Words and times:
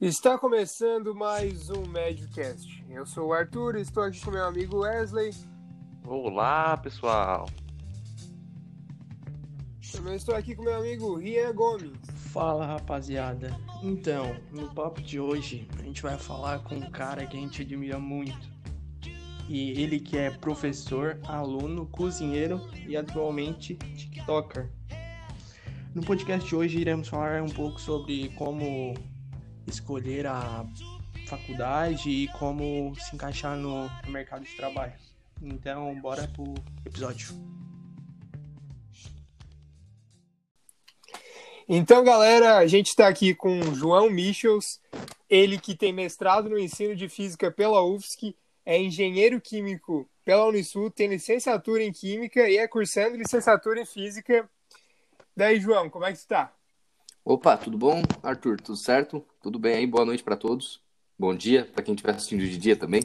Está 0.00 0.38
começando 0.38 1.14
mais 1.14 1.68
um 1.68 1.84
Medcast. 1.84 2.82
Eu 2.88 3.04
sou 3.04 3.28
o 3.28 3.32
Arthur 3.34 3.76
e 3.76 3.82
estou 3.82 4.02
aqui 4.02 4.18
com 4.18 4.30
meu 4.30 4.46
amigo 4.46 4.78
Wesley. 4.78 5.30
Olá, 6.06 6.74
pessoal. 6.78 7.46
Também 9.92 10.14
estou 10.16 10.34
aqui 10.34 10.56
com 10.56 10.62
meu 10.62 10.74
amigo 10.74 11.16
Rian 11.16 11.52
Gomes. 11.52 11.98
Fala, 12.32 12.64
rapaziada. 12.64 13.54
Então, 13.82 14.34
no 14.50 14.74
papo 14.74 15.02
de 15.02 15.20
hoje, 15.20 15.68
a 15.78 15.82
gente 15.82 16.00
vai 16.00 16.16
falar 16.16 16.60
com 16.60 16.76
um 16.76 16.90
cara 16.90 17.26
que 17.26 17.36
a 17.36 17.40
gente 17.40 17.60
admira 17.60 17.98
muito. 17.98 18.48
E 19.50 19.82
ele 19.82 20.00
que 20.00 20.16
é 20.16 20.30
professor, 20.30 21.20
aluno, 21.24 21.86
cozinheiro 21.88 22.58
e 22.88 22.96
atualmente 22.96 23.74
TikToker. 23.74 24.70
No 25.94 26.02
podcast 26.02 26.48
de 26.48 26.56
hoje 26.56 26.78
iremos 26.78 27.06
falar 27.06 27.42
um 27.42 27.50
pouco 27.50 27.78
sobre 27.78 28.30
como 28.30 28.94
escolher 29.70 30.26
a 30.26 30.66
faculdade 31.26 32.10
e 32.10 32.28
como 32.38 32.94
se 32.96 33.14
encaixar 33.14 33.56
no 33.56 33.88
mercado 34.08 34.44
de 34.44 34.54
trabalho. 34.54 34.92
Então, 35.40 35.98
bora 36.00 36.28
pro 36.28 36.52
episódio. 36.84 37.28
Então, 41.66 42.04
galera, 42.04 42.58
a 42.58 42.66
gente 42.66 42.88
está 42.88 43.08
aqui 43.08 43.34
com 43.34 43.60
o 43.60 43.74
João 43.74 44.10
Michels, 44.10 44.80
ele 45.28 45.58
que 45.58 45.74
tem 45.74 45.92
mestrado 45.92 46.50
no 46.50 46.58
ensino 46.58 46.94
de 46.94 47.08
física 47.08 47.50
pela 47.50 47.82
UFSC, 47.82 48.34
é 48.66 48.76
engenheiro 48.76 49.40
químico 49.40 50.06
pela 50.24 50.46
Unisul, 50.46 50.90
tem 50.90 51.08
licenciatura 51.08 51.82
em 51.82 51.92
química 51.92 52.48
e 52.48 52.58
é 52.58 52.68
cursando 52.68 53.16
licenciatura 53.16 53.80
em 53.80 53.86
física 53.86 54.48
Daí, 55.40 55.58
João, 55.58 55.88
como 55.88 56.04
é 56.04 56.12
que 56.12 56.18
está? 56.18 56.52
Opa, 57.24 57.54
tudo 57.56 57.76
bom? 57.76 58.02
Arthur, 58.22 58.58
tudo 58.60 58.76
certo? 58.76 59.24
Tudo 59.42 59.58
bem 59.58 59.76
aí? 59.76 59.86
Boa 59.86 60.06
noite 60.06 60.22
para 60.22 60.38
todos. 60.38 60.82
Bom 61.18 61.34
dia 61.34 61.66
para 61.66 61.82
quem 61.82 61.94
estiver 61.94 62.14
assistindo 62.14 62.40
de 62.40 62.56
dia 62.56 62.74
também. 62.74 63.02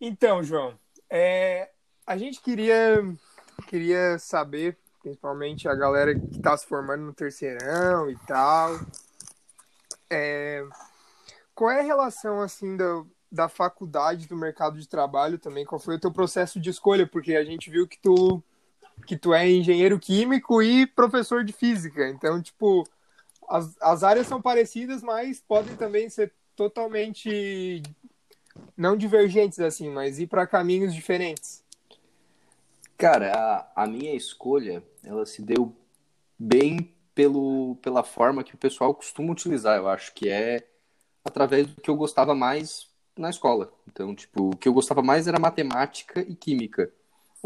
Então, 0.00 0.44
João, 0.44 0.78
é, 1.10 1.70
a 2.06 2.16
gente 2.16 2.40
queria, 2.40 3.02
queria 3.66 4.16
saber, 4.20 4.78
principalmente 5.02 5.68
a 5.68 5.74
galera 5.74 6.14
que 6.14 6.36
está 6.36 6.56
se 6.56 6.66
formando 6.66 7.02
no 7.02 7.12
terceirão 7.12 8.08
e 8.08 8.16
tal, 8.28 8.78
é, 10.08 10.64
qual 11.52 11.72
é 11.72 11.80
a 11.80 11.84
relação 11.84 12.40
assim 12.40 12.76
do, 12.76 13.10
da 13.30 13.48
faculdade 13.48 14.28
do 14.28 14.36
mercado 14.36 14.78
de 14.78 14.88
trabalho 14.88 15.36
também? 15.36 15.64
Qual 15.64 15.80
foi 15.80 15.96
o 15.96 16.00
teu 16.00 16.12
processo 16.12 16.60
de 16.60 16.70
escolha? 16.70 17.08
Porque 17.08 17.34
a 17.34 17.44
gente 17.44 17.68
viu 17.70 17.88
que 17.88 17.98
tu 18.00 18.40
que 19.06 19.16
tu 19.16 19.34
é 19.34 19.48
engenheiro 19.48 19.98
químico 19.98 20.62
e 20.62 20.86
professor 20.86 21.44
de 21.44 21.52
física. 21.52 22.08
Então, 22.08 22.40
tipo, 22.40 22.88
as, 23.48 23.76
as 23.80 24.02
áreas 24.02 24.26
são 24.26 24.40
parecidas, 24.40 25.02
mas 25.02 25.40
podem 25.40 25.76
também 25.76 26.08
ser 26.08 26.32
totalmente 26.54 27.82
não 28.76 28.96
divergentes 28.96 29.60
assim, 29.60 29.90
mas 29.90 30.18
ir 30.18 30.26
para 30.26 30.46
caminhos 30.46 30.94
diferentes. 30.94 31.62
Cara, 32.96 33.32
a, 33.32 33.84
a, 33.84 33.86
minha 33.86 34.14
escolha, 34.14 34.82
ela 35.04 35.26
se 35.26 35.42
deu 35.42 35.74
bem 36.38 36.94
pelo, 37.14 37.76
pela 37.82 38.02
forma 38.02 38.42
que 38.42 38.54
o 38.54 38.58
pessoal 38.58 38.94
costuma 38.94 39.32
utilizar, 39.32 39.76
eu 39.76 39.88
acho 39.88 40.14
que 40.14 40.28
é 40.28 40.66
através 41.24 41.66
do 41.66 41.80
que 41.80 41.90
eu 41.90 41.96
gostava 41.96 42.34
mais 42.34 42.88
na 43.16 43.28
escola. 43.30 43.72
Então, 43.88 44.14
tipo, 44.14 44.50
o 44.50 44.56
que 44.56 44.68
eu 44.68 44.72
gostava 44.72 45.02
mais 45.02 45.26
era 45.26 45.38
matemática 45.38 46.20
e 46.20 46.34
química. 46.34 46.90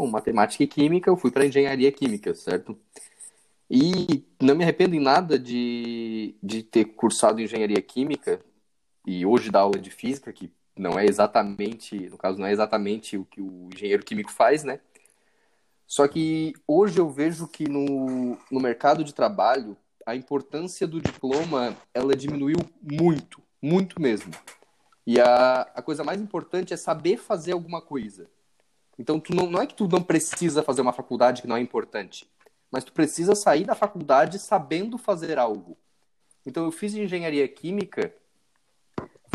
Matemática 0.07 0.63
e 0.63 0.67
química, 0.67 1.09
eu 1.09 1.17
fui 1.17 1.31
para 1.31 1.45
engenharia 1.45 1.91
química, 1.91 2.33
certo? 2.33 2.77
E 3.69 4.25
não 4.41 4.55
me 4.55 4.63
arrependo 4.63 4.95
em 4.95 4.99
nada 4.99 5.39
de, 5.39 6.35
de 6.43 6.63
ter 6.63 6.85
cursado 6.85 7.41
engenharia 7.41 7.81
química 7.81 8.41
e 9.05 9.25
hoje 9.25 9.49
dar 9.49 9.61
aula 9.61 9.79
de 9.79 9.89
física, 9.89 10.33
que 10.33 10.51
não 10.77 10.99
é 10.99 11.05
exatamente, 11.05 12.09
no 12.09 12.17
caso, 12.17 12.37
não 12.37 12.45
é 12.45 12.51
exatamente 12.51 13.17
o 13.17 13.25
que 13.25 13.41
o 13.41 13.69
engenheiro 13.73 14.03
químico 14.03 14.31
faz, 14.31 14.63
né? 14.63 14.79
Só 15.87 16.07
que 16.07 16.53
hoje 16.65 16.99
eu 16.99 17.09
vejo 17.09 17.47
que 17.47 17.67
no, 17.67 18.37
no 18.49 18.59
mercado 18.59 19.03
de 19.03 19.13
trabalho 19.13 19.75
a 20.05 20.15
importância 20.15 20.87
do 20.87 21.01
diploma 21.01 21.75
ela 21.93 22.15
diminuiu 22.15 22.57
muito, 22.81 23.41
muito 23.61 24.01
mesmo. 24.01 24.31
E 25.05 25.19
a, 25.19 25.61
a 25.75 25.81
coisa 25.81 26.03
mais 26.03 26.21
importante 26.21 26.73
é 26.73 26.77
saber 26.77 27.17
fazer 27.17 27.51
alguma 27.51 27.81
coisa. 27.81 28.29
Então, 28.97 29.19
tu 29.19 29.33
não, 29.33 29.49
não 29.49 29.61
é 29.61 29.67
que 29.67 29.75
tu 29.75 29.87
não 29.87 30.01
precisa 30.01 30.63
fazer 30.63 30.81
uma 30.81 30.93
faculdade 30.93 31.41
que 31.41 31.47
não 31.47 31.57
é 31.57 31.61
importante, 31.61 32.29
mas 32.71 32.83
tu 32.83 32.93
precisa 32.93 33.35
sair 33.35 33.65
da 33.65 33.75
faculdade 33.75 34.39
sabendo 34.39 34.97
fazer 34.97 35.37
algo. 35.39 35.77
Então, 36.45 36.65
eu 36.65 36.71
fiz 36.71 36.93
engenharia 36.93 37.47
química 37.47 38.13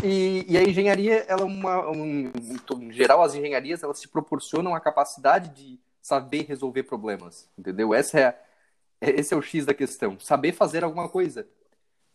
e, 0.03 0.45
e 0.47 0.57
a 0.57 0.63
engenharia, 0.63 1.25
ela 1.27 1.41
é 1.41 1.45
uma, 1.45 1.89
um, 1.89 2.31
em 2.79 2.91
geral, 2.91 3.23
as 3.23 3.33
engenharias 3.33 3.81
elas 3.81 3.99
te 3.99 4.07
proporcionam 4.07 4.75
a 4.75 4.79
capacidade 4.79 5.49
de 5.49 5.79
saber 6.01 6.45
resolver 6.47 6.83
problemas, 6.83 7.49
entendeu? 7.57 7.93
Essa 7.93 8.19
é 8.19 8.25
a, 8.25 8.35
esse 9.01 9.33
é 9.33 9.37
o 9.37 9.41
X 9.41 9.65
da 9.65 9.73
questão, 9.73 10.19
saber 10.19 10.53
fazer 10.53 10.83
alguma 10.83 11.09
coisa. 11.09 11.47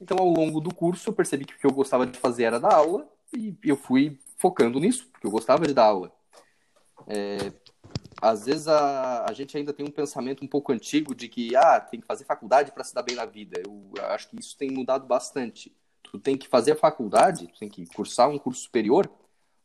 Então, 0.00 0.16
ao 0.18 0.28
longo 0.28 0.60
do 0.60 0.74
curso, 0.74 1.08
eu 1.08 1.12
percebi 1.12 1.44
que 1.44 1.54
o 1.54 1.58
que 1.58 1.66
eu 1.66 1.72
gostava 1.72 2.06
de 2.06 2.18
fazer 2.18 2.44
era 2.44 2.60
dar 2.60 2.74
aula 2.74 3.08
e 3.36 3.56
eu 3.64 3.76
fui 3.76 4.18
focando 4.36 4.80
nisso, 4.80 5.08
porque 5.10 5.26
eu 5.26 5.30
gostava 5.30 5.66
de 5.66 5.74
dar 5.74 5.84
aula. 5.84 6.12
É, 7.06 7.52
às 8.20 8.46
vezes 8.46 8.68
a, 8.68 9.26
a 9.28 9.32
gente 9.32 9.56
ainda 9.56 9.72
tem 9.72 9.84
um 9.84 9.90
pensamento 9.90 10.44
um 10.44 10.48
pouco 10.48 10.72
antigo 10.72 11.14
de 11.14 11.28
que 11.28 11.56
ah, 11.56 11.80
tem 11.80 12.00
que 12.00 12.06
fazer 12.06 12.24
faculdade 12.24 12.70
para 12.72 12.84
se 12.84 12.94
dar 12.94 13.02
bem 13.02 13.16
na 13.16 13.24
vida. 13.24 13.60
Eu 13.64 13.92
acho 14.06 14.28
que 14.28 14.38
isso 14.38 14.56
tem 14.56 14.70
mudado 14.70 15.06
bastante. 15.06 15.74
Tu 16.02 16.18
tem 16.18 16.36
que 16.36 16.46
fazer 16.48 16.72
a 16.72 16.76
faculdade, 16.76 17.48
tu 17.48 17.58
tem 17.58 17.68
que 17.68 17.86
cursar 17.86 18.28
um 18.28 18.38
curso 18.38 18.62
superior 18.62 19.10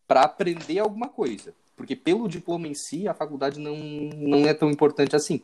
para 0.07 0.21
aprender 0.21 0.79
alguma 0.79 1.09
coisa. 1.09 1.53
Porque 1.75 1.95
pelo 1.95 2.27
diploma 2.27 2.67
em 2.67 2.73
si, 2.73 3.07
a 3.07 3.13
faculdade 3.13 3.59
não, 3.59 3.75
não 3.77 4.47
é 4.47 4.53
tão 4.53 4.71
importante 4.71 5.15
assim. 5.15 5.41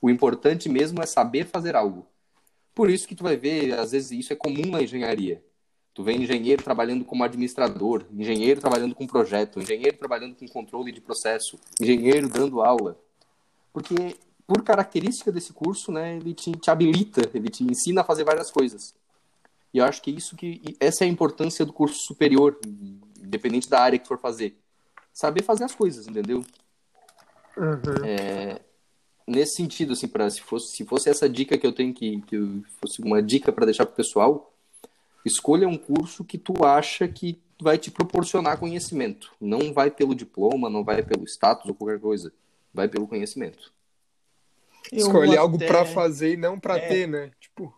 O 0.00 0.08
importante 0.08 0.68
mesmo 0.68 1.02
é 1.02 1.06
saber 1.06 1.46
fazer 1.46 1.74
algo. 1.74 2.06
Por 2.74 2.90
isso 2.90 3.08
que 3.08 3.14
tu 3.14 3.24
vai 3.24 3.36
ver, 3.36 3.72
às 3.78 3.92
vezes 3.92 4.10
isso 4.12 4.32
é 4.32 4.36
comum 4.36 4.66
na 4.70 4.82
engenharia. 4.82 5.42
Tu 5.94 6.02
vê 6.02 6.12
engenheiro 6.12 6.60
trabalhando 6.60 7.04
como 7.04 7.22
administrador, 7.22 8.04
engenheiro 8.12 8.60
trabalhando 8.60 8.96
com 8.96 9.06
projeto, 9.06 9.60
engenheiro 9.60 9.96
trabalhando 9.96 10.34
com 10.34 10.48
controle 10.48 10.90
de 10.90 11.00
processo, 11.00 11.56
engenheiro 11.80 12.28
dando 12.28 12.60
aula. 12.62 12.98
Porque, 13.72 14.16
por 14.44 14.64
característica 14.64 15.30
desse 15.30 15.52
curso, 15.52 15.92
né, 15.92 16.16
ele 16.16 16.34
te, 16.34 16.50
te 16.50 16.68
habilita, 16.68 17.30
ele 17.32 17.48
te 17.48 17.62
ensina 17.62 18.00
a 18.00 18.04
fazer 18.04 18.24
várias 18.24 18.50
coisas. 18.50 18.92
E 19.72 19.78
eu 19.78 19.84
acho 19.84 20.02
que 20.02 20.10
isso 20.10 20.34
que 20.34 20.76
essa 20.80 21.04
é 21.04 21.06
a 21.06 21.10
importância 21.10 21.64
do 21.64 21.72
curso 21.72 22.00
superior, 22.06 22.58
independente 23.22 23.68
da 23.68 23.80
área 23.80 23.98
que 23.98 24.08
for 24.08 24.18
fazer. 24.18 24.56
Saber 25.12 25.42
fazer 25.44 25.62
as 25.62 25.74
coisas, 25.76 26.08
entendeu? 26.08 26.44
Uhum. 27.56 28.04
É, 28.04 28.60
nesse 29.24 29.56
sentido, 29.56 29.92
assim, 29.92 30.08
para 30.08 30.28
se 30.28 30.40
fosse, 30.40 30.76
se 30.76 30.84
fosse 30.84 31.08
essa 31.08 31.28
dica 31.28 31.56
que 31.56 31.66
eu 31.66 31.72
tenho 31.72 31.94
que, 31.94 32.20
que 32.22 32.62
fosse 32.80 33.00
uma 33.00 33.22
dica 33.22 33.52
para 33.52 33.64
deixar 33.64 33.86
pro 33.86 33.94
pessoal, 33.94 34.53
Escolha 35.24 35.66
um 35.66 35.78
curso 35.78 36.24
que 36.24 36.36
tu 36.36 36.64
acha 36.64 37.08
que 37.08 37.40
vai 37.60 37.78
te 37.78 37.90
proporcionar 37.90 38.58
conhecimento. 38.58 39.32
Não 39.40 39.72
vai 39.72 39.90
pelo 39.90 40.14
diploma, 40.14 40.68
não 40.68 40.84
vai 40.84 41.02
pelo 41.02 41.24
status 41.24 41.68
ou 41.68 41.74
qualquer 41.74 42.00
coisa. 42.00 42.32
Vai 42.72 42.88
pelo 42.88 43.08
conhecimento. 43.08 43.72
Escolher 44.92 45.38
algo 45.38 45.58
para 45.58 45.84
fazer 45.84 46.32
e 46.32 46.36
não 46.36 46.58
para 46.58 46.76
é... 46.76 46.88
ter, 46.88 47.06
né? 47.06 47.30
Tipo, 47.40 47.72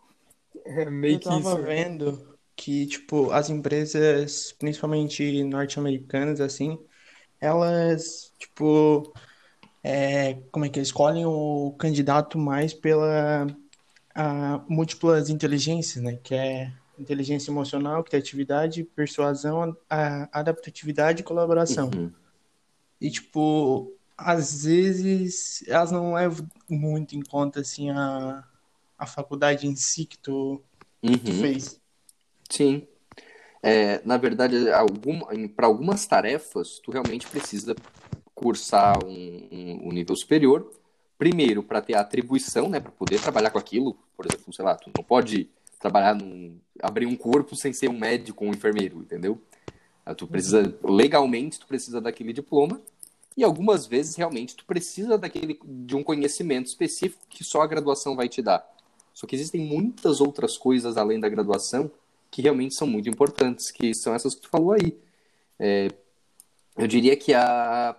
é 0.65 0.89
meio 0.89 1.15
eu 1.15 1.19
tava 1.19 1.41
que 1.41 1.47
isso. 1.47 1.63
vendo 1.63 2.37
que, 2.55 2.85
tipo, 2.87 3.31
as 3.31 3.49
empresas, 3.49 4.51
principalmente 4.57 5.43
norte-americanas, 5.43 6.41
assim, 6.41 6.77
elas, 7.39 8.33
tipo, 8.39 9.13
é, 9.83 10.39
como 10.51 10.65
é 10.65 10.69
que 10.69 10.79
escolhem 10.79 11.25
o 11.25 11.73
candidato 11.77 12.37
mais 12.37 12.73
pela 12.73 13.47
a, 14.13 14.61
múltiplas 14.67 15.29
inteligências, 15.29 16.03
né? 16.03 16.19
Que 16.23 16.35
é 16.35 16.73
inteligência 16.99 17.51
emocional, 17.51 18.03
criatividade, 18.03 18.83
persuasão, 18.83 19.75
adaptatividade 20.31 21.21
e 21.21 21.23
colaboração. 21.23 21.89
Uhum. 21.93 22.11
E, 22.99 23.09
tipo, 23.09 23.93
às 24.17 24.63
vezes 24.63 25.63
elas 25.67 25.91
não 25.91 26.13
levam 26.15 26.47
muito 26.69 27.15
em 27.15 27.21
conta, 27.21 27.61
assim, 27.61 27.89
a, 27.89 28.43
a 28.97 29.05
faculdade 29.05 29.67
em 29.67 29.75
si 29.75 30.05
que 30.05 30.17
tu, 30.17 30.61
uhum. 31.03 31.17
tu 31.17 31.33
fez. 31.33 31.79
Sim. 32.49 32.87
É, 33.61 34.01
na 34.05 34.17
verdade, 34.17 34.71
algum, 34.71 35.19
para 35.49 35.67
algumas 35.67 36.05
tarefas, 36.05 36.79
tu 36.79 36.91
realmente 36.91 37.27
precisa 37.27 37.75
cursar 38.33 39.03
um, 39.03 39.47
um, 39.51 39.87
um 39.87 39.91
nível 39.91 40.15
superior. 40.15 40.71
Primeiro, 41.17 41.63
para 41.63 41.81
ter 41.81 41.95
a 41.95 42.01
atribuição, 42.01 42.69
né, 42.69 42.79
para 42.79 42.91
poder 42.91 43.19
trabalhar 43.19 43.49
com 43.49 43.57
aquilo. 43.57 43.97
Por 44.15 44.25
exemplo, 44.25 44.53
sei 44.53 44.63
lá, 44.63 44.75
tu 44.75 44.91
não 44.95 45.03
pode 45.03 45.49
trabalhar 45.79 46.15
num. 46.15 46.57
abrir 46.81 47.05
um 47.05 47.15
corpo 47.15 47.55
sem 47.55 47.73
ser 47.73 47.89
um 47.89 47.97
médico 47.97 48.43
ou 48.43 48.51
um 48.51 48.53
enfermeiro, 48.53 48.99
entendeu? 48.99 49.41
Ah, 50.05 50.15
tu 50.15 50.25
precisa, 50.25 50.73
legalmente, 50.83 51.59
tu 51.59 51.67
precisa 51.67 51.99
daquele 51.99 52.31
diploma. 52.31 52.81
E 53.35 53.43
algumas 53.43 53.85
vezes, 53.85 54.15
realmente, 54.15 54.55
tu 54.55 54.65
precisa 54.65 55.17
daquele, 55.17 55.59
de 55.63 55.95
um 55.95 56.03
conhecimento 56.03 56.67
específico 56.67 57.23
que 57.29 57.43
só 57.43 57.61
a 57.61 57.67
graduação 57.67 58.15
vai 58.15 58.27
te 58.27 58.41
dar. 58.41 58.65
Só 59.13 59.27
que 59.27 59.35
existem 59.35 59.61
muitas 59.61 60.21
outras 60.21 60.57
coisas 60.57 60.97
além 60.97 61.19
da 61.19 61.29
graduação 61.29 61.91
que 62.31 62.41
realmente 62.41 62.75
são 62.75 62.87
muito 62.87 63.09
importantes, 63.09 63.71
que 63.71 63.93
são 63.93 64.13
essas 64.13 64.33
que 64.33 64.41
tu 64.41 64.49
falou 64.49 64.71
aí. 64.71 64.97
É, 65.59 65.89
eu 66.77 66.87
diria 66.87 67.15
que 67.15 67.33
a 67.33 67.95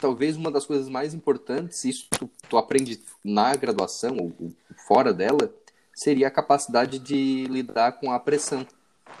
talvez 0.00 0.36
uma 0.36 0.50
das 0.50 0.64
coisas 0.64 0.88
mais 0.88 1.12
importantes, 1.14 1.84
isso 1.84 2.06
tu, 2.10 2.30
tu 2.48 2.56
aprende 2.56 3.00
na 3.24 3.54
graduação 3.54 4.16
ou, 4.16 4.52
fora 4.86 5.12
dela, 5.12 5.52
seria 6.02 6.28
a 6.28 6.30
capacidade 6.30 6.98
de 6.98 7.44
lidar 7.44 7.92
com 7.92 8.10
a 8.10 8.18
pressão. 8.18 8.66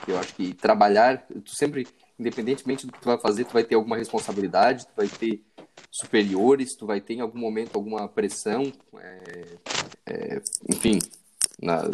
Eu 0.08 0.18
acho 0.18 0.34
que 0.34 0.54
trabalhar, 0.54 1.26
tu 1.44 1.54
sempre, 1.54 1.86
independentemente 2.18 2.86
do 2.86 2.92
que 2.92 3.00
tu 3.00 3.06
vai 3.06 3.18
fazer, 3.18 3.44
tu 3.44 3.52
vai 3.52 3.64
ter 3.64 3.74
alguma 3.74 3.98
responsabilidade, 3.98 4.86
tu 4.86 4.92
vai 4.96 5.08
ter 5.08 5.42
superiores, 5.90 6.74
tu 6.74 6.86
vai 6.86 7.00
ter 7.00 7.14
em 7.14 7.20
algum 7.20 7.38
momento 7.38 7.76
alguma 7.76 8.08
pressão, 8.08 8.72
é, 8.96 9.58
é, 10.06 10.42
enfim, 10.70 10.98
na, 11.60 11.90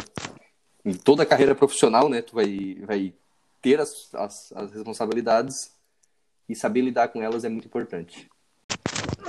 em 0.85 0.93
toda 0.93 1.23
a 1.23 1.25
carreira 1.25 1.53
profissional, 1.53 2.07
né, 2.07 2.21
tu 2.21 2.35
vai, 2.35 2.77
vai 2.85 3.13
ter 3.61 3.81
as, 3.81 4.13
as, 4.13 4.53
as 4.53 4.71
responsabilidades 4.71 5.71
e 6.47 6.55
saber 6.55 6.81
lidar 6.81 7.09
com 7.09 7.21
elas 7.21 7.43
é 7.43 7.49
muito 7.49 7.67
importante. 7.67 8.29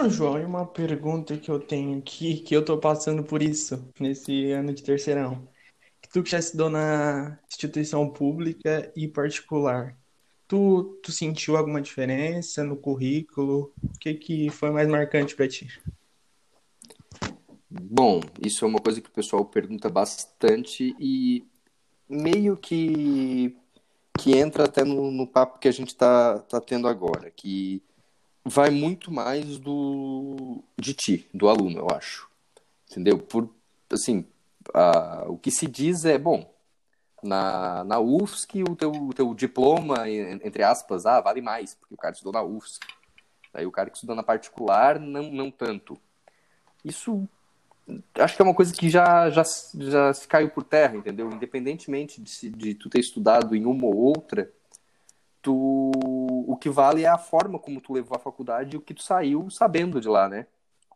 João, 0.06 0.38
e 0.38 0.44
uma 0.44 0.64
pergunta 0.64 1.36
que 1.36 1.50
eu 1.50 1.58
tenho 1.58 1.98
aqui, 1.98 2.36
que 2.40 2.54
eu 2.54 2.64
tô 2.64 2.78
passando 2.78 3.24
por 3.24 3.42
isso 3.42 3.90
nesse 3.98 4.52
ano 4.52 4.72
de 4.72 4.82
terceirão. 4.82 5.48
Tu 6.12 6.22
que 6.22 6.30
já 6.30 6.38
estudou 6.38 6.70
na 6.70 7.38
instituição 7.48 8.08
pública 8.08 8.92
e 8.94 9.08
particular, 9.08 9.96
tu, 10.46 10.98
tu 11.02 11.10
sentiu 11.10 11.56
alguma 11.56 11.82
diferença 11.82 12.62
no 12.62 12.76
currículo? 12.76 13.72
O 13.82 13.98
que, 13.98 14.14
que 14.14 14.50
foi 14.50 14.70
mais 14.70 14.88
marcante 14.88 15.34
para 15.34 15.48
ti? 15.48 15.68
Bom, 17.70 18.20
isso 18.40 18.64
é 18.64 18.68
uma 18.68 18.80
coisa 18.80 19.00
que 19.00 19.08
o 19.08 19.12
pessoal 19.12 19.44
pergunta 19.44 19.90
bastante 19.90 20.94
e 20.98 21.44
meio 22.08 22.56
que, 22.56 23.54
que 24.18 24.36
entra 24.36 24.64
até 24.64 24.84
no, 24.84 25.10
no 25.10 25.26
papo 25.26 25.58
que 25.58 25.68
a 25.68 25.72
gente 25.72 25.88
está 25.88 26.38
tá 26.38 26.60
tendo 26.60 26.88
agora, 26.88 27.30
que 27.30 27.82
vai 28.48 28.70
muito 28.70 29.12
mais 29.12 29.58
do 29.58 30.62
de 30.78 30.94
ti, 30.94 31.28
do 31.32 31.48
aluno, 31.48 31.78
eu 31.78 31.88
acho. 31.94 32.28
Entendeu? 32.90 33.18
Por 33.18 33.48
assim, 33.90 34.26
a, 34.74 35.24
o 35.28 35.38
que 35.38 35.50
se 35.50 35.66
diz 35.66 36.04
é, 36.04 36.18
bom, 36.18 36.52
na, 37.22 37.84
na 37.84 37.98
UFSC 37.98 38.62
o 38.62 38.76
teu, 38.76 38.90
o 38.90 39.12
teu 39.12 39.34
diploma, 39.34 40.08
entre 40.08 40.62
aspas, 40.62 41.06
ah, 41.06 41.20
vale 41.20 41.40
mais, 41.40 41.74
porque 41.74 41.94
o 41.94 41.98
cara 41.98 42.12
estudou 42.12 42.32
na 42.32 42.42
UFSC. 42.42 42.80
Aí 43.52 43.66
o 43.66 43.72
cara 43.72 43.90
que 43.90 43.96
estudou 43.96 44.14
na 44.14 44.22
particular, 44.22 44.98
não, 44.98 45.30
não 45.30 45.50
tanto. 45.50 45.98
Isso 46.84 47.28
acho 48.18 48.36
que 48.36 48.42
é 48.42 48.44
uma 48.44 48.54
coisa 48.54 48.72
que 48.74 48.90
já, 48.90 49.30
já, 49.30 49.42
já 49.74 50.12
se 50.12 50.28
caiu 50.28 50.50
por 50.50 50.62
terra, 50.62 50.96
entendeu? 50.96 51.30
Independentemente 51.30 52.20
de, 52.20 52.50
de 52.50 52.74
tu 52.74 52.88
ter 52.88 53.00
estudado 53.00 53.56
em 53.56 53.64
uma 53.64 53.86
ou 53.86 53.96
outra, 53.96 54.52
tu, 55.42 55.90
o 56.46 56.56
que 56.56 56.68
vale 56.68 57.04
é 57.04 57.08
a 57.08 57.18
forma 57.18 57.58
como 57.58 57.80
tu 57.80 57.92
levou 57.92 58.16
a 58.16 58.20
faculdade 58.20 58.74
e 58.74 58.78
o 58.78 58.80
que 58.80 58.94
tu 58.94 59.02
saiu 59.02 59.50
sabendo 59.50 60.00
de 60.00 60.08
lá, 60.08 60.28
né? 60.28 60.46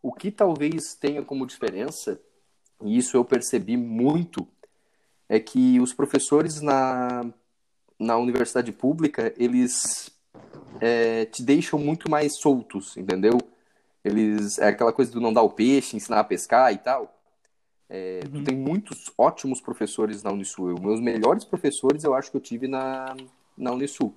O 0.03 0.13
que 0.13 0.31
talvez 0.31 0.95
tenha 0.95 1.23
como 1.23 1.47
diferença, 1.47 2.21
e 2.83 2.97
isso 2.97 3.17
eu 3.17 3.25
percebi 3.25 3.77
muito, 3.77 4.47
é 5.29 5.39
que 5.39 5.81
os 5.81 5.95
professores 5.95 6.61
na, 6.61 7.25
na 7.99 8.17
universidade 8.17 8.73
pública, 8.73 9.33
eles 9.37 10.11
é, 10.81 11.25
te 11.27 11.43
deixam 11.43 11.79
muito 11.79 12.11
mais 12.11 12.39
soltos, 12.39 12.97
entendeu? 12.97 13.39
Eles, 14.05 14.59
é 14.59 14.69
aquela 14.69 14.93
coisa 14.93 15.13
do 15.13 15.21
não 15.21 15.33
dar 15.33 15.43
o 15.43 15.51
peixe, 15.51 15.97
ensinar 15.97 16.21
a 16.21 16.25
pescar 16.25 16.73
e 16.73 16.79
tal. 16.79 17.19
É, 17.89 18.21
uhum. 18.25 18.41
Tu 18.41 18.45
tem 18.45 18.57
muitos 18.57 19.13
ótimos 19.17 19.61
professores 19.61 20.23
na 20.23 20.33
Unisul. 20.33 20.81
Meus 20.81 21.01
melhores 21.01 21.45
professores 21.45 22.03
eu 22.03 22.15
acho 22.15 22.31
que 22.31 22.37
eu 22.37 22.41
tive 22.41 22.67
na, 22.67 23.15
na 23.57 23.71
Unisul. 23.73 24.15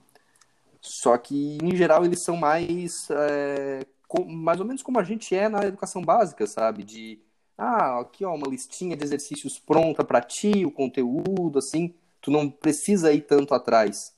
Só 0.85 1.17
que, 1.17 1.57
em 1.61 1.75
geral, 1.75 2.05
eles 2.05 2.21
são 2.21 2.37
mais. 2.37 3.09
É, 3.09 3.85
com, 4.07 4.23
mais 4.23 4.59
ou 4.59 4.65
menos 4.65 4.83
como 4.83 4.99
a 4.99 5.03
gente 5.03 5.35
é 5.35 5.49
na 5.49 5.65
educação 5.65 6.01
básica, 6.01 6.45
sabe? 6.45 6.83
De. 6.83 7.19
Ah, 7.57 7.99
aqui, 7.99 8.25
ó, 8.25 8.35
uma 8.35 8.47
listinha 8.47 8.95
de 8.95 9.03
exercícios 9.03 9.57
pronta 9.57 10.03
para 10.03 10.21
ti, 10.21 10.65
o 10.65 10.71
conteúdo, 10.71 11.57
assim. 11.57 11.93
Tu 12.21 12.29
não 12.31 12.49
precisa 12.49 13.13
ir 13.13 13.21
tanto 13.21 13.53
atrás. 13.53 14.15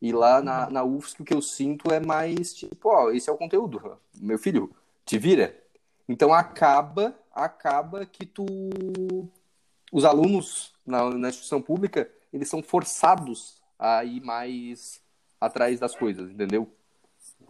E 0.00 0.12
lá 0.12 0.42
na, 0.42 0.68
na 0.70 0.84
UFSC 0.84 1.22
o 1.22 1.24
que 1.24 1.34
eu 1.34 1.42
sinto 1.42 1.90
é 1.92 1.98
mais 1.98 2.54
tipo, 2.54 2.88
ó, 2.90 3.10
esse 3.10 3.30
é 3.30 3.32
o 3.32 3.38
conteúdo. 3.38 3.98
Meu 4.20 4.38
filho, 4.38 4.70
te 5.04 5.18
vira. 5.18 5.56
Então 6.08 6.32
acaba, 6.32 7.14
acaba 7.32 8.04
que 8.06 8.26
tu. 8.26 8.44
Os 9.92 10.04
alunos 10.04 10.74
na, 10.86 11.10
na 11.10 11.28
instituição 11.28 11.62
pública, 11.62 12.10
eles 12.32 12.48
são 12.48 12.62
forçados 12.62 13.62
a 13.78 14.04
ir 14.04 14.20
mais 14.20 15.03
atrás 15.46 15.80
das 15.80 15.94
coisas, 15.94 16.30
entendeu? 16.30 16.68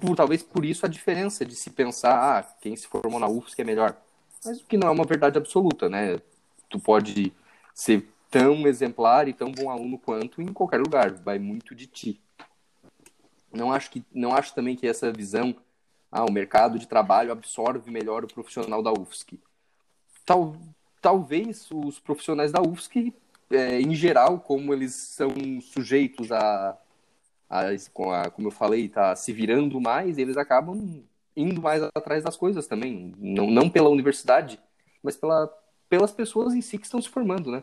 Por, 0.00 0.16
talvez 0.16 0.42
por 0.42 0.64
isso 0.64 0.84
a 0.84 0.88
diferença 0.88 1.44
de 1.44 1.54
se 1.54 1.70
pensar, 1.70 2.38
ah, 2.38 2.42
quem 2.60 2.74
se 2.76 2.86
formou 2.86 3.20
na 3.20 3.28
UFSC 3.28 3.62
é 3.62 3.64
melhor. 3.64 3.96
Mas 4.44 4.60
o 4.60 4.64
que 4.64 4.76
não 4.76 4.88
é 4.88 4.90
uma 4.90 5.04
verdade 5.04 5.38
absoluta, 5.38 5.88
né? 5.88 6.20
Tu 6.68 6.78
pode 6.78 7.32
ser 7.74 8.08
tão 8.30 8.66
exemplar 8.66 9.28
e 9.28 9.32
tão 9.32 9.50
bom 9.52 9.70
aluno 9.70 9.98
quanto 9.98 10.42
em 10.42 10.52
qualquer 10.52 10.80
lugar, 10.80 11.12
vai 11.12 11.38
muito 11.38 11.74
de 11.74 11.86
ti. 11.86 12.20
Não 13.52 13.72
acho 13.72 13.90
que 13.90 14.04
não 14.12 14.34
acho 14.34 14.54
também 14.54 14.74
que 14.74 14.86
essa 14.86 15.12
visão, 15.12 15.54
ah, 16.10 16.24
o 16.24 16.32
mercado 16.32 16.78
de 16.78 16.88
trabalho 16.88 17.30
absorve 17.30 17.90
melhor 17.90 18.24
o 18.24 18.32
profissional 18.32 18.82
da 18.82 18.92
UFSC. 18.92 19.38
Tal, 20.26 20.56
talvez 21.00 21.68
os 21.70 22.00
profissionais 22.00 22.50
da 22.50 22.60
UFSC, 22.60 23.14
é, 23.50 23.80
em 23.80 23.94
geral, 23.94 24.40
como 24.40 24.72
eles 24.72 24.94
são 24.94 25.30
sujeitos 25.60 26.32
a 26.32 26.76
a, 27.54 28.30
como 28.30 28.48
eu 28.48 28.52
falei, 28.52 28.88
tá 28.88 29.14
se 29.14 29.32
virando 29.32 29.80
mais, 29.80 30.18
eles 30.18 30.36
acabam 30.36 31.02
indo 31.36 31.62
mais 31.62 31.82
atrás 31.82 32.24
das 32.24 32.36
coisas 32.36 32.66
também. 32.66 33.12
Não, 33.18 33.48
não 33.48 33.70
pela 33.70 33.88
universidade, 33.88 34.58
mas 35.02 35.16
pela, 35.16 35.46
pelas 35.88 36.12
pessoas 36.12 36.54
em 36.54 36.60
si 36.60 36.78
que 36.78 36.84
estão 36.84 37.00
se 37.00 37.08
formando, 37.08 37.50
né? 37.50 37.62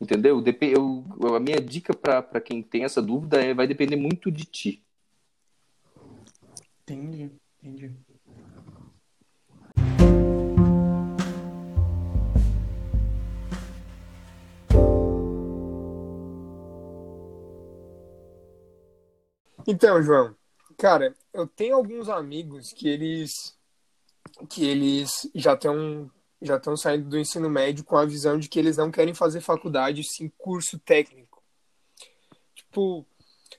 Entendeu? 0.00 0.42
Eu, 0.62 1.34
a 1.36 1.40
minha 1.40 1.60
dica 1.60 1.92
para 1.94 2.40
quem 2.40 2.62
tem 2.62 2.84
essa 2.84 3.02
dúvida 3.02 3.42
é 3.42 3.52
vai 3.52 3.66
depender 3.66 3.96
muito 3.96 4.30
de 4.30 4.44
ti. 4.44 4.82
Entendi, 6.82 7.30
entendi. 7.62 7.94
Então, 19.66 20.02
João, 20.02 20.34
cara, 20.78 21.14
eu 21.32 21.46
tenho 21.46 21.76
alguns 21.76 22.08
amigos 22.08 22.72
que 22.72 22.88
eles 22.88 23.30
que 24.48 24.66
eles 24.66 25.28
já 25.34 25.54
estão 25.54 26.10
já 26.42 26.56
estão 26.56 26.76
saindo 26.76 27.08
do 27.08 27.18
ensino 27.18 27.50
médio 27.50 27.84
com 27.84 27.96
a 27.96 28.04
visão 28.06 28.38
de 28.38 28.48
que 28.48 28.58
eles 28.58 28.76
não 28.78 28.90
querem 28.90 29.12
fazer 29.12 29.42
faculdade, 29.42 30.02
sim 30.04 30.32
curso 30.38 30.78
técnico. 30.78 31.42
Tipo, 32.54 33.06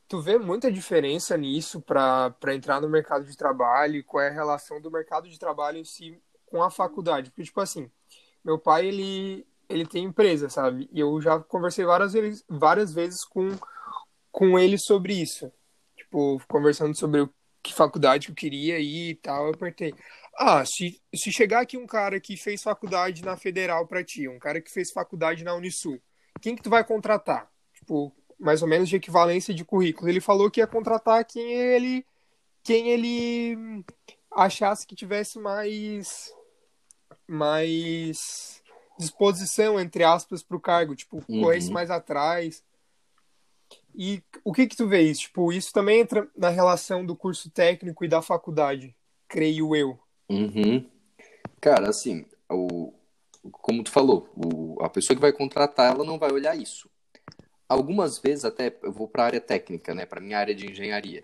tu 0.07 0.19
vê 0.19 0.39
muita 0.39 0.71
diferença 0.71 1.37
nisso 1.37 1.79
para 1.79 2.33
entrar 2.55 2.81
no 2.81 2.89
mercado 2.89 3.25
de 3.25 3.37
trabalho, 3.37 4.03
qual 4.03 4.23
é 4.23 4.29
a 4.29 4.33
relação 4.33 4.81
do 4.81 4.89
mercado 4.89 5.29
de 5.29 5.37
trabalho 5.37 5.77
em 5.77 5.85
si 5.85 6.19
com 6.47 6.63
a 6.63 6.71
faculdade? 6.71 7.29
Porque 7.29 7.43
tipo 7.43 7.61
assim, 7.61 7.91
meu 8.43 8.57
pai 8.57 8.87
ele 8.87 9.45
ele 9.69 9.85
tem 9.85 10.03
empresa, 10.03 10.49
sabe? 10.49 10.89
E 10.91 10.99
eu 10.99 11.21
já 11.21 11.39
conversei 11.39 11.85
várias 11.85 12.13
vezes, 12.13 12.43
várias 12.49 12.93
vezes 12.93 13.23
com 13.25 13.49
com 14.31 14.57
ele 14.57 14.77
sobre 14.77 15.13
isso 15.13 15.51
tipo, 16.11 16.41
conversando 16.47 16.93
sobre 16.93 17.27
que 17.63 17.73
faculdade 17.73 18.27
que 18.27 18.31
eu 18.31 18.35
queria 18.35 18.79
ir 18.79 19.11
e 19.11 19.15
tal, 19.15 19.47
eu 19.47 19.53
apertei. 19.53 19.93
Ah, 20.37 20.65
se, 20.65 21.01
se 21.15 21.31
chegar 21.31 21.61
aqui 21.61 21.77
um 21.77 21.87
cara 21.87 22.19
que 22.19 22.35
fez 22.35 22.61
faculdade 22.61 23.23
na 23.23 23.37
Federal 23.37 23.87
pra 23.87 24.03
ti, 24.03 24.27
um 24.27 24.39
cara 24.39 24.59
que 24.59 24.71
fez 24.71 24.91
faculdade 24.91 25.43
na 25.43 25.55
Unisul, 25.55 25.99
quem 26.41 26.55
que 26.55 26.61
tu 26.61 26.69
vai 26.69 26.83
contratar? 26.83 27.49
Tipo, 27.73 28.13
mais 28.37 28.61
ou 28.61 28.67
menos 28.67 28.89
de 28.89 28.95
equivalência 28.95 29.53
de 29.53 29.63
currículo. 29.63 30.09
Ele 30.09 30.19
falou 30.19 30.49
que 30.49 30.59
ia 30.59 30.67
contratar 30.67 31.23
quem 31.25 31.53
ele 31.53 32.05
quem 32.63 32.89
ele 32.89 33.83
achasse 34.31 34.85
que 34.85 34.95
tivesse 34.95 35.39
mais 35.39 36.33
mais 37.27 38.61
disposição 38.99 39.79
entre 39.79 40.03
aspas 40.03 40.43
para 40.43 40.57
o 40.57 40.59
cargo, 40.59 40.95
tipo, 40.95 41.17
uhum. 41.17 41.41
corresse 41.41 41.71
mais 41.71 41.89
atrás. 41.89 42.63
E 43.95 44.23
o 44.43 44.53
que 44.53 44.67
que 44.67 44.75
tu 44.75 44.87
vês? 44.87 45.19
Tipo, 45.19 45.51
isso 45.51 45.73
também 45.73 45.99
entra 45.99 46.27
na 46.35 46.49
relação 46.49 47.05
do 47.05 47.15
curso 47.15 47.49
técnico 47.49 48.03
e 48.03 48.07
da 48.07 48.21
faculdade, 48.21 48.95
creio 49.27 49.75
eu. 49.75 49.99
Uhum. 50.29 50.85
Cara, 51.59 51.89
assim, 51.89 52.25
o, 52.49 52.93
como 53.51 53.83
tu 53.83 53.91
falou, 53.91 54.29
o, 54.35 54.81
a 54.83 54.89
pessoa 54.89 55.15
que 55.15 55.21
vai 55.21 55.33
contratar, 55.33 55.93
ela 55.93 56.03
não 56.03 56.17
vai 56.17 56.31
olhar 56.31 56.57
isso. 56.57 56.89
Algumas 57.67 58.17
vezes 58.17 58.45
até 58.45 58.75
eu 58.83 58.91
vou 58.91 59.07
para 59.07 59.23
a 59.23 59.25
área 59.27 59.41
técnica, 59.41 59.93
né, 59.93 60.05
para 60.05 60.21
minha 60.21 60.37
área 60.37 60.53
de 60.53 60.69
engenharia. 60.69 61.23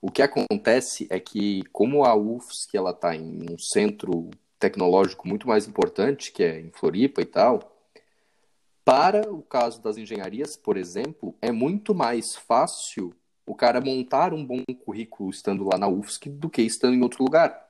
O 0.00 0.10
que 0.10 0.22
acontece 0.22 1.08
é 1.10 1.18
que 1.18 1.62
como 1.72 2.04
a 2.04 2.14
UFSC 2.14 2.76
ela 2.76 2.90
está 2.90 3.16
em 3.16 3.46
um 3.50 3.58
centro 3.58 4.30
tecnológico 4.58 5.26
muito 5.26 5.48
mais 5.48 5.66
importante, 5.66 6.30
que 6.30 6.42
é 6.42 6.60
em 6.60 6.70
Floripa 6.70 7.20
e 7.20 7.26
tal, 7.26 7.77
Para 8.88 9.30
o 9.30 9.42
caso 9.42 9.82
das 9.82 9.98
engenharias, 9.98 10.56
por 10.56 10.78
exemplo, 10.78 11.36
é 11.42 11.52
muito 11.52 11.94
mais 11.94 12.34
fácil 12.34 13.14
o 13.44 13.54
cara 13.54 13.82
montar 13.82 14.32
um 14.32 14.42
bom 14.42 14.62
currículo 14.82 15.28
estando 15.28 15.62
lá 15.62 15.76
na 15.76 15.86
UFSC 15.86 16.30
do 16.30 16.48
que 16.48 16.62
estando 16.62 16.94
em 16.94 17.02
outro 17.02 17.22
lugar. 17.22 17.68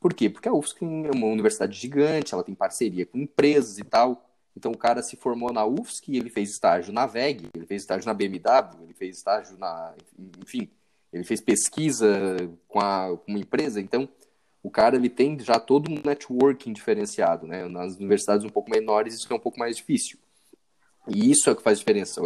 Por 0.00 0.14
quê? 0.14 0.30
Porque 0.30 0.48
a 0.48 0.52
UFSC 0.54 0.86
é 0.86 1.10
uma 1.14 1.26
universidade 1.26 1.78
gigante, 1.78 2.32
ela 2.32 2.42
tem 2.42 2.54
parceria 2.54 3.04
com 3.04 3.18
empresas 3.18 3.76
e 3.76 3.84
tal. 3.84 4.26
Então 4.56 4.72
o 4.72 4.78
cara 4.78 5.02
se 5.02 5.16
formou 5.16 5.52
na 5.52 5.66
UFSC, 5.66 6.16
ele 6.16 6.30
fez 6.30 6.48
estágio 6.48 6.94
na 6.94 7.04
VEG, 7.04 7.50
ele 7.54 7.66
fez 7.66 7.82
estágio 7.82 8.06
na 8.06 8.14
BMW, 8.14 8.84
ele 8.84 8.94
fez 8.94 9.18
estágio 9.18 9.58
na. 9.58 9.94
Enfim, 10.40 10.70
ele 11.12 11.24
fez 11.24 11.42
pesquisa 11.42 12.08
com, 12.68 12.80
a, 12.80 13.18
com 13.18 13.32
uma 13.32 13.38
empresa. 13.38 13.82
Então 13.82 14.08
o 14.62 14.70
cara 14.70 14.96
ele 14.96 15.10
tem 15.10 15.38
já 15.38 15.60
todo 15.60 15.90
um 15.90 16.00
networking 16.02 16.72
diferenciado, 16.72 17.46
né? 17.46 17.68
Nas 17.68 17.96
universidades 17.96 18.46
um 18.46 18.48
pouco 18.48 18.70
menores 18.70 19.12
isso 19.12 19.30
é 19.30 19.36
um 19.36 19.38
pouco 19.38 19.58
mais 19.58 19.76
difícil. 19.76 20.21
E 21.08 21.30
isso 21.30 21.48
é 21.48 21.52
o 21.52 21.56
que 21.56 21.62
faz 21.62 21.78
diferença. 21.78 22.20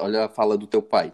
Olha 0.00 0.24
a 0.24 0.28
fala 0.28 0.56
do 0.56 0.66
teu 0.66 0.82
pai. 0.82 1.12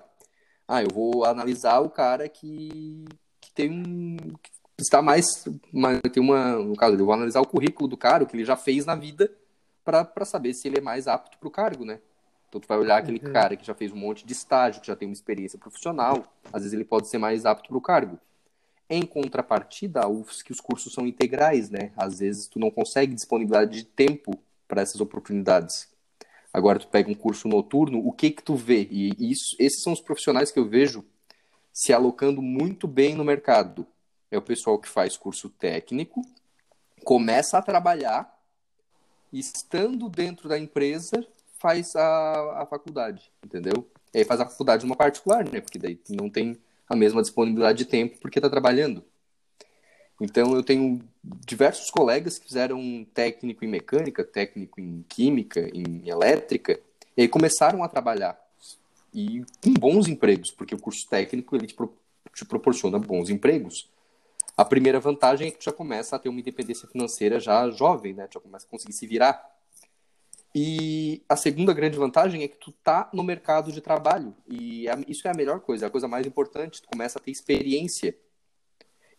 Ah, 0.67 0.83
eu 0.83 0.89
vou 0.89 1.25
analisar 1.25 1.81
o 1.81 1.91
cara 1.91 2.29
que, 2.29 3.05
que 3.41 3.53
tem 3.53 3.71
um 3.71 4.17
que 4.43 4.51
está 4.79 5.03
mais, 5.03 5.45
uma, 5.73 6.01
tem 6.01 6.23
uma, 6.23 6.57
no 6.57 6.75
caso, 6.77 6.97
eu 6.97 7.05
vou 7.05 7.15
analisar 7.15 7.41
o 7.41 7.47
currículo 7.47 7.89
do 7.89 7.97
cara, 7.97 8.25
o 8.25 8.27
que 8.27 8.35
ele 8.35 8.45
já 8.45 8.57
fez 8.57 8.87
na 8.87 8.95
vida, 8.95 9.31
para 9.85 10.25
saber 10.25 10.55
se 10.55 10.67
ele 10.67 10.79
é 10.79 10.81
mais 10.81 11.07
apto 11.07 11.39
para 11.39 11.49
o 11.49 11.51
cargo, 11.51 11.85
né? 11.85 12.01
Então 12.49 12.61
tu 12.61 12.69
vai 12.69 12.79
olhar 12.79 12.99
aquele 12.99 13.25
uhum. 13.25 13.33
cara 13.33 13.57
que 13.57 13.67
já 13.67 13.75
fez 13.75 13.93
um 13.93 13.97
monte 13.97 14.27
de 14.27 14.33
estágio, 14.33 14.81
que 14.81 14.87
já 14.87 14.97
tem 14.97 15.09
uma 15.09 15.15
experiência 15.15 15.59
profissional, 15.59 16.25
às 16.53 16.63
vezes 16.63 16.73
ele 16.73 16.85
pode 16.85 17.09
ser 17.09 17.19
mais 17.19 17.47
apto 17.47 17.69
para 17.69 17.79
o 17.79 17.81
cargo. 17.81 18.19
Em 18.91 19.07
contrapartida, 19.07 20.03
a 20.03 20.09
UFSC, 20.09 20.53
os 20.53 20.61
cursos 20.61 20.93
são 20.93 21.07
integrais, 21.07 21.71
né? 21.71 21.93
Às 21.97 22.19
vezes 22.19 22.47
tu 22.47 22.59
não 22.59 22.71
consegue 22.71 23.15
disponibilidade 23.15 23.79
de 23.79 23.85
tempo 23.85 24.39
para 24.69 24.83
essas 24.83 25.01
oportunidades. 25.01 25.89
Agora 26.53 26.79
tu 26.79 26.87
pega 26.89 27.11
um 27.11 27.15
curso 27.15 27.49
noturno, 27.49 28.07
o 28.07 28.13
que 28.13 28.31
que 28.31 28.43
tu 28.43 28.55
vê? 28.55 28.87
E 28.91 29.31
isso, 29.31 29.57
esses 29.59 29.83
são 29.83 29.93
os 29.93 30.01
profissionais 30.01 30.51
que 30.51 30.59
eu 30.59 30.69
vejo 30.69 31.05
se 31.73 31.93
alocando 31.93 32.43
muito 32.43 32.87
bem 32.87 33.15
no 33.15 33.25
mercado. 33.25 33.87
É 34.31 34.37
o 34.37 34.43
pessoal 34.43 34.79
que 34.79 34.89
faz 34.89 35.17
curso 35.17 35.49
técnico, 35.49 36.23
começa 37.05 37.57
a 37.57 37.63
trabalhar, 37.63 38.39
estando 39.33 40.09
dentro 40.09 40.49
da 40.49 40.59
empresa, 40.59 41.27
faz 41.59 41.97
a, 41.97 42.63
a 42.63 42.67
faculdade, 42.67 43.33
entendeu? 43.43 43.89
E 44.13 44.19
aí 44.19 44.25
faz 44.25 44.41
a 44.41 44.47
faculdade 44.47 44.85
uma 44.85 44.97
particular, 44.97 45.45
né? 45.45 45.61
Porque 45.61 45.79
daí 45.79 45.99
não 46.11 46.29
tem 46.29 46.59
a 46.89 46.95
mesma 46.95 47.23
disponibilidade 47.23 47.79
de 47.79 47.85
tempo 47.87 48.19
porque 48.21 48.39
está 48.39 48.51
trabalhando. 48.51 49.03
Então, 50.23 50.55
eu 50.55 50.63
tenho 50.63 51.03
diversos 51.23 51.91
colegas 51.91 52.39
que 52.39 52.47
fizeram 52.47 53.05
técnico 53.13 53.65
em 53.65 53.69
mecânica, 53.69 54.23
técnico 54.23 54.81
em 54.81 55.05
química, 55.09 55.69
em 55.75 56.09
elétrica, 56.09 56.79
e 57.17 57.23
aí 57.23 57.29
começaram 57.29 57.83
a 57.83 57.89
trabalhar. 57.89 58.39
E 59.13 59.45
com 59.63 59.75
bons 59.75 60.09
empregos, 60.09 60.51
porque 60.51 60.75
o 60.75 60.79
curso 60.79 61.07
técnico 61.09 61.55
ele 61.55 61.67
te, 61.67 61.75
pro, 61.75 61.93
te 62.35 62.45
proporciona 62.45 62.99
bons 62.99 63.29
empregos. 63.31 63.91
A 64.57 64.65
primeira 64.65 65.01
vantagem 65.01 65.49
é 65.49 65.51
que 65.51 65.59
tu 65.59 65.65
já 65.65 65.73
começa 65.73 66.17
a 66.17 66.19
ter 66.19 66.29
uma 66.29 66.41
independência 66.41 66.89
financeira 66.89 67.41
já 67.41 67.69
jovem, 67.71 68.15
né? 68.15 68.27
Tu 68.27 68.35
já 68.35 68.41
começa 68.41 68.67
a 68.67 68.71
conseguir 68.71 68.93
se 68.93 69.07
virar. 69.07 69.51
E 70.55 71.23
a 71.29 71.37
segunda 71.37 71.73
grande 71.73 71.97
vantagem 71.97 72.43
é 72.43 72.49
que 72.49 72.59
tu 72.59 72.71
tá 72.71 73.09
no 73.13 73.23
mercado 73.23 73.73
de 73.73 73.81
trabalho. 73.81 74.35
E 74.47 74.85
isso 75.09 75.27
é 75.27 75.31
a 75.31 75.35
melhor 75.35 75.61
coisa, 75.61 75.87
é 75.87 75.89
a 75.89 75.91
coisa 75.91 76.07
mais 76.07 76.27
importante. 76.27 76.83
Tu 76.83 76.89
começa 76.89 77.19
a 77.19 77.23
ter 77.23 77.31
experiência. 77.31 78.17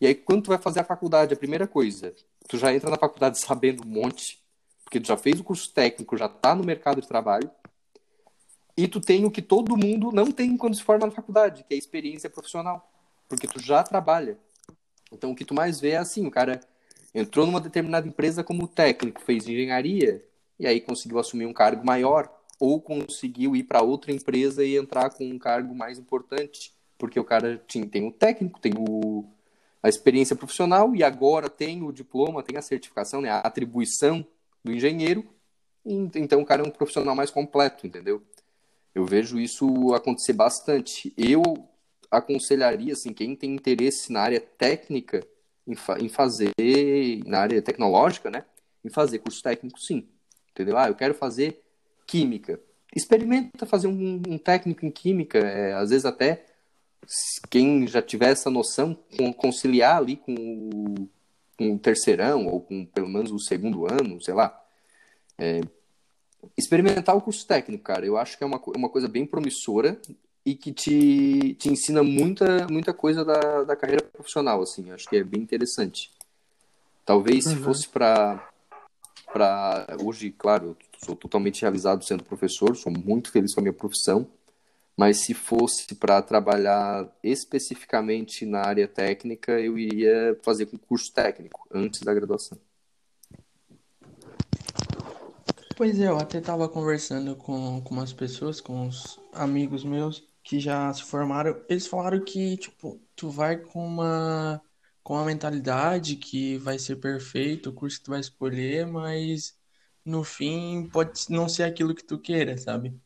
E 0.04 0.06
aí, 0.06 0.14
quando 0.14 0.42
tu 0.42 0.48
vai 0.48 0.58
fazer 0.58 0.80
a 0.80 0.84
faculdade, 0.84 1.32
a 1.32 1.36
primeira 1.36 1.66
coisa, 1.66 2.14
tu 2.46 2.58
já 2.58 2.74
entra 2.74 2.90
na 2.90 2.98
faculdade 2.98 3.38
sabendo 3.38 3.82
um 3.86 3.90
monte, 3.90 4.38
porque 4.84 5.00
tu 5.00 5.08
já 5.08 5.16
fez 5.16 5.40
o 5.40 5.44
curso 5.44 5.72
técnico, 5.72 6.14
já 6.14 6.28
tá 6.28 6.54
no 6.54 6.62
mercado 6.62 7.00
de 7.00 7.08
trabalho. 7.08 7.50
E 8.76 8.86
tu 8.86 9.00
tem 9.00 9.24
o 9.24 9.30
que 9.30 9.40
todo 9.40 9.78
mundo 9.78 10.12
não 10.12 10.30
tem 10.30 10.58
quando 10.58 10.74
se 10.76 10.82
forma 10.82 11.06
na 11.06 11.10
faculdade, 11.10 11.64
que 11.64 11.72
é 11.72 11.76
a 11.76 11.78
experiência 11.78 12.28
profissional. 12.28 12.86
Porque 13.26 13.48
tu 13.48 13.58
já 13.58 13.82
trabalha. 13.82 14.36
Então, 15.10 15.30
o 15.30 15.34
que 15.34 15.42
tu 15.42 15.54
mais 15.54 15.80
vê 15.80 15.92
é 15.92 15.96
assim, 15.96 16.26
o 16.26 16.30
cara 16.30 16.60
entrou 17.14 17.46
numa 17.46 17.58
determinada 17.58 18.06
empresa 18.06 18.44
como 18.44 18.68
técnico, 18.68 19.22
fez 19.22 19.48
engenharia, 19.48 20.22
e 20.60 20.66
aí 20.66 20.82
conseguiu 20.82 21.18
assumir 21.18 21.46
um 21.46 21.52
cargo 21.54 21.82
maior, 21.82 22.30
ou 22.60 22.78
conseguiu 22.78 23.56
ir 23.56 23.62
para 23.62 23.80
outra 23.80 24.12
empresa 24.12 24.62
e 24.62 24.76
entrar 24.76 25.08
com 25.08 25.24
um 25.24 25.38
cargo 25.38 25.74
mais 25.74 25.98
importante, 25.98 26.74
porque 26.98 27.18
o 27.18 27.24
cara 27.24 27.56
tinha, 27.66 27.86
tem 27.86 28.06
o 28.06 28.12
técnico, 28.12 28.60
tem 28.60 28.74
o, 28.76 29.24
a 29.84 29.88
experiência 29.88 30.34
profissional 30.34 30.96
e 30.96 31.04
agora 31.04 31.50
tem 31.50 31.82
o 31.82 31.92
diploma, 31.92 32.42
tem 32.42 32.56
a 32.56 32.62
certificação, 32.62 33.20
né, 33.20 33.28
a 33.28 33.40
atribuição 33.40 34.26
do 34.64 34.72
engenheiro, 34.72 35.26
então 35.84 36.40
o 36.40 36.46
cara 36.46 36.62
é 36.62 36.66
um 36.66 36.70
profissional 36.70 37.14
mais 37.14 37.30
completo, 37.30 37.86
entendeu? 37.86 38.22
Eu 38.94 39.04
vejo 39.04 39.38
isso 39.38 39.92
acontecer 39.92 40.32
bastante. 40.32 41.12
Eu 41.18 41.42
aconselharia, 42.10 42.94
assim, 42.94 43.12
quem 43.12 43.36
tem 43.36 43.54
interesse 43.54 44.10
na 44.10 44.22
área 44.22 44.40
técnica, 44.40 45.22
em, 45.66 45.74
fa 45.74 45.98
em 46.00 46.08
fazer, 46.08 46.52
na 47.26 47.40
área 47.40 47.60
tecnológica, 47.60 48.30
né, 48.30 48.46
em 48.82 48.88
fazer 48.88 49.18
curso 49.18 49.42
técnico, 49.42 49.78
sim 49.78 50.08
entendeu? 50.54 50.78
Ah, 50.78 50.88
eu 50.88 50.94
quero 50.94 51.12
fazer 51.12 51.60
química. 52.06 52.60
Experimenta 52.94 53.66
fazer 53.66 53.88
um, 53.88 54.22
um 54.26 54.38
técnico 54.38 54.86
em 54.86 54.90
química, 54.90 55.38
é, 55.38 55.74
às 55.74 55.90
vezes 55.90 56.06
até 56.06 56.46
quem 57.50 57.86
já 57.86 58.02
tiver 58.02 58.30
essa 58.30 58.50
noção, 58.50 58.98
conciliar 59.36 59.96
ali 59.96 60.16
com 60.16 60.34
o, 60.34 61.08
com 61.56 61.74
o 61.74 61.78
terceirão, 61.78 62.46
ou 62.46 62.60
com 62.60 62.84
pelo 62.86 63.08
menos 63.08 63.30
o 63.30 63.38
segundo 63.38 63.86
ano, 63.86 64.22
sei 64.22 64.34
lá. 64.34 64.60
É, 65.38 65.60
experimentar 66.56 67.16
o 67.16 67.22
curso 67.22 67.46
técnico, 67.46 67.84
cara, 67.84 68.06
eu 68.06 68.16
acho 68.16 68.36
que 68.36 68.44
é 68.44 68.46
uma, 68.46 68.60
uma 68.76 68.88
coisa 68.88 69.08
bem 69.08 69.26
promissora 69.26 70.00
e 70.44 70.54
que 70.54 70.72
te, 70.72 71.54
te 71.54 71.70
ensina 71.70 72.02
muita, 72.02 72.66
muita 72.68 72.92
coisa 72.92 73.24
da, 73.24 73.64
da 73.64 73.76
carreira 73.76 74.04
profissional, 74.04 74.62
assim, 74.62 74.90
acho 74.90 75.08
que 75.08 75.16
é 75.16 75.24
bem 75.24 75.40
interessante. 75.40 76.10
Talvez 77.04 77.46
uhum. 77.46 77.52
se 77.52 77.56
fosse 77.58 77.88
para 77.88 78.50
para 79.32 79.96
hoje, 80.00 80.30
claro, 80.30 80.76
sou 81.04 81.16
totalmente 81.16 81.62
realizado 81.62 82.04
sendo 82.04 82.22
professor, 82.22 82.76
sou 82.76 82.92
muito 82.92 83.32
feliz 83.32 83.52
com 83.52 83.58
a 83.58 83.64
minha 83.64 83.72
profissão, 83.72 84.28
mas 84.96 85.18
se 85.18 85.34
fosse 85.34 85.94
para 85.94 86.22
trabalhar 86.22 87.08
especificamente 87.22 88.46
na 88.46 88.60
área 88.60 88.86
técnica, 88.86 89.60
eu 89.60 89.78
iria 89.78 90.38
fazer 90.42 90.68
um 90.72 90.78
curso 90.78 91.12
técnico 91.12 91.66
antes 91.72 92.00
da 92.00 92.14
graduação. 92.14 92.58
Pois 95.76 95.98
é, 95.98 96.06
eu 96.06 96.18
até 96.18 96.38
estava 96.38 96.68
conversando 96.68 97.34
com, 97.34 97.80
com 97.82 97.94
umas 97.94 98.12
pessoas, 98.12 98.60
com 98.60 98.86
uns 98.86 99.18
amigos 99.32 99.82
meus 99.84 100.24
que 100.42 100.60
já 100.60 100.92
se 100.92 101.02
formaram. 101.02 101.60
Eles 101.68 101.86
falaram 101.86 102.24
que, 102.24 102.56
tipo, 102.56 103.00
tu 103.16 103.30
vai 103.30 103.56
com 103.56 103.84
uma 103.84 104.62
com 105.02 105.16
a 105.18 105.24
mentalidade 105.24 106.16
que 106.16 106.56
vai 106.58 106.78
ser 106.78 106.96
perfeito 106.96 107.68
o 107.68 107.72
curso 107.74 107.98
que 107.98 108.04
tu 108.04 108.10
vai 108.10 108.20
escolher, 108.20 108.86
mas 108.86 109.54
no 110.04 110.24
fim 110.24 110.88
pode 110.90 111.30
não 111.30 111.46
ser 111.48 111.64
aquilo 111.64 111.94
que 111.94 112.02
tu 112.04 112.18
queira, 112.18 112.56
sabe? 112.56 112.98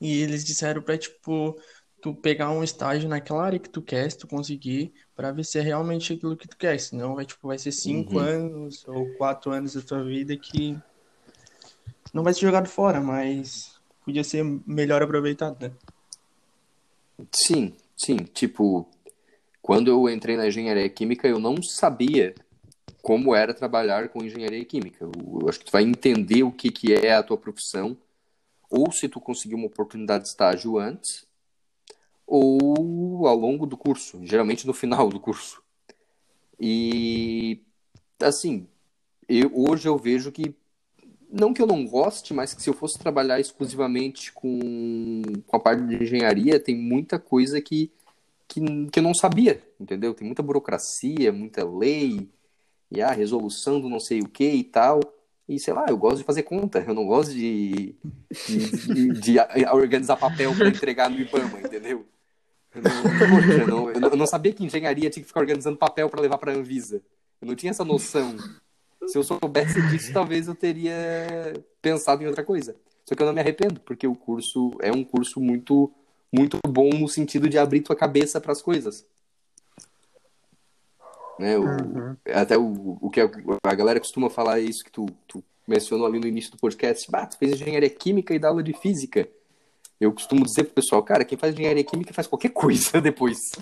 E 0.00 0.22
eles 0.22 0.44
disseram 0.44 0.82
pra, 0.82 0.98
tipo, 0.98 1.58
tu 2.00 2.14
pegar 2.14 2.50
um 2.50 2.62
estágio 2.62 3.08
naquela 3.08 3.44
área 3.44 3.58
que 3.58 3.68
tu 3.68 3.82
quer, 3.82 4.10
se 4.10 4.18
tu 4.18 4.26
conseguir, 4.26 4.92
para 5.14 5.32
ver 5.32 5.44
se 5.44 5.58
é 5.58 5.62
realmente 5.62 6.12
aquilo 6.12 6.36
que 6.36 6.48
tu 6.48 6.56
quer. 6.56 6.78
Senão 6.78 7.14
vai, 7.14 7.24
tipo, 7.24 7.48
vai 7.48 7.58
ser 7.58 7.72
cinco 7.72 8.14
uhum. 8.14 8.20
anos 8.20 8.86
ou 8.86 9.06
quatro 9.16 9.50
anos 9.50 9.74
da 9.74 9.82
tua 9.82 10.04
vida 10.04 10.36
que 10.36 10.78
não 12.12 12.22
vai 12.22 12.32
ser 12.32 12.40
jogado 12.40 12.68
fora, 12.68 13.00
mas 13.00 13.78
podia 14.04 14.22
ser 14.22 14.44
melhor 14.66 15.02
aproveitado, 15.02 15.60
né? 15.60 15.72
Sim, 17.32 17.74
sim. 17.96 18.16
Tipo, 18.16 18.88
quando 19.60 19.88
eu 19.88 20.08
entrei 20.08 20.36
na 20.36 20.46
engenharia 20.46 20.88
química, 20.88 21.26
eu 21.26 21.38
não 21.38 21.62
sabia 21.62 22.34
como 23.02 23.34
era 23.34 23.54
trabalhar 23.54 24.08
com 24.08 24.24
engenharia 24.24 24.64
química. 24.64 25.04
Eu 25.04 25.48
acho 25.48 25.58
que 25.58 25.64
tu 25.64 25.72
vai 25.72 25.82
entender 25.82 26.42
o 26.42 26.52
que, 26.52 26.70
que 26.70 26.92
é 26.92 27.14
a 27.14 27.22
tua 27.22 27.36
profissão, 27.36 27.96
ou 28.70 28.90
se 28.92 29.08
tu 29.08 29.20
conseguir 29.20 29.54
uma 29.54 29.66
oportunidade 29.66 30.24
de 30.24 30.30
estágio 30.30 30.78
antes, 30.78 31.26
ou 32.26 33.26
ao 33.26 33.36
longo 33.36 33.66
do 33.66 33.76
curso, 33.76 34.18
geralmente 34.24 34.66
no 34.66 34.74
final 34.74 35.08
do 35.08 35.20
curso. 35.20 35.62
E, 36.58 37.60
assim, 38.20 38.66
eu, 39.28 39.50
hoje 39.54 39.88
eu 39.88 39.96
vejo 39.96 40.32
que, 40.32 40.54
não 41.30 41.52
que 41.52 41.62
eu 41.62 41.66
não 41.66 41.86
goste, 41.86 42.34
mas 42.34 42.54
que 42.54 42.62
se 42.62 42.70
eu 42.70 42.74
fosse 42.74 42.98
trabalhar 42.98 43.38
exclusivamente 43.38 44.32
com, 44.32 45.22
com 45.46 45.56
a 45.56 45.60
parte 45.60 45.86
de 45.86 46.02
engenharia, 46.02 46.58
tem 46.58 46.76
muita 46.76 47.18
coisa 47.18 47.60
que 47.60 47.90
que, 48.48 48.60
que 48.90 48.98
eu 48.98 49.02
não 49.02 49.14
sabia, 49.14 49.62
entendeu? 49.78 50.14
Tem 50.14 50.26
muita 50.26 50.42
burocracia, 50.42 51.32
muita 51.32 51.64
lei, 51.64 52.28
e 52.90 53.02
a 53.02 53.10
resolução 53.10 53.80
do 53.80 53.88
não 53.88 54.00
sei 54.00 54.20
o 54.20 54.28
que 54.28 54.48
e 54.48 54.64
tal. 54.64 55.00
E 55.48 55.60
sei 55.60 55.72
lá, 55.72 55.86
eu 55.88 55.96
gosto 55.96 56.18
de 56.18 56.24
fazer 56.24 56.42
conta, 56.42 56.84
eu 56.86 56.94
não 56.94 57.06
gosto 57.06 57.32
de, 57.32 57.94
de, 58.48 59.12
de, 59.12 59.12
de 59.20 59.66
organizar 59.72 60.16
papel 60.16 60.52
para 60.54 60.68
entregar 60.68 61.08
no 61.08 61.20
IBAMA, 61.20 61.60
entendeu? 61.60 62.04
Eu 62.74 62.82
não, 62.82 63.90
eu, 63.90 64.00
não, 64.00 64.08
eu 64.10 64.16
não, 64.16 64.26
sabia 64.26 64.52
que 64.52 64.64
engenharia 64.64 65.08
tinha 65.08 65.22
que 65.22 65.28
ficar 65.28 65.40
organizando 65.40 65.78
papel 65.78 66.10
para 66.10 66.20
levar 66.20 66.36
para 66.36 66.52
a 66.52 66.54
Anvisa. 66.54 67.00
Eu 67.40 67.48
não 67.48 67.54
tinha 67.54 67.70
essa 67.70 67.84
noção. 67.84 68.36
Se 69.06 69.16
eu 69.16 69.22
soubesse 69.22 69.80
disso, 69.88 70.12
talvez 70.12 70.48
eu 70.48 70.54
teria 70.54 70.94
pensado 71.80 72.22
em 72.22 72.26
outra 72.26 72.44
coisa. 72.44 72.76
Só 73.04 73.14
que 73.14 73.22
eu 73.22 73.26
não 73.26 73.32
me 73.32 73.40
arrependo, 73.40 73.80
porque 73.80 74.06
o 74.06 74.14
curso 74.14 74.72
é 74.80 74.90
um 74.90 75.04
curso 75.04 75.40
muito, 75.40 75.92
muito 76.32 76.58
bom 76.66 76.90
no 76.90 77.08
sentido 77.08 77.48
de 77.48 77.56
abrir 77.56 77.80
tua 77.80 77.94
cabeça 77.94 78.40
para 78.40 78.52
as 78.52 78.60
coisas. 78.60 79.06
Né? 81.38 81.56
O, 81.58 81.62
uhum. 81.62 82.16
Até 82.32 82.56
o, 82.56 82.98
o 83.00 83.10
que 83.10 83.20
a, 83.20 83.30
a, 83.64 83.74
galera 83.74 84.00
costuma 84.00 84.30
falar 84.30 84.58
é 84.58 84.62
isso 84.62 84.84
que 84.84 84.90
tu, 84.90 85.06
tu 85.26 85.44
mencionou 85.66 86.06
ali 86.06 86.18
no 86.18 86.26
início 86.26 86.50
do 86.50 86.58
podcast. 86.58 87.10
Bah, 87.10 87.26
tu 87.26 87.36
fez 87.38 87.52
engenharia 87.52 87.90
química 87.90 88.34
e 88.34 88.38
dá 88.38 88.48
aula 88.48 88.62
de 88.62 88.72
física. 88.72 89.28
Eu 90.00 90.12
costumo 90.12 90.44
dizer 90.44 90.64
pro 90.64 90.74
pessoal, 90.74 91.02
cara, 91.02 91.24
quem 91.24 91.38
faz 91.38 91.54
engenharia 91.54 91.84
química 91.84 92.12
faz 92.12 92.26
qualquer 92.26 92.50
coisa 92.50 93.00
depois. 93.02 93.38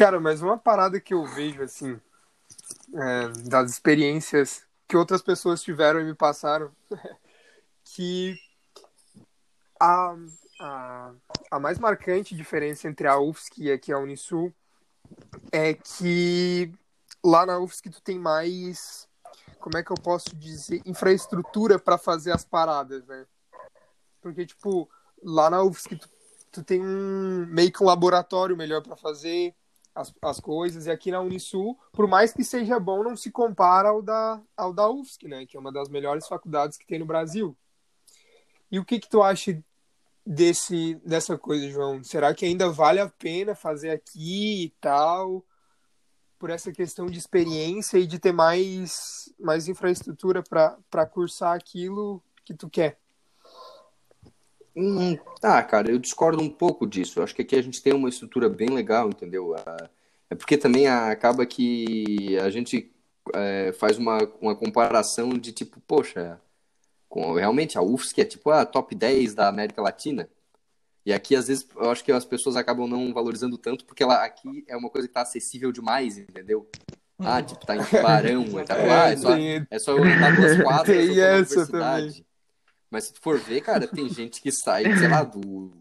Cara, 0.00 0.18
mas 0.18 0.40
uma 0.40 0.56
parada 0.56 0.98
que 0.98 1.12
eu 1.12 1.26
vejo, 1.26 1.62
assim, 1.62 2.00
é, 2.94 3.28
das 3.48 3.70
experiências 3.70 4.64
que 4.88 4.96
outras 4.96 5.20
pessoas 5.20 5.62
tiveram 5.62 6.00
e 6.00 6.04
me 6.04 6.14
passaram, 6.14 6.72
que 7.84 8.34
a, 9.78 10.16
a, 10.60 11.14
a 11.50 11.58
mais 11.58 11.78
marcante 11.78 12.36
diferença 12.36 12.86
entre 12.86 13.08
a 13.08 13.18
UFSC 13.18 13.62
e 13.62 13.72
aqui 13.72 13.92
a 13.92 13.98
Unisul 13.98 14.52
é 15.50 15.72
que 15.72 16.72
lá 17.24 17.46
na 17.46 17.58
UFSC 17.58 17.88
tu 17.88 18.02
tem 18.02 18.18
mais, 18.18 19.08
como 19.58 19.78
é 19.78 19.82
que 19.82 19.90
eu 19.90 19.96
posso 19.96 20.36
dizer, 20.36 20.82
infraestrutura 20.84 21.78
para 21.78 21.96
fazer 21.96 22.32
as 22.32 22.44
paradas, 22.44 23.06
né? 23.06 23.26
Porque, 24.20 24.44
tipo, 24.44 24.88
lá 25.22 25.48
na 25.48 25.62
UFSC 25.62 25.96
tu, 25.96 26.08
tu 26.52 26.62
tem 26.62 26.80
um, 26.80 27.46
meio 27.46 27.72
que 27.72 27.82
um 27.82 27.86
laboratório 27.86 28.56
melhor 28.56 28.82
para 28.82 28.96
fazer, 28.96 29.54
as, 29.94 30.14
as 30.20 30.38
coisas. 30.38 30.86
E 30.86 30.90
aqui 30.90 31.10
na 31.10 31.20
Unisul, 31.20 31.78
por 31.90 32.06
mais 32.06 32.32
que 32.34 32.44
seja 32.44 32.78
bom, 32.78 33.02
não 33.02 33.16
se 33.16 33.30
compara 33.30 33.88
ao 33.88 34.02
da, 34.02 34.40
ao 34.54 34.74
da 34.74 34.88
UFSC, 34.90 35.26
né? 35.26 35.46
Que 35.46 35.56
é 35.56 35.60
uma 35.60 35.72
das 35.72 35.88
melhores 35.88 36.28
faculdades 36.28 36.76
que 36.76 36.86
tem 36.86 36.98
no 36.98 37.06
Brasil. 37.06 37.56
E 38.70 38.78
o 38.78 38.84
que 38.84 39.00
que 39.00 39.08
tu 39.08 39.22
acha 39.22 39.58
desse, 40.24 40.94
dessa 41.04 41.36
coisa, 41.36 41.68
João? 41.70 42.02
Será 42.02 42.34
que 42.34 42.44
ainda 42.44 42.70
vale 42.70 43.00
a 43.00 43.08
pena 43.08 43.54
fazer 43.54 43.90
aqui 43.90 44.64
e 44.64 44.68
tal? 44.80 45.44
Por 46.38 46.50
essa 46.50 46.72
questão 46.72 47.06
de 47.06 47.18
experiência 47.18 47.98
e 47.98 48.06
de 48.06 48.18
ter 48.18 48.32
mais, 48.32 49.32
mais 49.38 49.68
infraestrutura 49.68 50.42
para 50.42 51.06
cursar 51.06 51.54
aquilo 51.54 52.22
que 52.44 52.54
tu 52.54 52.68
quer. 52.68 52.98
Hum, 54.74 55.16
tá, 55.40 55.62
cara, 55.62 55.90
eu 55.90 55.98
discordo 55.98 56.42
um 56.42 56.48
pouco 56.48 56.86
disso. 56.86 57.18
Eu 57.18 57.24
acho 57.24 57.34
que 57.34 57.42
aqui 57.42 57.56
a 57.56 57.62
gente 57.62 57.82
tem 57.82 57.92
uma 57.92 58.08
estrutura 58.08 58.48
bem 58.48 58.70
legal, 58.70 59.08
entendeu? 59.08 59.54
É 60.30 60.34
porque 60.34 60.56
também 60.56 60.86
acaba 60.86 61.44
que 61.44 62.38
a 62.38 62.48
gente 62.48 62.90
é, 63.34 63.72
faz 63.72 63.98
uma, 63.98 64.18
uma 64.40 64.54
comparação 64.54 65.30
de 65.30 65.52
tipo, 65.52 65.80
poxa, 65.80 66.40
com, 67.10 67.34
realmente 67.34 67.76
a 67.76 67.82
UFSC 67.82 68.20
é 68.20 68.24
tipo 68.24 68.50
a 68.50 68.64
top 68.64 68.94
10 68.94 69.34
da 69.34 69.48
América 69.48 69.82
Latina. 69.82 70.30
E 71.04 71.12
aqui, 71.12 71.34
às 71.34 71.48
vezes, 71.48 71.66
eu 71.74 71.90
acho 71.90 72.04
que 72.04 72.12
as 72.12 72.24
pessoas 72.24 72.56
acabam 72.56 72.86
não 72.86 73.12
valorizando 73.12 73.58
tanto, 73.58 73.84
porque 73.84 74.02
ela, 74.02 74.24
aqui 74.24 74.64
é 74.68 74.76
uma 74.76 74.88
coisa 74.88 75.08
que 75.08 75.14
tá 75.14 75.22
acessível 75.22 75.72
demais, 75.72 76.16
entendeu? 76.16 76.68
Ah, 77.18 77.38
uhum. 77.38 77.42
tipo, 77.42 77.66
tá 77.66 77.76
em 77.76 77.84
Tubarão, 77.84 78.44
tá, 78.64 78.76
é, 78.76 78.90
ah, 78.90 79.10
é, 79.10 79.16
só, 79.16 79.30
é 79.36 79.78
só 79.78 79.96
eu 79.96 80.04
andar 80.04 80.36
duas 80.36 80.56
quadras, 80.62 80.96
tem 80.96 81.20
essa 81.20 81.66
também. 81.66 82.24
Mas 82.90 83.04
se 83.04 83.14
tu 83.14 83.20
for 83.20 83.38
ver, 83.38 83.60
cara, 83.60 83.86
tem 83.88 84.08
gente 84.08 84.40
que 84.40 84.52
sai, 84.52 84.84
sei 84.96 85.08
lá, 85.08 85.24
do, 85.24 85.72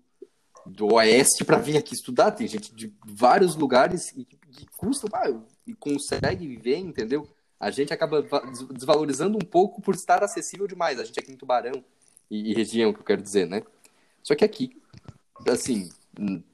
do 0.65 0.93
oeste 0.93 1.45
para 1.45 1.57
vir 1.57 1.77
aqui 1.77 1.93
estudar. 1.93 2.31
Tem 2.31 2.47
gente 2.47 2.73
de 2.73 2.93
vários 3.05 3.55
lugares 3.55 4.11
que, 4.11 4.25
que 4.25 4.65
custam 4.77 5.09
ah, 5.13 5.31
e 5.65 5.73
consegue 5.73 6.47
viver, 6.47 6.77
entendeu? 6.77 7.27
A 7.59 7.71
gente 7.71 7.93
acaba 7.93 8.25
desvalorizando 8.71 9.37
um 9.37 9.45
pouco 9.45 9.81
por 9.81 9.93
estar 9.93 10.23
acessível 10.23 10.65
demais. 10.65 10.99
A 10.99 11.03
gente 11.03 11.19
aqui 11.19 11.31
em 11.31 11.35
Tubarão 11.35 11.83
e, 12.31 12.53
região, 12.53 12.93
que 12.93 13.01
eu 13.01 13.05
quero 13.05 13.21
dizer, 13.21 13.47
né? 13.47 13.63
Só 14.23 14.33
que 14.33 14.45
aqui, 14.45 14.81
assim, 15.47 15.89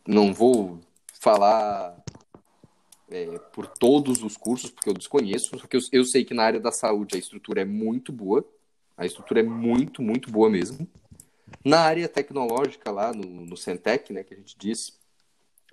não 0.08 0.34
vou 0.34 0.80
falar 1.20 1.96
é, 3.10 3.38
por 3.54 3.68
todos 3.68 4.24
os 4.24 4.36
cursos, 4.36 4.72
porque 4.72 4.90
eu 4.90 4.94
desconheço, 4.94 5.58
só 5.60 5.68
que 5.68 5.78
eu, 5.78 5.82
eu 5.92 6.06
sei 6.06 6.26
que 6.26 6.34
na 6.34 6.44
área 6.44 6.60
da 6.60 6.72
saúde 6.72 7.16
a 7.16 7.20
estrutura 7.20 7.62
é 7.62 7.66
muito 7.66 8.12
boa. 8.12 8.44
A 8.98 9.06
estrutura 9.06 9.42
é 9.42 9.44
muito, 9.44 10.02
muito 10.02 10.32
boa 10.32 10.50
mesmo. 10.50 10.88
Na 11.64 11.82
área 11.82 12.08
tecnológica, 12.08 12.90
lá 12.92 13.14
no, 13.14 13.24
no 13.24 13.58
Centec, 13.58 14.12
né, 14.12 14.24
que 14.24 14.34
a 14.34 14.38
gente 14.38 14.58
disse, 14.58 14.94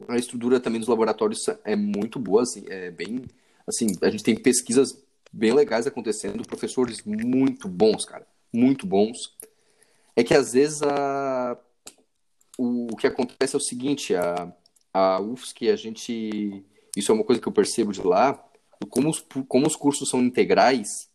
a 0.09 0.17
estrutura 0.17 0.61
também 0.61 0.81
dos 0.81 0.89
laboratórios 0.89 1.47
é 1.65 1.77
muito 1.77 2.19
boa, 2.19 2.43
assim, 2.43 2.65
é 2.69 2.91
bem, 2.91 3.25
assim, 3.67 3.87
a 4.03 4.11
gente 4.11 4.25
tem 4.25 4.35
pesquisas 4.35 5.03
bem 5.33 5.53
legais 5.53 5.87
acontecendo, 5.87 6.47
professores 6.47 7.03
muito 7.05 7.69
bons, 7.69 8.05
cara, 8.05 8.27
muito 8.53 8.87
bons. 8.87 9.37
É 10.15 10.23
que 10.23 10.35
às 10.35 10.53
vezes 10.53 10.83
a, 10.83 11.59
o, 12.59 12.95
que 12.97 13.07
acontece 13.07 13.55
é 13.55 13.59
o 13.59 13.61
seguinte, 13.61 14.15
a, 14.15 14.53
a 14.93 15.21
UFSC, 15.21 15.69
a 15.71 15.77
gente, 15.77 16.65
isso 16.97 17.11
é 17.11 17.15
uma 17.15 17.25
coisa 17.25 17.41
que 17.41 17.49
eu 17.49 17.53
percebo 17.53 17.93
de 17.93 18.03
lá, 18.03 18.45
como 18.91 19.09
os, 19.09 19.25
como 19.49 19.67
os 19.67 19.77
cursos 19.77 20.09
são 20.09 20.21
integrais, 20.21 21.09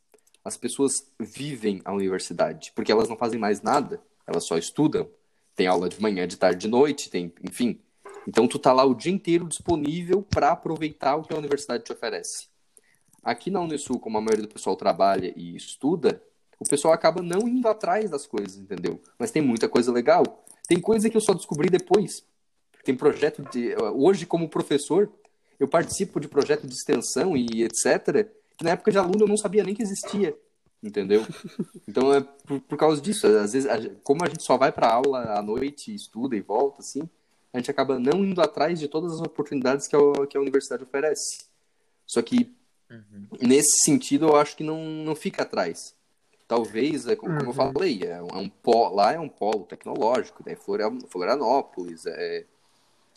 as 0.43 0.58
pessoas 0.58 1.06
vivem 1.19 1.82
a 1.86 1.93
universidade, 1.93 2.71
porque 2.73 2.91
elas 2.91 3.10
não 3.10 3.17
fazem 3.17 3.39
mais 3.39 3.62
nada, 3.62 4.01
elas 4.25 4.45
só 4.45 4.58
estudam. 4.58 5.10
Tem 5.56 5.67
aula 5.67 5.89
de 5.89 6.01
manhã, 6.01 6.27
de 6.27 6.38
tarde, 6.38 6.62
de 6.62 6.67
noite, 6.67 7.10
tem, 7.10 7.34
enfim. 7.43 7.80
Então 8.27 8.47
tu 8.47 8.60
tá 8.60 8.71
lá 8.71 8.86
o 8.86 8.93
dia 8.93 9.12
inteiro 9.12 9.47
disponível 9.47 10.21
para 10.21 10.51
aproveitar 10.51 11.15
o 11.15 11.23
que 11.23 11.34
a 11.34 11.38
universidade 11.38 11.84
te 11.84 11.91
oferece. 11.91 12.47
Aqui 13.29 13.51
na 13.51 13.61
Unesul, 13.61 13.99
como 13.99 14.17
a 14.17 14.21
maioria 14.21 14.45
do 14.45 14.53
pessoal 14.53 14.75
trabalha 14.75 15.33
e 15.35 15.55
estuda, 15.55 16.21
o 16.59 16.67
pessoal 16.67 16.93
acaba 16.93 17.21
não 17.21 17.47
indo 17.47 17.67
atrás 17.67 18.09
das 18.09 18.25
coisas, 18.25 18.57
entendeu? 18.57 19.01
Mas 19.19 19.31
tem 19.31 19.41
muita 19.41 19.67
coisa 19.67 19.91
legal. 19.91 20.45
Tem 20.67 20.79
coisa 20.79 21.09
que 21.09 21.17
eu 21.17 21.21
só 21.21 21.33
descobri 21.33 21.69
depois. 21.69 22.25
Tem 22.83 22.95
projeto 22.95 23.41
de. 23.51 23.75
Hoje, 23.93 24.25
como 24.25 24.49
professor, 24.49 25.11
eu 25.59 25.67
participo 25.67 26.19
de 26.19 26.27
projeto 26.27 26.65
de 26.65 26.73
extensão 26.73 27.35
e 27.35 27.63
etc 27.63 28.31
que 28.57 28.63
na 28.63 28.71
época 28.71 28.91
de 28.91 28.97
aluno 28.97 29.23
eu 29.23 29.27
não 29.27 29.37
sabia 29.37 29.63
nem 29.63 29.75
que 29.75 29.83
existia, 29.83 30.35
entendeu? 30.81 31.25
Então 31.87 32.13
é 32.13 32.21
por, 32.21 32.59
por 32.61 32.77
causa 32.77 32.99
disso. 32.99 33.27
Às 33.27 33.53
vezes, 33.53 33.69
a, 33.69 33.77
como 34.03 34.25
a 34.25 34.27
gente 34.27 34.43
só 34.43 34.57
vai 34.57 34.71
para 34.71 34.91
aula 34.91 35.37
à 35.37 35.41
noite, 35.41 35.93
estuda 35.93 36.35
e 36.35 36.41
volta, 36.41 36.81
assim, 36.81 37.07
a 37.53 37.59
gente 37.59 37.69
acaba 37.69 37.99
não 37.99 38.25
indo 38.25 38.41
atrás 38.41 38.79
de 38.79 38.87
todas 38.87 39.13
as 39.13 39.21
oportunidades 39.21 39.87
que 39.87 39.95
a, 39.95 40.27
que 40.27 40.35
a 40.35 40.41
universidade 40.41 40.83
oferece. 40.83 41.45
Só 42.05 42.21
que, 42.21 42.55
uhum. 42.89 43.28
nesse 43.41 43.84
sentido, 43.84 44.28
eu 44.28 44.36
acho 44.36 44.56
que 44.56 44.63
não, 44.63 44.84
não 44.84 45.15
fica 45.15 45.43
atrás. 45.43 45.95
Talvez, 46.47 47.08
é, 47.08 47.15
como, 47.15 47.34
uhum. 47.34 47.47
eu 47.47 47.54
falei, 47.54 48.04
é 48.04 48.21
um, 48.21 48.28
é 48.28 48.38
um 48.38 48.50
polo, 48.50 48.95
lá 48.95 49.13
é 49.13 49.19
um 49.19 49.28
polo 49.28 49.65
tecnológico, 49.65 50.43
né? 50.45 50.56
Florianópolis, 50.56 52.06
é 52.06 52.45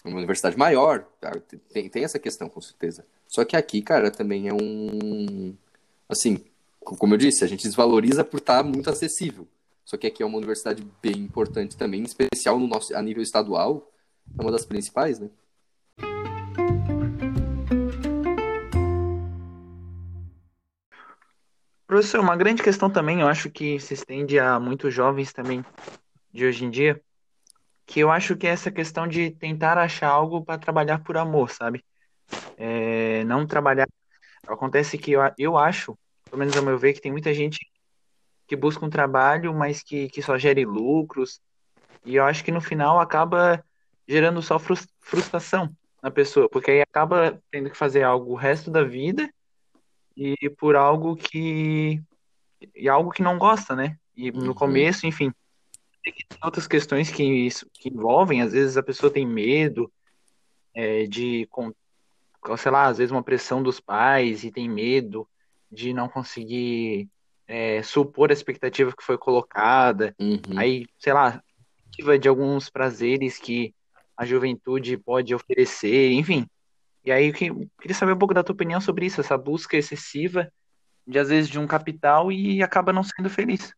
uma 0.05 0.17
universidade 0.17 0.57
maior, 0.57 1.07
tá? 1.21 1.33
tem, 1.73 1.89
tem 1.89 2.05
essa 2.05 2.19
questão, 2.19 2.49
com 2.49 2.61
certeza. 2.61 3.05
Só 3.29 3.45
que 3.45 3.57
aqui, 3.57 3.83
cara, 3.83 4.11
também 4.11 4.49
é 4.49 4.53
um. 4.53 5.55
Assim, 6.09 6.43
como 6.81 7.15
eu 7.15 7.19
disse, 7.19 7.45
a 7.45 7.47
gente 7.47 7.63
desvaloriza 7.63 8.25
por 8.25 8.39
estar 8.39 8.65
muito 8.65 8.91
acessível. 8.91 9.47
Só 9.85 9.97
que 9.97 10.07
aqui 10.07 10.23
é 10.23 10.27
uma 10.27 10.39
universidade 10.39 10.87
bem 11.03 11.19
importante 11.19 11.77
também, 11.77 12.01
em 12.01 12.05
especial 12.05 12.59
no 12.59 12.67
nosso, 12.67 12.95
a 12.97 13.03
nível 13.03 13.23
estadual, 13.23 13.91
é 14.39 14.43
uma 14.43 14.51
das 14.51 14.65
principais, 14.65 15.19
né? 15.19 15.29
Professor, 21.91 22.21
uma 22.21 22.37
grande 22.37 22.63
questão 22.63 22.89
também, 22.89 23.21
eu 23.21 23.27
acho 23.27 23.51
que 23.51 23.81
se 23.81 23.95
estende 23.95 24.39
a 24.39 24.61
muitos 24.61 24.95
jovens 24.95 25.33
também 25.33 25.65
de 26.33 26.47
hoje 26.47 26.65
em 26.65 26.71
dia, 26.71 27.03
que 27.85 27.99
eu 27.99 28.13
acho 28.13 28.37
que 28.37 28.47
é 28.47 28.51
essa 28.51 28.71
questão 28.71 29.09
de 29.09 29.33
tentar 29.33 29.77
achar 29.77 30.09
algo 30.09 30.45
para 30.45 30.57
trabalhar 30.57 31.03
por 31.03 31.17
amor, 31.17 31.51
sabe? 31.51 31.85
é, 32.57 33.25
não 33.25 33.45
trabalhar. 33.45 33.89
Acontece 34.47 34.97
que 34.97 35.11
eu, 35.11 35.21
eu 35.37 35.59
acho, 35.59 35.99
pelo 36.31 36.39
menos 36.39 36.57
ao 36.57 36.63
meu 36.63 36.79
ver, 36.79 36.93
que 36.93 37.01
tem 37.01 37.11
muita 37.11 37.35
gente 37.35 37.59
que 38.47 38.55
busca 38.55 38.87
um 38.87 38.91
trabalho, 38.91 39.53
mas 39.53 39.83
que, 39.83 40.09
que 40.11 40.23
só 40.23 40.39
gere 40.39 40.65
lucros. 40.65 41.41
E 42.05 42.15
eu 42.15 42.25
acho 42.25 42.45
que 42.45 42.53
no 42.53 42.61
final 42.61 43.01
acaba 43.01 43.65
gerando 44.07 44.41
só 44.41 44.61
frustração 45.01 45.75
na 46.01 46.09
pessoa, 46.13 46.49
porque 46.49 46.71
aí 46.71 46.83
acaba 46.83 47.43
tendo 47.51 47.69
que 47.69 47.77
fazer 47.77 48.05
algo 48.05 48.31
o 48.31 48.37
resto 48.37 48.71
da 48.71 48.85
vida 48.85 49.29
e 50.17 50.51
por 50.51 50.77
algo 50.77 51.17
que 51.17 52.03
e 52.75 52.89
algo 52.89 53.11
que 53.11 53.23
não 53.23 53.39
gosta, 53.39 53.75
né? 53.75 53.97
E 54.17 54.31
no 54.31 54.49
uhum. 54.49 54.55
começo, 54.55 55.07
enfim, 55.07 55.33
tem 56.03 56.15
outras 56.43 56.67
questões 56.67 57.11
que, 57.11 57.23
isso, 57.23 57.67
que 57.73 57.89
envolvem, 57.89 58.43
às 58.43 58.53
vezes 58.53 58.77
a 58.77 58.83
pessoa 58.83 59.13
tem 59.13 59.27
medo 59.27 59.91
é, 60.75 61.05
de 61.07 61.49
sei 62.59 62.71
lá, 62.71 62.87
às 62.87 62.99
vezes 62.99 63.13
uma 63.13 63.23
pressão 63.23 63.63
dos 63.63 63.81
pais 63.81 64.45
e 64.45 64.51
tem 64.51 64.69
medo 64.69 65.29
de 65.71 65.93
não 65.93 66.09
conseguir 66.09 67.09
é, 67.47 67.83
supor 67.83 68.31
a 68.31 68.33
expectativa 68.33 68.95
que 68.97 69.05
foi 69.05 69.19
colocada. 69.19 70.15
Uhum. 70.19 70.59
Aí, 70.59 70.87
sei 70.99 71.13
lá, 71.13 71.43
de 72.19 72.29
alguns 72.29 72.71
prazeres 72.71 73.39
que 73.39 73.75
a 74.17 74.25
juventude 74.25 74.97
pode 74.97 75.35
oferecer, 75.35 76.13
enfim. 76.13 76.47
E 77.05 77.11
aí 77.11 77.29
eu 77.29 77.33
queria 77.33 77.95
saber 77.95 78.13
um 78.13 78.19
pouco 78.19 78.35
da 78.35 78.43
tua 78.43 78.53
opinião 78.53 78.81
sobre 78.81 79.07
isso, 79.07 79.21
essa 79.21 79.37
busca 79.37 79.77
excessiva 79.77 80.53
de 81.07 81.19
às 81.19 81.29
vezes 81.29 81.51
de 81.51 81.59
um 81.59 81.67
capital 81.67 82.31
e 82.31 82.63
acaba 82.63 82.93
não 82.93 83.03
sendo 83.03 83.31
feliz. 83.31 83.73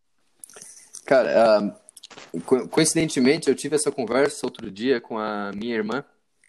Cara, 1.04 1.60
uh, 1.62 2.40
co 2.40 2.68
coincidentemente, 2.68 3.48
eu 3.48 3.54
tive 3.54 3.76
essa 3.76 3.90
conversa 3.90 4.46
outro 4.46 4.70
dia 4.70 5.00
com 5.00 5.18
a 5.18 5.52
minha 5.52 5.74
irmã, 5.74 6.04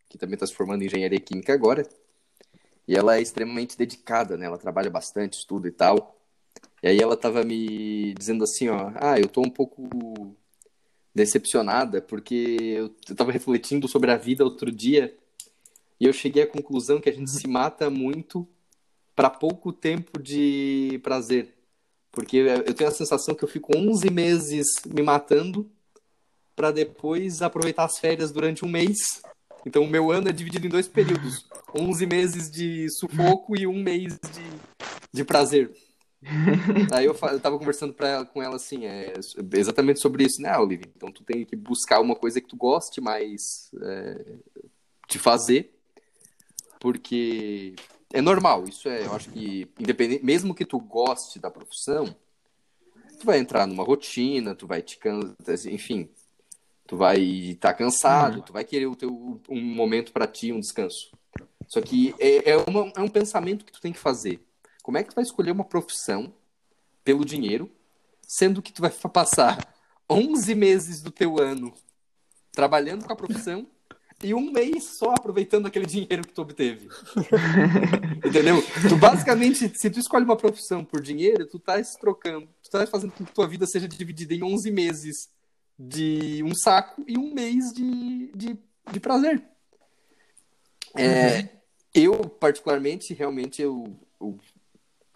que 0.10 0.18
também 0.18 0.34
está 0.34 0.46
se 0.46 0.54
formando 0.54 0.82
em 0.82 0.86
engenharia 0.86 1.20
química 1.20 1.54
agora. 1.54 1.88
E 2.88 2.96
ela 2.96 3.18
é 3.18 3.22
extremamente 3.22 3.78
dedicada, 3.78 4.36
né? 4.36 4.46
Ela 4.46 4.58
trabalha 4.58 4.90
bastante, 4.90 5.38
estuda 5.38 5.68
e 5.68 5.72
tal. 5.72 6.20
E 6.82 6.88
aí 6.88 7.00
ela 7.00 7.16
tava 7.16 7.44
me 7.44 8.14
dizendo 8.14 8.44
assim, 8.44 8.68
ó, 8.68 8.92
ah, 8.96 9.18
eu 9.18 9.30
tô 9.30 9.42
um 9.42 9.50
pouco 9.50 10.36
decepcionada 11.16 12.02
porque 12.02 12.58
eu, 12.60 12.96
eu 13.08 13.16
tava 13.16 13.32
refletindo 13.32 13.88
sobre 13.88 14.12
a 14.12 14.18
vida 14.18 14.44
outro 14.44 14.72
dia 14.72 15.16
e 16.00 16.06
eu 16.06 16.14
cheguei 16.14 16.44
à 16.44 16.48
conclusão 16.48 17.00
que 17.00 17.10
a 17.10 17.14
gente 17.14 17.32
se 17.32 17.48
mata 17.48 17.90
muito 17.90 18.48
para 19.16 19.30
pouco 19.30 19.72
tempo 19.72 20.22
de 20.22 21.00
prazer. 21.04 21.54
Porque 22.12 22.38
eu 22.38 22.74
tenho 22.74 22.90
a 22.90 22.94
sensação 22.94 23.34
que 23.34 23.44
eu 23.44 23.48
fico 23.48 23.76
11 23.76 24.10
meses 24.12 24.68
me 24.86 25.02
matando 25.02 25.70
para 26.56 26.72
depois 26.72 27.42
aproveitar 27.42 27.86
as 27.86 27.98
férias 27.98 28.32
durante 28.32 28.64
um 28.64 28.70
mês. 28.70 29.24
Então 29.66 29.84
o 29.84 29.90
meu 29.90 30.12
ano 30.12 30.30
é 30.30 30.32
dividido 30.32 30.68
em 30.68 30.70
dois 30.70 30.88
períodos: 30.88 31.48
11 31.74 32.06
meses 32.06 32.52
de 32.52 32.88
sufoco 32.92 33.58
e 33.58 33.66
um 33.66 33.82
mês 33.82 34.20
de, 34.20 34.44
de 35.12 35.24
prazer. 35.24 35.72
Aí 36.94 37.06
eu, 37.06 37.18
eu 37.32 37.40
tava 37.40 37.58
conversando 37.58 37.96
ela, 38.00 38.26
com 38.26 38.42
ela 38.42 38.56
assim, 38.56 38.86
é, 38.86 39.14
exatamente 39.54 40.00
sobre 40.00 40.24
isso, 40.24 40.42
né, 40.42 40.58
Olivia? 40.58 40.92
Então 40.96 41.12
tu 41.12 41.24
tem 41.24 41.44
que 41.46 41.56
buscar 41.56 42.00
uma 42.00 42.16
coisa 42.16 42.40
que 42.40 42.48
tu 42.48 42.56
goste 42.56 43.02
mais 43.02 43.72
é, 43.82 44.36
de 45.10 45.20
fazer, 45.20 45.74
porque 46.84 47.76
é 48.12 48.19
normal, 48.19 48.65
isso 48.65 48.89
é, 48.89 49.06
eu 49.06 49.15
acho 49.15 49.30
que, 49.30 49.72
independente, 49.80 50.26
mesmo 50.26 50.54
que 50.54 50.65
tu 50.65 50.78
goste 50.78 51.39
da 51.39 51.50
profissão, 51.50 52.13
tu 53.17 53.26
vai 53.26 53.39
entrar 53.39 53.65
numa 53.65 53.86
rotina, 53.86 54.54
tu 54.54 54.67
vai 54.67 54.82
te 54.82 54.98
cansar, 54.98 55.72
enfim, 55.72 56.10
tu 56.86 56.98
vai 56.98 57.22
estar 57.22 57.72
tá 57.72 57.74
cansado, 57.74 58.36
uhum. 58.36 58.41
tu 58.41 58.52
vai 58.52 58.65
querer 58.65 58.88
o 58.88 58.98
teu, 58.98 59.39
um 59.48 59.62
momento 59.62 60.12
para 60.12 60.28
ti, 60.28 60.52
um 60.52 60.60
descanso. 60.60 61.10
Só 61.69 61.80
que 61.80 62.13
é, 62.19 62.52
é, 62.52 62.58
uma, 62.58 62.91
é 62.98 63.00
um 63.00 63.08
pensamento 63.08 63.63
que 63.63 63.72
tu 63.72 63.80
tem 63.80 63.93
que 63.93 64.00
fazer 64.00 64.41
como 64.84 64.98
é 64.98 65.04
que 65.04 65.12
tu 65.12 65.15
vai 65.15 65.24
escolher 65.24 65.52
uma 65.52 65.63
profissão 65.63 66.34
pelo 67.02 67.24
dinheiro, 67.24 67.72
sendo 68.28 68.62
que 68.62 68.74
tu 68.74 68.82
vai 68.82 68.91
passar 68.91 69.74
11 70.10 70.54
meses 70.54 71.02
do 71.02 71.12
teu 71.12 71.39
ano 71.39 71.74
trabalhando 72.52 73.06
com 73.06 73.13
a 73.13 73.15
profissão 73.15 73.65
e 74.24 74.34
um 74.34 74.52
mês 74.52 74.98
só 74.98 75.12
aproveitando 75.12 75.66
aquele 75.66 75.86
dinheiro 75.86 76.26
que 76.26 76.34
tu 76.34 76.42
obteve. 76.42 76.88
Entendeu? 78.26 78.64
Tu 78.88 78.96
basicamente, 78.98 79.72
se 79.78 79.90
tu 79.90 80.00
escolhe 80.00 80.26
uma 80.26 80.38
profissão 80.38 80.84
por 80.84 81.02
dinheiro, 81.02 81.48
tu 81.48 81.60
tá 81.60 81.82
trocando, 82.00 82.48
tu 82.64 82.70
tá 82.70 82.86
fazendo 82.88 83.12
com 83.12 83.26
que 83.26 83.34
tua 83.34 83.48
vida 83.48 83.66
seja 83.66 83.88
dividida 83.88 84.34
em 84.34 84.44
11 84.44 84.72
meses 84.72 85.30
de 85.78 86.42
um 86.44 86.54
saco 86.56 87.04
e 87.08 87.18
um 87.18 87.34
mês 87.34 87.72
de, 87.74 88.32
de, 88.36 88.58
de 88.92 89.00
prazer. 89.00 89.44
É, 90.96 91.40
uhum. 91.40 91.50
Eu, 91.94 92.30
particularmente, 92.30 93.14
realmente, 93.14 93.62
eu, 93.62 93.96
eu 94.20 94.40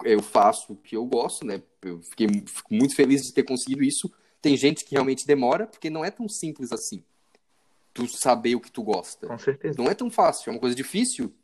eu 0.04 0.22
faço 0.22 0.72
o 0.72 0.76
que 0.76 0.96
eu 0.96 1.04
gosto, 1.04 1.44
né? 1.44 1.62
Eu 1.82 2.00
fiquei 2.02 2.28
fico 2.46 2.74
muito 2.74 2.94
feliz 2.94 3.22
de 3.22 3.32
ter 3.32 3.42
conseguido 3.42 3.82
isso. 3.82 4.10
Tem 4.40 4.56
gente 4.56 4.84
que 4.84 4.92
realmente 4.92 5.26
demora, 5.26 5.66
porque 5.66 5.90
não 5.90 6.04
é 6.04 6.10
tão 6.10 6.28
simples 6.28 6.72
assim. 6.72 7.02
Tu 7.98 8.06
saber 8.06 8.54
o 8.54 8.60
que 8.60 8.70
tu 8.70 8.80
gosta. 8.80 9.26
Com 9.26 9.36
certeza. 9.36 9.76
Não 9.76 9.90
é 9.90 9.94
tão 9.94 10.08
fácil, 10.08 10.50
é 10.50 10.52
uma 10.52 10.60
coisa 10.60 10.76
difícil. 10.76 11.34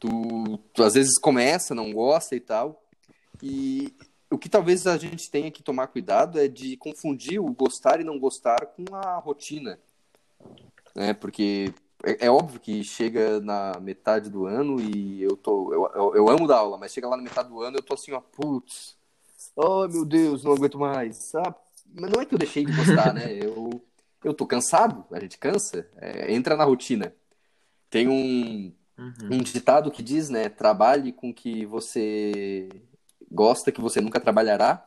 Tu, 0.00 0.58
tu 0.74 0.82
às 0.82 0.94
vezes 0.94 1.16
começa, 1.20 1.72
não 1.72 1.92
gosta 1.92 2.34
e 2.34 2.40
tal. 2.40 2.82
E 3.40 3.94
o 4.28 4.36
que 4.36 4.48
talvez 4.48 4.88
a 4.88 4.96
gente 4.96 5.30
tenha 5.30 5.52
que 5.52 5.62
tomar 5.62 5.86
cuidado 5.86 6.40
é 6.40 6.48
de 6.48 6.76
confundir 6.76 7.40
o 7.40 7.52
gostar 7.52 8.00
e 8.00 8.04
não 8.04 8.18
gostar 8.18 8.66
com 8.66 8.92
a 8.92 9.18
rotina. 9.18 9.78
Né? 10.96 11.14
Porque 11.14 11.72
é, 12.04 12.26
é, 12.26 12.30
óbvio 12.30 12.58
que 12.58 12.82
chega 12.82 13.40
na 13.40 13.78
metade 13.80 14.28
do 14.28 14.46
ano 14.46 14.80
e 14.80 15.22
eu 15.22 15.36
tô. 15.36 15.72
Eu, 15.72 15.90
eu, 15.94 16.16
eu, 16.16 16.28
amo 16.28 16.48
dar 16.48 16.58
aula, 16.58 16.76
mas 16.76 16.92
chega 16.92 17.06
lá 17.06 17.16
na 17.16 17.22
metade 17.22 17.48
do 17.48 17.62
ano 17.62 17.76
eu 17.76 17.82
tô 17.82 17.94
assim, 17.94 18.10
ó, 18.10 18.20
putz, 18.20 18.96
oh 19.54 19.86
meu 19.86 20.04
Deus, 20.04 20.42
não 20.42 20.54
aguento 20.54 20.76
mais. 20.76 21.32
Ah, 21.36 21.54
mas 21.94 22.10
não 22.10 22.20
é 22.20 22.26
que 22.26 22.34
eu 22.34 22.38
deixei 22.38 22.64
de 22.64 22.72
gostar, 22.72 23.14
né? 23.14 23.38
Eu, 23.40 23.80
eu 24.22 24.34
tô 24.34 24.46
cansado, 24.46 25.04
a 25.10 25.20
gente 25.20 25.38
cansa, 25.38 25.88
é, 25.96 26.32
entra 26.32 26.56
na 26.56 26.64
rotina. 26.64 27.14
Tem 27.90 28.08
um, 28.08 28.72
uhum. 28.98 29.28
um 29.32 29.38
ditado 29.38 29.90
que 29.90 30.02
diz, 30.02 30.28
né? 30.28 30.48
Trabalhe 30.48 31.12
com 31.12 31.32
que 31.32 31.64
você 31.64 32.68
gosta, 33.30 33.72
que 33.72 33.80
você 33.80 34.00
nunca 34.00 34.20
trabalhará. 34.20 34.84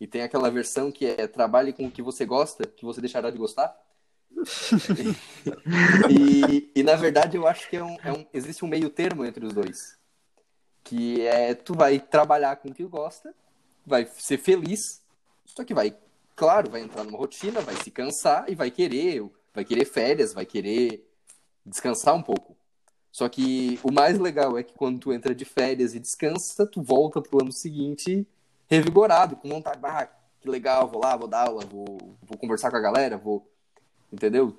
E 0.00 0.06
tem 0.06 0.22
aquela 0.22 0.50
versão 0.50 0.90
que 0.90 1.06
é 1.06 1.26
trabalhe 1.26 1.72
com 1.72 1.86
o 1.86 1.90
que 1.90 2.02
você 2.02 2.26
gosta, 2.26 2.66
que 2.66 2.84
você 2.84 3.00
deixará 3.00 3.30
de 3.30 3.38
gostar 3.38 3.76
e, 6.10 6.70
e, 6.74 6.82
na 6.82 6.96
verdade 6.96 7.36
eu 7.36 7.46
acho 7.46 7.68
que 7.68 7.76
é 7.76 7.84
um, 7.84 7.96
é 8.02 8.12
um, 8.12 8.26
existe 8.32 8.64
um 8.64 8.68
meio 8.68 8.90
termo 8.90 9.24
entre 9.24 9.44
os 9.44 9.52
dois. 9.52 9.98
Que 10.82 11.26
é 11.26 11.54
tu 11.54 11.74
vai 11.74 12.00
trabalhar 12.00 12.56
com 12.56 12.68
o 12.68 12.74
que 12.74 12.82
gosta, 12.84 13.32
vai 13.86 14.06
ser 14.18 14.38
feliz, 14.38 15.00
só 15.44 15.64
que 15.64 15.74
vai, 15.74 15.96
claro, 16.34 16.70
vai 16.70 16.82
entrar 16.82 17.04
numa 17.04 17.18
rotina, 17.18 17.60
vai 17.60 17.76
se 17.76 17.90
cansar 17.90 18.48
e 18.48 18.54
vai 18.54 18.70
querer, 18.70 19.24
vai 19.54 19.64
querer 19.64 19.84
férias, 19.84 20.32
vai 20.32 20.46
querer 20.46 21.08
descansar 21.64 22.14
um 22.14 22.22
pouco. 22.22 22.56
Só 23.10 23.28
que 23.28 23.78
o 23.82 23.92
mais 23.92 24.18
legal 24.18 24.56
é 24.58 24.62
que 24.62 24.74
quando 24.74 24.98
tu 24.98 25.12
entra 25.12 25.34
de 25.34 25.44
férias 25.44 25.94
e 25.94 26.00
descansa, 26.00 26.66
tu 26.66 26.82
volta 26.82 27.20
pro 27.20 27.42
ano 27.42 27.52
seguinte 27.52 28.26
revigorado, 28.68 29.36
com 29.36 29.48
vontade, 29.48 29.78
ah, 29.82 30.08
que 30.40 30.48
legal, 30.48 30.88
vou 30.88 31.02
lá, 31.02 31.14
vou 31.14 31.28
dar 31.28 31.46
aula, 31.48 31.64
vou, 31.66 31.98
vou 32.22 32.38
conversar 32.38 32.70
com 32.70 32.76
a 32.78 32.80
galera, 32.80 33.18
vou 33.18 33.46
entendeu? 34.12 34.56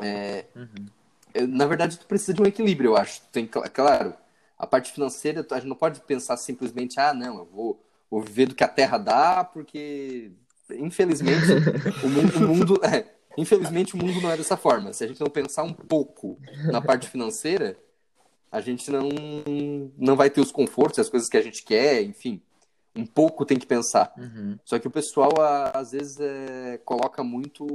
É, 0.00 0.44
uhum. 0.54 1.46
Na 1.48 1.66
verdade, 1.66 1.98
tu 1.98 2.06
precisa 2.06 2.34
de 2.34 2.42
um 2.42 2.46
equilíbrio, 2.46 2.90
eu 2.90 2.96
acho. 2.96 3.22
Tem, 3.32 3.46
claro, 3.46 4.14
a 4.58 4.66
parte 4.66 4.92
financeira, 4.92 5.46
a 5.50 5.54
gente 5.56 5.68
não 5.68 5.76
pode 5.76 6.00
pensar 6.00 6.36
simplesmente, 6.36 7.00
ah, 7.00 7.12
não, 7.12 7.38
eu 7.38 7.44
vou, 7.44 7.84
vou 8.10 8.20
viver 8.20 8.46
do 8.46 8.54
que 8.54 8.64
a 8.64 8.68
terra 8.68 8.98
dá, 8.98 9.44
porque, 9.44 10.32
infelizmente, 10.70 11.46
o 12.02 12.08
mundo, 12.08 12.36
o 12.36 12.48
mundo 12.48 12.80
é, 12.84 13.06
infelizmente, 13.36 13.94
o 13.94 13.98
mundo 13.98 14.20
não 14.20 14.30
é 14.30 14.36
dessa 14.36 14.56
forma. 14.56 14.92
Se 14.92 15.04
a 15.04 15.06
gente 15.06 15.20
não 15.20 15.28
pensar 15.28 15.62
um 15.62 15.72
pouco 15.72 16.38
na 16.70 16.80
parte 16.80 17.08
financeira, 17.08 17.76
a 18.50 18.60
gente 18.60 18.90
não, 18.90 19.08
não 19.96 20.16
vai 20.16 20.30
ter 20.30 20.40
os 20.40 20.52
confortos, 20.52 20.98
as 20.98 21.08
coisas 21.08 21.28
que 21.28 21.36
a 21.36 21.42
gente 21.42 21.64
quer, 21.64 22.02
enfim 22.02 22.42
um 22.96 23.04
pouco 23.04 23.44
tem 23.44 23.58
que 23.58 23.66
pensar. 23.66 24.12
Uhum. 24.16 24.56
Só 24.64 24.78
que 24.78 24.86
o 24.86 24.90
pessoal, 24.90 25.32
às 25.74 25.90
vezes, 25.90 26.20
é, 26.20 26.78
coloca 26.84 27.24
muito 27.24 27.66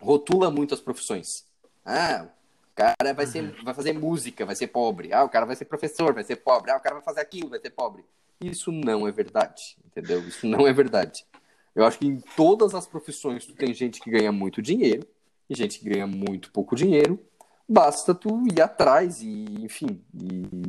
rotula 0.00 0.50
muito 0.50 0.74
as 0.74 0.80
profissões. 0.80 1.44
Ah, 1.84 2.26
o 2.72 2.74
cara 2.74 3.12
vai, 3.12 3.26
ser, 3.26 3.54
vai 3.62 3.74
fazer 3.74 3.92
música, 3.92 4.46
vai 4.46 4.56
ser 4.56 4.68
pobre. 4.68 5.12
Ah, 5.12 5.24
o 5.24 5.28
cara 5.28 5.46
vai 5.46 5.54
ser 5.54 5.66
professor, 5.66 6.14
vai 6.14 6.24
ser 6.24 6.36
pobre. 6.36 6.70
Ah, 6.70 6.76
o 6.76 6.80
cara 6.80 6.96
vai 6.96 7.04
fazer 7.04 7.20
aquilo, 7.20 7.50
vai 7.50 7.60
ser 7.60 7.70
pobre. 7.70 8.04
Isso 8.40 8.72
não 8.72 9.06
é 9.06 9.12
verdade, 9.12 9.76
entendeu? 9.84 10.20
Isso 10.20 10.46
não 10.46 10.66
é 10.66 10.72
verdade. 10.72 11.26
Eu 11.74 11.84
acho 11.84 11.98
que 11.98 12.06
em 12.06 12.20
todas 12.36 12.74
as 12.74 12.86
profissões 12.86 13.46
tu 13.46 13.54
tem 13.54 13.72
gente 13.72 14.00
que 14.00 14.10
ganha 14.10 14.32
muito 14.32 14.60
dinheiro 14.60 15.06
e 15.48 15.54
gente 15.54 15.78
que 15.78 15.88
ganha 15.88 16.06
muito 16.06 16.50
pouco 16.50 16.74
dinheiro. 16.74 17.18
Basta 17.68 18.14
tu 18.14 18.44
ir 18.52 18.60
atrás 18.60 19.22
e, 19.22 19.64
enfim, 19.64 20.02
e, 20.12 20.62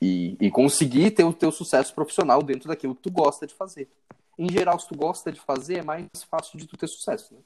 e, 0.00 0.36
e 0.40 0.50
conseguir 0.50 1.10
ter 1.10 1.24
o 1.24 1.32
teu 1.32 1.52
sucesso 1.52 1.94
profissional 1.94 2.42
dentro 2.42 2.68
daquilo 2.68 2.94
que 2.94 3.02
tu 3.02 3.10
gosta 3.10 3.46
de 3.46 3.54
fazer. 3.54 3.88
Em 4.38 4.50
geral, 4.50 4.80
se 4.80 4.88
tu 4.88 4.96
gosta 4.96 5.30
de 5.30 5.40
fazer, 5.40 5.78
é 5.78 5.82
mais 5.82 6.08
fácil 6.30 6.58
de 6.58 6.66
tu 6.66 6.76
ter 6.76 6.88
sucesso, 6.88 7.34
né? 7.34 7.40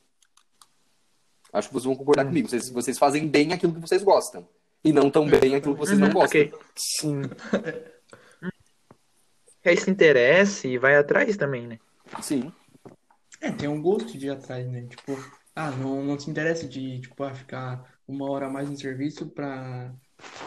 Acho 1.52 1.68
que 1.68 1.74
vocês 1.74 1.84
vão 1.84 1.94
concordar 1.94 2.24
hum. 2.24 2.28
comigo. 2.28 2.48
Vocês, 2.48 2.68
vocês 2.68 2.98
fazem 2.98 3.28
bem 3.28 3.52
aquilo 3.52 3.72
que 3.72 3.80
vocês 3.80 4.02
gostam. 4.02 4.46
E 4.82 4.92
não 4.92 5.08
tão 5.08 5.26
bem 5.26 5.54
aquilo 5.54 5.74
que 5.74 5.80
vocês 5.80 5.98
não 5.98 6.08
uhum, 6.08 6.14
gostam. 6.14 6.42
Okay. 6.42 6.52
Sim. 6.76 7.22
Aí 9.64 9.76
se 9.78 9.90
interesse 9.90 10.68
e 10.68 10.76
vai 10.76 10.96
atrás 10.96 11.36
também, 11.36 11.66
né? 11.66 11.78
Sim. 12.22 12.52
É, 13.40 13.50
tem 13.50 13.68
um 13.68 13.82
gosto 13.82 14.16
de 14.16 14.26
ir 14.26 14.30
atrás, 14.30 14.66
né? 14.66 14.86
Tipo, 14.88 15.18
ah, 15.54 15.70
não, 15.70 16.02
não 16.02 16.18
se 16.18 16.30
interessa 16.30 16.66
de, 16.66 17.00
tipo, 17.00 17.22
ah, 17.22 17.34
ficar 17.34 17.84
uma 18.06 18.30
hora 18.30 18.46
a 18.46 18.50
mais 18.50 18.68
no 18.68 18.76
serviço 18.76 19.26
pra 19.26 19.92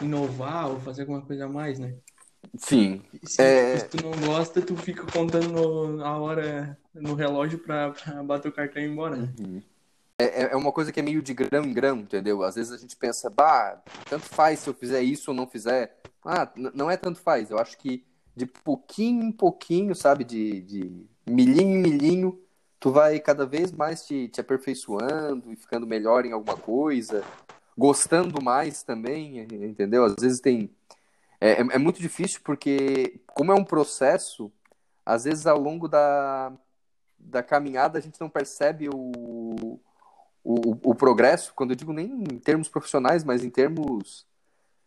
inovar 0.01 0.69
ou 0.69 0.79
fazer 0.79 1.01
alguma 1.01 1.21
coisa 1.21 1.45
a 1.45 1.49
mais, 1.49 1.79
né? 1.79 1.95
Sim. 2.57 3.01
Se, 3.23 3.41
é... 3.41 3.77
se 3.77 3.89
tu 3.89 3.97
não 4.03 4.11
gosta, 4.27 4.61
tu 4.61 4.75
fica 4.75 5.05
contando 5.11 6.03
a 6.03 6.17
hora 6.17 6.77
no 6.93 7.13
relógio 7.13 7.59
pra, 7.59 7.91
pra 7.91 8.23
bater 8.23 8.49
o 8.49 8.51
cartão 8.51 8.81
e 8.81 8.85
ir 8.85 8.89
embora. 8.89 9.15
Né? 9.15 9.33
Uhum. 9.39 9.61
É, 10.19 10.25
é, 10.25 10.53
é 10.53 10.55
uma 10.55 10.71
coisa 10.71 10.91
que 10.91 10.99
é 10.99 11.03
meio 11.03 11.21
de 11.21 11.33
grão 11.33 11.63
em 11.63 11.73
grão, 11.73 11.97
entendeu? 11.97 12.43
Às 12.43 12.55
vezes 12.55 12.71
a 12.71 12.77
gente 12.77 12.95
pensa, 12.95 13.29
bah, 13.29 13.81
tanto 14.09 14.25
faz 14.25 14.59
se 14.59 14.69
eu 14.69 14.73
fizer 14.73 15.01
isso 15.01 15.31
ou 15.31 15.37
não 15.37 15.47
fizer. 15.47 15.99
Ah, 16.25 16.51
não 16.73 16.89
é 16.89 16.97
tanto 16.97 17.19
faz. 17.19 17.51
Eu 17.51 17.59
acho 17.59 17.77
que 17.77 18.03
de 18.35 18.45
pouquinho 18.45 19.23
em 19.23 19.31
pouquinho, 19.31 19.95
sabe, 19.95 20.23
de, 20.23 20.61
de 20.61 21.05
milhinho 21.27 21.77
em 21.77 21.81
milhinho, 21.81 22.41
tu 22.79 22.91
vai 22.91 23.19
cada 23.19 23.45
vez 23.45 23.71
mais 23.71 24.05
te, 24.05 24.27
te 24.27 24.41
aperfeiçoando 24.41 25.51
e 25.51 25.55
ficando 25.55 25.87
melhor 25.87 26.25
em 26.25 26.31
alguma 26.31 26.57
coisa, 26.57 27.23
gostando 27.77 28.41
mais 28.41 28.83
também, 28.83 29.39
entendeu? 29.39 30.05
Às 30.05 30.15
vezes 30.19 30.39
tem. 30.39 30.69
É, 31.39 31.51
é, 31.51 31.59
é 31.59 31.77
muito 31.77 32.01
difícil 32.01 32.41
porque, 32.43 33.19
como 33.27 33.51
é 33.51 33.55
um 33.55 33.63
processo, 33.63 34.51
às 35.05 35.25
vezes 35.25 35.45
ao 35.45 35.59
longo 35.59 35.87
da, 35.87 36.51
da 37.17 37.43
caminhada 37.43 37.99
a 37.99 38.01
gente 38.01 38.19
não 38.19 38.29
percebe 38.29 38.89
o, 38.89 39.79
o, 40.43 40.91
o 40.91 40.95
progresso, 40.95 41.53
quando 41.53 41.71
eu 41.71 41.75
digo 41.75 41.93
nem 41.93 42.05
em 42.05 42.39
termos 42.39 42.69
profissionais, 42.69 43.23
mas 43.23 43.43
em 43.43 43.49
termos, 43.49 44.25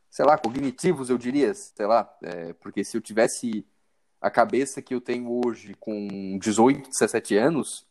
sei 0.09 0.25
lá, 0.25 0.39
cognitivos, 0.39 1.11
eu 1.11 1.19
diria, 1.19 1.55
sei 1.55 1.87
lá, 1.87 2.13
é, 2.23 2.53
porque 2.55 2.83
se 2.83 2.97
eu 2.97 3.01
tivesse 3.01 3.65
a 4.21 4.31
cabeça 4.31 4.83
que 4.83 4.95
eu 4.95 5.01
tenho 5.01 5.41
hoje 5.45 5.75
com 5.81 6.39
18, 6.39 6.91
17 6.91 7.37
anos, 7.37 7.87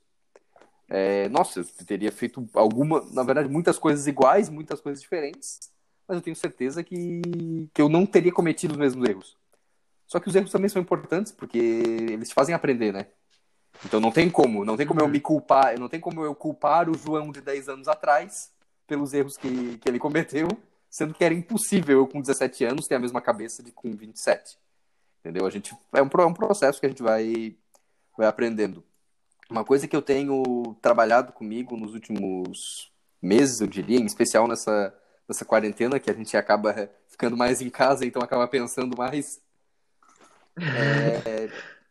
é, 0.88 1.30
nossa, 1.30 1.60
eu 1.60 1.66
teria 1.86 2.12
feito 2.12 2.48
alguma, 2.54 3.04
na 3.12 3.24
verdade, 3.24 3.50
muitas 3.50 3.78
coisas 3.78 4.08
iguais, 4.08 4.50
muitas 4.50 4.82
coisas 4.82 5.02
diferentes, 5.02 5.60
mas 6.08 6.18
eu 6.18 6.22
tenho 6.22 6.36
certeza 6.36 6.84
que, 6.84 7.22
que 7.74 7.82
eu 7.82 7.90
não 7.90 8.06
teria 8.06 8.32
cometido 8.32 8.74
os 8.74 8.80
mesmos 8.80 9.08
erros. 9.08 9.38
Só 10.08 10.20
que 10.20 10.28
os 10.28 10.36
erros 10.36 10.52
também 10.52 10.70
são 10.70 10.82
importantes, 10.82 11.32
porque 11.32 11.58
eles 11.58 12.32
fazem 12.32 12.56
aprender, 12.56 12.92
né? 12.92 13.08
Então 13.86 14.00
não 14.00 14.12
tem 14.12 14.30
como, 14.30 14.66
não 14.66 14.76
tem 14.76 14.86
como 14.86 15.00
eu 15.00 15.06
uhum. 15.06 15.12
me 15.12 15.20
culpar, 15.20 15.80
não 15.80 15.88
tem 15.88 16.00
como 16.00 16.24
eu 16.24 16.34
culpar 16.34 16.90
o 16.90 16.98
João 16.98 17.32
de 17.32 17.42
10 17.42 17.70
anos 17.70 17.88
atrás 17.88 18.52
pelos 18.88 19.14
erros 19.14 19.38
que, 19.38 19.78
que 19.78 19.88
ele 19.88 20.00
cometeu, 20.00 20.48
sendo 20.90 21.14
que 21.14 21.24
era 21.24 21.34
impossível 21.34 22.00
eu 22.00 22.08
com 22.08 22.20
17 22.20 22.66
anos 22.66 22.88
ter 22.88 22.96
a 22.96 23.00
mesma 23.00 23.22
cabeça 23.22 23.62
de 23.62 23.72
com 23.72 23.92
27. 23.92 24.58
Entendeu? 25.20 25.46
A 25.46 25.50
gente 25.50 25.76
é 25.94 26.02
um, 26.02 26.10
é 26.20 26.26
um 26.26 26.34
processo 26.34 26.80
que 26.80 26.86
a 26.86 26.90
gente 26.90 27.04
vai 27.04 27.56
vai 28.18 28.28
aprendendo. 28.28 28.84
Uma 29.50 29.64
coisa 29.64 29.88
que 29.88 29.96
eu 29.96 30.02
tenho 30.02 30.76
trabalhado 30.82 31.34
comigo 31.34 31.76
nos 31.78 31.94
últimos 31.94 32.92
meses, 33.22 33.62
eu 33.62 33.68
diria, 33.68 34.00
em 34.00 34.06
especial 34.06 34.48
nessa 34.48 34.94
nessa 35.28 35.46
quarentena 35.46 36.00
que 36.00 36.10
a 36.10 36.14
gente 36.14 36.36
acaba 36.36 36.90
ficando 37.08 37.38
mais 37.38 37.62
em 37.62 37.70
casa, 37.70 38.06
então 38.06 38.22
acaba 38.22 38.48
pensando 38.48 38.98
mais 38.98 39.40
é, 40.58 41.50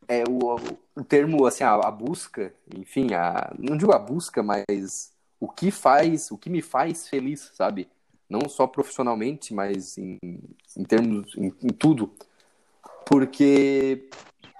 é 0.09 0.25
o, 0.29 0.57
o 0.97 1.05
termo, 1.05 1.47
assim, 1.47 1.65
a, 1.65 1.75
a, 1.75 1.91
busca, 1.91 2.53
enfim, 2.75 3.15
a, 3.15 3.55
não 3.59 3.77
digo 3.77 3.93
a 3.93 3.99
busca, 3.99 4.43
mas 4.43 5.13
o 5.41 5.49
que 5.49 5.71
faz, 5.71 6.31
o 6.31 6.39
que 6.39 6.51
me 6.51 6.63
faz 6.63 7.09
feliz, 7.09 7.51
sabe? 7.55 7.89
Não 8.29 8.49
só 8.49 8.67
profissionalmente, 8.67 9.55
mas 9.55 9.97
em, 9.97 10.19
em 10.23 10.85
termos, 10.85 11.35
em, 11.37 11.55
em 11.63 11.69
tudo. 11.69 12.13
Porque 13.09 14.11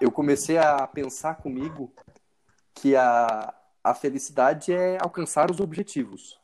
eu 0.01 0.11
comecei 0.11 0.57
a 0.57 0.87
pensar 0.87 1.35
comigo 1.35 1.93
que 2.73 2.95
a, 2.95 3.53
a 3.83 3.93
felicidade 3.93 4.73
é 4.73 4.97
alcançar 4.99 5.51
os 5.51 5.59
objetivos. 5.59 6.39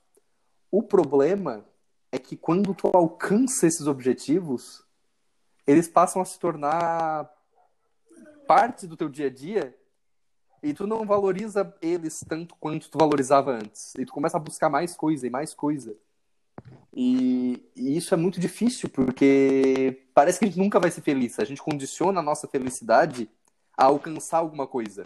O 0.70 0.84
problema 0.84 1.66
é 2.12 2.20
que 2.20 2.38
quando 2.38 2.76
tu 2.76 2.92
alcança 2.94 3.66
esses 3.66 3.88
objetivos, 3.88 4.86
eles 5.66 5.88
passam 5.88 6.22
a 6.22 6.26
se 6.26 6.38
tornar 6.38 7.28
parte 8.48 8.86
do 8.86 8.96
teu 8.96 9.10
dia 9.10 9.28
a 9.28 9.30
dia 9.32 9.76
e 10.62 10.74
tu 10.74 10.86
não 10.86 11.06
valoriza 11.06 11.76
eles 11.82 12.20
tanto 12.28 12.56
quanto 12.60 12.90
tu 12.90 13.00
valorizava 13.00 13.52
antes. 13.52 13.94
E 13.98 14.06
tu 14.06 14.14
começa 14.14 14.38
a 14.38 14.40
buscar 14.40 14.70
mais 14.70 14.96
coisa 14.96 15.26
e 15.26 15.30
mais 15.30 15.54
coisa. 15.56 15.96
E, 16.96 17.62
e, 17.76 17.98
isso 17.98 18.14
é 18.14 18.18
muito 18.18 18.40
difícil, 18.40 18.88
porque 18.88 20.08
parece 20.14 20.40
que 20.40 20.46
a 20.46 20.48
gente 20.48 20.58
nunca 20.58 20.80
vai 20.80 20.90
ser 20.90 21.02
feliz. 21.02 21.38
A 21.40 21.44
gente 21.44 21.62
condiciona 21.62 22.22
a 22.22 22.24
nossa 22.24 22.48
felicidade 22.48 23.30
a 23.78 23.86
alcançar 23.86 24.38
alguma 24.38 24.66
coisa. 24.66 25.04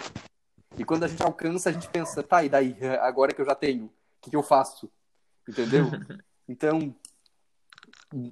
E 0.78 0.86
quando 0.86 1.04
a 1.04 1.08
gente 1.08 1.24
alcança, 1.24 1.70
a 1.70 1.74
gente 1.74 1.90
pensa, 1.90 2.22
tá, 2.22 2.44
e 2.44 2.50
daí? 2.50 2.78
Agora 3.02 3.34
que 3.34 3.42
eu 3.42 3.46
já 3.46 3.56
tenho, 3.56 3.86
o 3.86 3.92
que, 4.22 4.30
que 4.30 4.36
eu 4.36 4.44
faço? 4.44 4.90
Entendeu? 5.48 5.86
Então, 6.52 6.96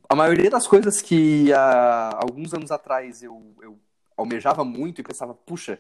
a 0.10 0.16
maioria 0.16 0.50
das 0.50 0.66
coisas 0.66 1.04
que 1.04 1.54
há 1.54 2.10
alguns 2.16 2.52
anos 2.52 2.72
atrás 2.72 3.22
eu, 3.22 3.54
eu 3.62 3.80
almejava 4.18 4.66
muito 4.66 5.00
e 5.00 5.04
pensava, 5.04 5.36
puxa, 5.36 5.80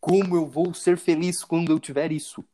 como 0.00 0.34
eu 0.34 0.44
vou 0.44 0.74
ser 0.74 0.98
feliz 0.98 1.44
quando 1.44 1.70
eu 1.70 1.78
tiver 1.78 2.10
isso? 2.10 2.44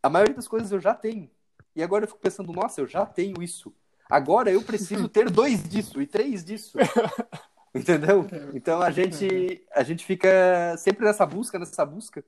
A 0.00 0.08
maioria 0.08 0.36
das 0.36 0.46
coisas 0.46 0.70
eu 0.70 0.80
já 0.80 0.94
tenho. 0.94 1.28
E 1.74 1.82
agora 1.82 2.04
eu 2.04 2.08
fico 2.08 2.20
pensando, 2.20 2.52
nossa, 2.52 2.80
eu 2.80 2.86
já 2.86 3.06
tenho 3.06 3.42
isso. 3.42 3.72
Agora 4.08 4.50
eu 4.50 4.62
preciso 4.62 5.08
ter 5.08 5.28
dois 5.30 5.62
disso 5.68 6.00
e 6.00 6.06
três 6.06 6.44
disso. 6.44 6.76
Entendeu? 7.74 8.26
Então 8.52 8.82
a 8.82 8.90
gente 8.90 9.62
a 9.74 9.82
gente 9.82 10.04
fica 10.04 10.76
sempre 10.76 11.04
nessa 11.06 11.24
busca, 11.24 11.58
nessa 11.58 11.86
busca. 11.86 12.22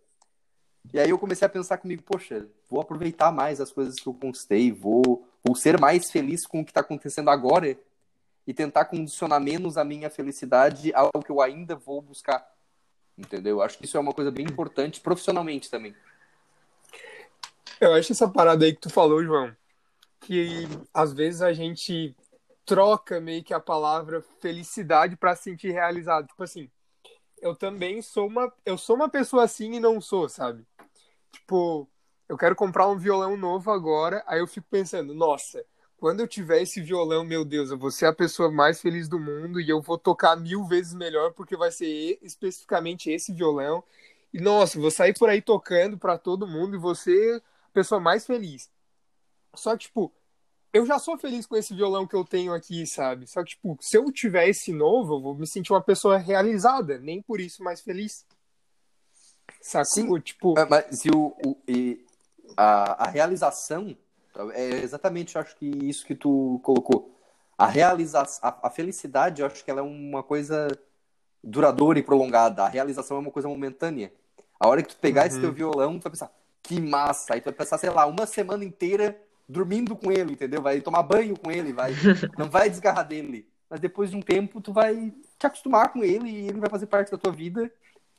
E 0.93 0.99
aí 0.99 1.11
eu 1.11 1.19
comecei 1.19 1.45
a 1.45 1.51
pensar 1.51 1.79
comigo, 1.79 2.03
poxa, 2.03 2.47
vou 2.69 2.81
aproveitar 2.81 3.33
mais 3.33 3.61
as 3.61 3.73
coisas 3.73 3.97
que 3.97 4.07
eu 4.07 4.15
conquistei, 4.15 4.71
vou, 4.71 5.27
vou 5.43 5.55
ser 5.55 5.79
mais 5.79 6.11
feliz 6.11 6.47
com 6.47 6.61
o 6.61 6.65
que 6.65 6.71
está 6.71 6.81
acontecendo 6.81 7.31
agora 7.31 7.77
e 8.47 8.53
tentar 8.53 8.85
condicionar 8.87 9.41
menos 9.41 9.77
a 9.77 9.85
minha 9.85 10.11
felicidade 10.11 10.93
ao 10.95 11.11
que 11.23 11.31
eu 11.31 11.41
ainda 11.41 11.75
vou 11.75 12.01
buscar. 12.03 12.47
Entendeu? 13.17 13.63
Acho 13.63 13.79
que 13.79 13.85
isso 13.85 13.97
é 13.97 14.01
uma 14.01 14.13
coisa 14.13 14.31
bem 14.31 14.45
importante 14.45 15.01
profissionalmente 15.01 15.71
também. 15.71 15.95
Eu 17.81 17.93
acho 17.95 18.13
essa 18.13 18.29
parada 18.29 18.65
aí 18.65 18.75
que 18.75 18.81
tu 18.81 18.91
falou, 18.91 19.23
João, 19.23 19.55
que 20.21 20.67
às 20.93 21.13
vezes 21.13 21.43
a 21.43 21.53
gente 21.53 22.17
troca 22.65 23.21
meio 23.21 23.45
que 23.45 23.53
a 23.53 23.61
palavra 23.61 24.23
felicidade 24.41 25.17
para 25.17 25.37
se 25.37 25.45
sentir 25.45 25.73
realizado. 25.73 26.27
Tipo 26.27 26.43
assim, 26.43 26.71
eu 27.41 27.55
também 27.55 28.01
sou 28.01 28.27
uma 28.27 28.53
eu 28.65 28.79
sou 28.79 28.97
uma 28.97 29.09
pessoa 29.09 29.45
assim 29.45 29.75
e 29.75 29.81
não 29.81 30.01
sou, 30.01 30.29
sabe? 30.29 30.67
Tipo, 31.33 31.89
eu 32.29 32.39
quero 32.39 32.57
comprar 32.57 32.89
um 32.89 32.99
violão 32.99 33.37
novo 33.37 33.71
agora, 33.71 34.23
aí 34.27 34.41
eu 34.41 34.47
fico 34.47 34.67
pensando, 34.71 35.13
nossa, 35.13 35.65
quando 35.99 36.21
eu 36.21 36.29
tiver 36.29 36.63
esse 36.63 36.81
violão, 36.81 37.25
meu 37.25 37.45
Deus, 37.45 37.71
eu 37.71 37.79
vou 37.79 37.91
ser 37.91 38.07
a 38.07 38.13
pessoa 38.13 38.51
mais 38.51 38.81
feliz 38.81 39.09
do 39.09 39.19
mundo 39.19 39.61
e 39.61 39.69
eu 39.69 39.81
vou 39.81 39.99
tocar 39.99 40.37
mil 40.37 40.65
vezes 40.65 40.95
melhor 40.95 41.33
porque 41.33 41.57
vai 41.57 41.71
ser 41.71 42.19
especificamente 42.23 43.11
esse 43.11 43.33
violão. 43.33 43.83
E 44.33 44.41
nossa, 44.41 44.81
vou 44.81 44.91
sair 44.91 45.15
por 45.15 45.29
aí 45.29 45.41
tocando 45.43 45.99
para 45.99 46.19
todo 46.19 46.47
mundo 46.47 46.77
e 46.77 46.79
vou 46.79 46.95
ser 46.95 47.43
pessoa 47.75 48.01
mais 48.01 48.25
feliz. 48.25 48.71
Só 49.55 49.73
que, 49.73 49.85
tipo, 49.85 50.13
eu 50.73 50.87
já 50.87 50.99
sou 50.99 51.19
feliz 51.19 51.47
com 51.47 51.57
esse 51.57 51.75
violão 51.75 52.07
que 52.07 52.17
eu 52.17 52.25
tenho 52.25 52.53
aqui, 52.53 52.87
sabe? 52.87 53.27
Só 53.27 53.43
que, 53.43 53.51
tipo, 53.51 53.77
se 53.81 53.97
eu 53.97 54.11
tiver 54.11 54.49
esse 54.49 54.73
novo, 54.73 55.15
eu 55.15 55.21
vou 55.21 55.35
me 55.35 55.47
sentir 55.47 55.73
uma 55.73 55.83
pessoa 55.83 56.17
realizada, 56.17 56.99
nem 56.99 57.21
por 57.21 57.41
isso 57.41 57.63
mais 57.63 57.81
feliz. 57.81 58.25
Sacou? 59.61 59.85
Sim, 59.85 60.21
tipo. 60.21 60.55
Mas 60.69 60.99
se 60.99 61.11
o, 61.11 61.35
o 61.45 61.57
e 61.69 62.05
a, 62.57 63.05
a 63.05 63.11
realização 63.11 63.97
é 64.53 64.83
exatamente, 64.83 65.37
eu 65.37 65.43
acho 65.43 65.57
que 65.57 65.67
isso 65.67 66.05
que 66.05 66.15
tu 66.15 66.61
colocou. 66.63 67.15
A 67.57 67.67
realização, 67.67 68.41
a, 68.43 68.67
a, 68.67 68.71
felicidade, 68.71 69.41
eu 69.41 69.47
acho 69.47 69.65
que 69.65 69.71
ela 69.71 69.81
é 69.81 69.85
uma 69.85 70.23
coisa 70.23 70.69
duradoura 71.43 71.99
e 71.99 72.03
prolongada. 72.03 72.65
A 72.65 72.69
realização 72.69 73.17
é 73.17 73.21
uma 73.21 73.31
coisa 73.31 73.49
momentânea. 73.49 74.13
A 74.59 74.69
hora 74.69 74.83
que 74.83 74.89
tu 74.89 74.97
pegar 74.97 75.23
uhum. 75.23 75.27
esse 75.29 75.41
teu 75.41 75.51
uhum. 75.51 75.55
violão, 75.55 75.99
tu 75.99 76.03
vai 76.03 76.11
pensar, 76.11 76.33
que 76.65 76.81
massa. 76.81 77.35
Aí 77.35 77.41
tu 77.41 77.45
vai 77.45 77.53
pensar, 77.53 77.79
sei 77.79 77.91
lá, 77.91 78.07
uma 78.07 78.27
semana 78.27 78.65
inteira 78.65 79.17
dormindo 79.47 79.95
com 79.95 80.11
ele, 80.11 80.33
entendeu? 80.33 80.63
Vai 80.63 80.81
tomar 80.81 81.03
banho 81.03 81.39
com 81.39 81.51
ele, 81.51 81.73
vai, 81.73 81.93
não 82.37 82.49
vai 82.49 82.69
desgarrar 82.69 83.07
dele. 83.07 83.47
Mas 83.69 83.79
depois 83.79 84.11
de 84.11 84.17
um 84.17 84.23
tempo, 84.23 84.61
tu 84.61 84.73
vai 84.73 85.13
te 85.39 85.47
acostumar 85.47 85.93
com 85.93 86.03
ele 86.03 86.29
e 86.29 86.49
ele 86.49 86.59
vai 86.59 86.71
fazer 86.71 86.87
parte 86.87 87.11
da 87.11 87.19
tua 87.19 87.31
vida. 87.31 87.71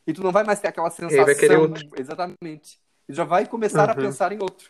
E 0.07 0.13
tu 0.13 0.21
não 0.21 0.31
vai 0.31 0.43
mais 0.43 0.59
ter 0.59 0.67
aquela 0.67 0.89
sensação. 0.91 1.17
Ele 1.17 1.25
vai 1.25 1.35
querer 1.35 1.57
outro. 1.57 1.89
Exatamente. 1.97 2.79
E 3.09 3.13
já 3.13 3.23
vai 3.23 3.47
começar 3.47 3.85
uhum. 3.85 3.91
a 3.91 3.95
pensar 3.95 4.31
em 4.31 4.39
outro. 4.39 4.69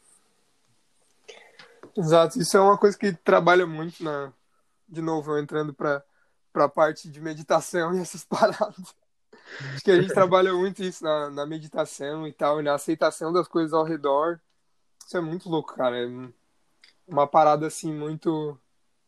Exato, 1.98 2.40
isso 2.40 2.58
é 2.58 2.60
uma 2.60 2.78
coisa 2.78 2.98
que 2.98 3.14
trabalha 3.14 3.66
muito 3.66 4.04
na. 4.04 4.32
De 4.88 5.02
novo, 5.02 5.38
entrando 5.38 5.74
para 5.74 6.04
a 6.54 6.70
parte 6.70 7.10
de 7.10 7.20
meditação 7.20 7.96
e 7.96 8.00
essas 8.00 8.24
paradas. 8.26 8.96
Acho 9.74 9.84
que 9.84 9.92
a 9.92 10.02
gente 10.02 10.14
trabalha 10.14 10.54
muito 10.54 10.84
isso 10.84 11.04
na, 11.04 11.30
na 11.30 11.46
meditação 11.46 12.28
e 12.28 12.34
tal, 12.34 12.62
na 12.62 12.74
aceitação 12.74 13.32
das 13.32 13.48
coisas 13.48 13.74
ao 13.74 13.84
redor. 13.84 14.40
Isso 15.06 15.18
é 15.18 15.22
muito 15.22 15.50
louco, 15.50 15.76
cara. 15.76 15.98
É 15.98 16.08
uma 17.08 17.28
parada 17.28 17.68
assim 17.68 17.94
muito 17.94 18.60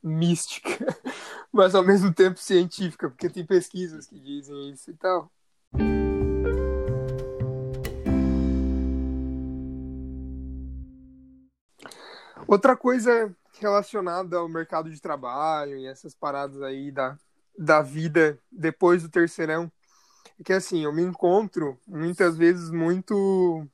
mística, 0.01 0.69
mas 1.51 1.73
ao 1.73 1.83
mesmo 1.83 2.13
tempo 2.13 2.39
científica, 2.39 3.09
porque 3.09 3.29
tem 3.29 3.45
pesquisas 3.45 4.05
que 4.05 4.19
dizem 4.19 4.69
isso 4.71 4.91
e 4.91 4.93
tal. 4.93 5.31
Outra 12.47 12.77
coisa 12.77 13.35
relacionada 13.59 14.37
ao 14.37 14.47
mercado 14.47 14.89
de 14.89 15.01
trabalho 15.01 15.75
e 15.75 15.85
essas 15.85 16.15
paradas 16.15 16.61
aí 16.61 16.91
da, 16.91 17.17
da 17.57 17.81
vida 17.81 18.39
depois 18.49 19.03
do 19.03 19.09
terceirão 19.09 19.69
que 20.43 20.53
assim, 20.53 20.83
eu 20.83 20.93
me 20.93 21.01
encontro 21.01 21.79
muitas 21.87 22.37
vezes 22.37 22.69
muito 22.69 23.67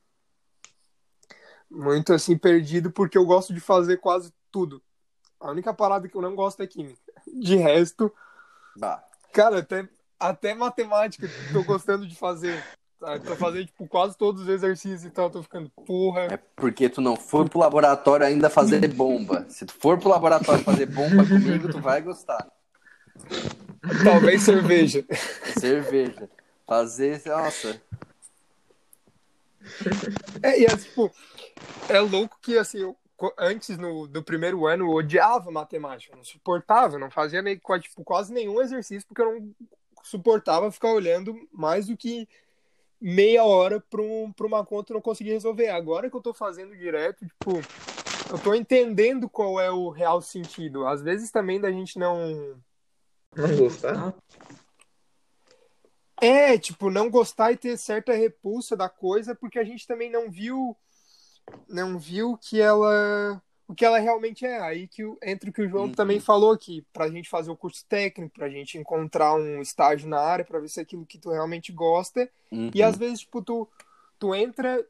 muito 1.70 2.12
assim 2.12 2.36
perdido 2.36 2.90
porque 2.90 3.18
eu 3.18 3.24
gosto 3.24 3.52
de 3.52 3.60
fazer 3.60 3.98
quase 3.98 4.32
tudo. 4.50 4.82
A 5.40 5.50
única 5.50 5.74
parada 5.74 6.08
que 6.08 6.16
eu 6.16 6.22
não 6.22 6.34
gosto 6.34 6.62
é 6.62 6.66
química. 6.66 7.00
De 7.26 7.56
resto, 7.56 8.12
bah. 8.76 9.02
cara, 9.32 9.58
até 9.58 9.88
até 10.18 10.54
matemática 10.54 11.28
tô 11.52 11.62
gostando 11.64 12.06
de 12.06 12.14
fazer. 12.14 12.62
Tá, 12.98 13.18
tô 13.18 13.36
fazendo, 13.36 13.66
tipo, 13.66 13.86
quase 13.86 14.16
todos 14.16 14.42
os 14.42 14.48
exercícios 14.48 15.04
e 15.04 15.10
tal, 15.10 15.28
tô 15.28 15.42
ficando, 15.42 15.68
porra. 15.84 16.22
É 16.30 16.38
porque 16.56 16.88
tu 16.88 17.00
não 17.00 17.16
foi 17.16 17.46
pro 17.46 17.58
laboratório 17.58 18.24
ainda 18.24 18.48
fazer 18.48 18.86
bomba. 18.88 19.44
Se 19.50 19.66
tu 19.66 19.74
for 19.74 19.98
pro 19.98 20.08
laboratório 20.08 20.64
fazer 20.64 20.86
bomba 20.86 21.26
comigo, 21.26 21.68
tu 21.70 21.80
vai 21.80 22.00
gostar. 22.00 22.50
Talvez 24.02 24.42
cerveja. 24.42 25.04
Cerveja. 25.58 26.30
Fazer, 26.66 27.22
nossa. 27.26 27.80
É, 30.42 30.60
e 30.60 30.66
é, 30.66 30.76
tipo, 30.76 31.10
é 31.88 32.00
louco 32.00 32.38
que, 32.40 32.58
assim, 32.58 32.78
eu, 32.78 32.96
antes 33.38 33.76
no, 33.78 34.06
do 34.06 34.22
primeiro 34.22 34.66
ano 34.66 34.84
eu 34.84 34.90
odiava 34.90 35.50
matemática, 35.50 36.12
eu 36.12 36.18
não 36.18 36.24
suportava, 36.24 36.98
não 36.98 37.10
fazia 37.10 37.42
meio, 37.42 37.60
tipo, 37.80 38.04
quase 38.04 38.32
nenhum 38.32 38.60
exercício, 38.60 39.06
porque 39.06 39.22
eu 39.22 39.40
não 39.40 39.54
suportava 40.02 40.70
ficar 40.70 40.92
olhando 40.92 41.48
mais 41.52 41.86
do 41.86 41.96
que 41.96 42.28
meia 43.00 43.44
hora 43.44 43.80
para 43.80 44.00
um, 44.00 44.32
uma 44.40 44.64
conta 44.64 44.92
e 44.92 44.94
não 44.94 45.00
conseguir 45.00 45.32
resolver. 45.32 45.68
Agora 45.68 46.08
que 46.08 46.16
eu 46.16 46.22
tô 46.22 46.32
fazendo 46.32 46.76
direto, 46.76 47.26
tipo, 47.26 47.60
eu 48.30 48.38
tô 48.38 48.54
entendendo 48.54 49.28
qual 49.28 49.60
é 49.60 49.70
o 49.70 49.90
real 49.90 50.22
sentido. 50.22 50.86
Às 50.86 51.02
vezes 51.02 51.30
também 51.30 51.60
da 51.60 51.70
gente 51.70 51.98
não. 51.98 52.56
Não 53.36 53.56
gostar? 53.56 54.14
É, 56.20 56.56
tipo, 56.58 56.90
não 56.90 57.10
gostar 57.10 57.52
e 57.52 57.56
ter 57.56 57.76
certa 57.76 58.12
repulsa 58.12 58.76
da 58.76 58.88
coisa, 58.88 59.34
porque 59.34 59.58
a 59.58 59.64
gente 59.64 59.86
também 59.86 60.10
não 60.10 60.30
viu. 60.30 60.76
Não 61.68 61.98
viu 61.98 62.38
que 62.38 62.60
ela. 62.60 63.42
O 63.66 63.74
que 63.74 63.84
ela 63.84 63.98
realmente 63.98 64.44
é. 64.44 64.60
Aí 64.60 64.86
que 64.86 65.02
entra 65.22 65.50
o 65.50 65.52
que 65.52 65.62
o 65.62 65.68
João 65.68 65.84
uhum. 65.84 65.92
também 65.92 66.20
falou 66.20 66.52
aqui, 66.52 66.86
pra 66.92 67.08
gente 67.08 67.28
fazer 67.28 67.50
o 67.50 67.56
curso 67.56 67.84
técnico, 67.88 68.34
pra 68.34 68.48
gente 68.48 68.78
encontrar 68.78 69.34
um 69.34 69.60
estágio 69.60 70.08
na 70.08 70.20
área, 70.20 70.44
pra 70.44 70.60
ver 70.60 70.68
se 70.68 70.80
é 70.80 70.82
aquilo 70.82 71.06
que 71.06 71.18
tu 71.18 71.30
realmente 71.30 71.72
gosta. 71.72 72.28
Uhum. 72.50 72.70
E 72.74 72.82
às 72.82 72.96
vezes, 72.96 73.20
tipo, 73.20 73.42
tu, 73.42 73.68
tu 74.18 74.34
entra 74.34 74.86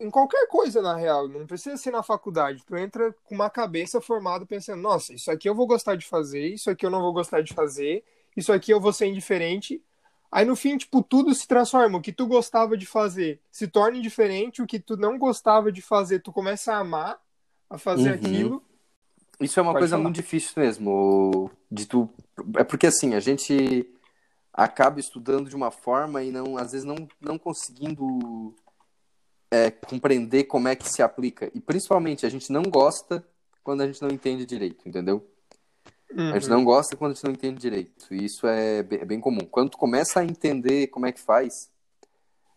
em 0.00 0.10
qualquer 0.10 0.46
coisa, 0.48 0.80
na 0.80 0.96
real. 0.96 1.28
Não 1.28 1.46
precisa 1.46 1.76
ser 1.76 1.90
na 1.90 2.02
faculdade. 2.02 2.64
Tu 2.66 2.76
entra 2.76 3.14
com 3.24 3.34
uma 3.34 3.50
cabeça 3.50 4.00
formada 4.00 4.46
pensando, 4.46 4.80
nossa, 4.80 5.12
isso 5.12 5.30
aqui 5.30 5.48
eu 5.48 5.54
vou 5.54 5.66
gostar 5.66 5.94
de 5.94 6.06
fazer, 6.06 6.48
isso 6.48 6.70
aqui 6.70 6.86
eu 6.86 6.90
não 6.90 7.02
vou 7.02 7.12
gostar 7.12 7.42
de 7.42 7.52
fazer, 7.52 8.02
isso 8.36 8.52
aqui 8.52 8.72
eu 8.72 8.80
vou 8.80 8.92
ser 8.92 9.06
indiferente. 9.06 9.82
Aí 10.32 10.44
no 10.44 10.54
fim, 10.54 10.76
tipo, 10.76 11.02
tudo 11.02 11.34
se 11.34 11.46
transforma. 11.46 11.98
O 11.98 12.00
que 12.00 12.12
tu 12.12 12.26
gostava 12.26 12.76
de 12.76 12.86
fazer 12.86 13.40
se 13.50 13.66
torna 13.66 13.98
indiferente, 13.98 14.62
o 14.62 14.66
que 14.66 14.78
tu 14.78 14.96
não 14.96 15.18
gostava 15.18 15.72
de 15.72 15.82
fazer, 15.82 16.20
tu 16.20 16.32
começa 16.32 16.72
a 16.72 16.78
amar 16.78 17.20
a 17.68 17.76
fazer 17.76 18.10
uhum. 18.10 18.14
aquilo. 18.14 18.62
Isso 19.40 19.58
é 19.58 19.62
uma 19.62 19.72
Pode 19.72 19.82
coisa 19.82 19.96
falar. 19.96 20.02
muito 20.04 20.16
difícil 20.16 20.52
mesmo, 20.56 21.50
de 21.70 21.86
tu. 21.86 22.08
É 22.56 22.62
porque 22.62 22.86
assim, 22.86 23.14
a 23.14 23.20
gente 23.20 23.88
acaba 24.52 25.00
estudando 25.00 25.48
de 25.48 25.56
uma 25.56 25.70
forma 25.70 26.22
e 26.22 26.30
não, 26.30 26.56
às 26.56 26.72
vezes 26.72 26.84
não, 26.84 27.08
não 27.20 27.38
conseguindo 27.38 28.54
é, 29.50 29.70
compreender 29.70 30.44
como 30.44 30.68
é 30.68 30.76
que 30.76 30.88
se 30.88 31.02
aplica. 31.02 31.50
E 31.54 31.60
principalmente, 31.60 32.24
a 32.24 32.28
gente 32.28 32.52
não 32.52 32.62
gosta 32.62 33.26
quando 33.64 33.80
a 33.80 33.86
gente 33.86 34.02
não 34.02 34.10
entende 34.10 34.46
direito, 34.46 34.88
entendeu? 34.88 35.26
Uhum. 36.12 36.30
A 36.30 36.38
gente 36.38 36.50
não 36.50 36.64
gosta 36.64 36.96
quando 36.96 37.12
a 37.12 37.14
gente 37.14 37.24
não 37.24 37.32
entende 37.32 37.60
direito. 37.60 38.12
Isso 38.12 38.46
é 38.46 38.82
bem, 38.82 39.00
é 39.00 39.04
bem, 39.04 39.20
comum. 39.20 39.46
Quando 39.50 39.70
tu 39.70 39.78
começa 39.78 40.20
a 40.20 40.24
entender 40.24 40.88
como 40.88 41.06
é 41.06 41.12
que 41.12 41.20
faz, 41.20 41.70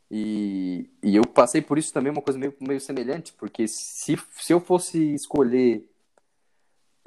e, 0.09 0.89
e 1.01 1.15
eu 1.15 1.25
passei 1.25 1.61
por 1.61 1.77
isso 1.77 1.93
também, 1.93 2.11
uma 2.11 2.21
coisa 2.21 2.39
meio, 2.39 2.55
meio 2.59 2.81
semelhante, 2.81 3.33
porque 3.33 3.67
se, 3.67 4.17
se 4.31 4.53
eu 4.53 4.59
fosse 4.59 5.13
escolher 5.13 5.89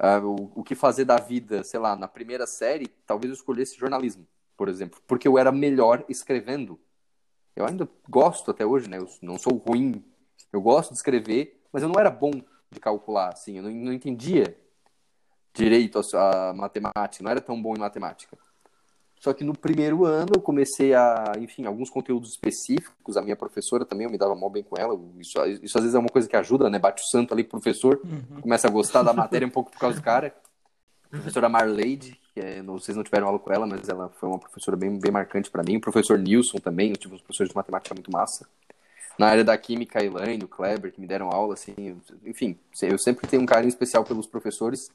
uh, 0.01 0.25
o, 0.25 0.59
o 0.61 0.63
que 0.63 0.75
fazer 0.75 1.05
da 1.05 1.17
vida, 1.17 1.63
sei 1.63 1.79
lá, 1.79 1.95
na 1.95 2.07
primeira 2.07 2.45
série, 2.47 2.87
talvez 3.05 3.29
eu 3.29 3.35
escolhesse 3.35 3.77
jornalismo, 3.77 4.27
por 4.55 4.69
exemplo, 4.69 5.01
porque 5.07 5.27
eu 5.27 5.37
era 5.37 5.51
melhor 5.51 6.05
escrevendo 6.09 6.79
eu 7.57 7.65
ainda 7.65 7.89
gosto 8.07 8.51
até 8.51 8.63
hoje, 8.63 8.87
né? 8.87 8.99
Eu 8.99 9.09
não 9.19 9.39
sou 9.39 9.55
ruim. 9.57 10.05
Eu 10.53 10.61
gosto 10.61 10.91
de 10.91 10.97
escrever, 10.97 11.59
mas 11.73 11.81
eu 11.81 11.89
não 11.89 11.99
era 11.99 12.11
bom 12.11 12.29
de 12.69 12.79
calcular, 12.79 13.29
assim. 13.29 13.57
Eu 13.57 13.63
não, 13.63 13.71
não 13.71 13.91
entendia 13.91 14.55
direito 15.57 15.99
a, 15.99 16.49
a, 16.49 16.53
matemática. 16.53 17.23
Não 17.23 17.31
era 17.31 17.41
tão 17.41 17.61
bom 17.61 17.75
em 17.75 17.79
matemática. 17.79 18.37
Só 19.19 19.33
que 19.33 19.43
no 19.43 19.57
primeiro 19.57 20.05
ano 20.05 20.33
eu 20.35 20.41
comecei 20.41 20.93
a, 20.93 21.33
enfim, 21.39 21.65
alguns 21.65 21.89
conteúdos 21.89 22.31
específicos. 22.31 23.17
A 23.17 23.21
minha 23.21 23.35
professora 23.35 23.83
também, 23.83 24.05
eu 24.05 24.11
me 24.11 24.17
dava 24.17 24.35
mal 24.35 24.49
bem 24.49 24.63
com 24.63 24.77
ela. 24.77 24.99
Isso, 25.19 25.43
isso 25.63 25.77
às 25.77 25.83
vezes 25.83 25.95
é 25.95 25.99
uma 25.99 26.09
coisa 26.09 26.27
que 26.27 26.35
ajuda, 26.35 26.69
né? 26.69 26.77
Bate 26.77 27.03
o 27.03 27.05
santo 27.07 27.33
ali 27.33 27.43
pro 27.43 27.59
professor, 27.59 27.99
uhum. 28.03 28.41
começa 28.41 28.67
a 28.67 28.71
gostar 28.71 29.01
da 29.01 29.13
matéria 29.13 29.47
um 29.47 29.51
pouco 29.51 29.71
por 29.71 29.79
causa 29.79 29.97
do 29.97 30.03
cara. 30.03 30.35
A 31.05 31.09
professora 31.09 31.47
Marleide, 31.47 32.19
que 32.33 32.39
é, 32.41 32.61
não, 32.61 32.77
vocês 32.77 32.95
não 32.95 33.03
tiveram 33.03 33.27
aula 33.27 33.39
com 33.39 33.51
ela, 33.51 33.65
mas 33.65 33.87
ela 33.87 34.09
foi 34.09 34.27
uma 34.27 34.37
professora 34.37 34.75
bem, 34.75 34.99
bem 34.99 35.11
marcante 35.11 35.49
para 35.49 35.63
mim. 35.63 35.77
O 35.77 35.81
professor 35.81 36.19
Nilson 36.19 36.59
também, 36.59 36.91
eu 36.91 36.97
tive 36.97 37.15
uns 37.15 37.21
professores 37.21 37.49
de 37.49 37.55
matemática 37.55 37.95
muito 37.95 38.11
massa. 38.11 38.45
Na 39.17 39.27
área 39.27 39.43
da 39.43 39.57
química, 39.57 39.99
a 39.99 40.05
Elaine, 40.05 40.43
o 40.43 40.47
Kleber, 40.47 40.91
que 40.91 41.01
me 41.01 41.07
deram 41.07 41.29
aula, 41.29 41.55
assim, 41.55 41.73
enfim, 42.23 42.55
eu 42.83 42.99
sempre 42.99 43.25
tenho 43.27 43.41
um 43.41 43.47
carinho 43.47 43.69
especial 43.69 44.03
pelos 44.03 44.27
professores, 44.27 44.91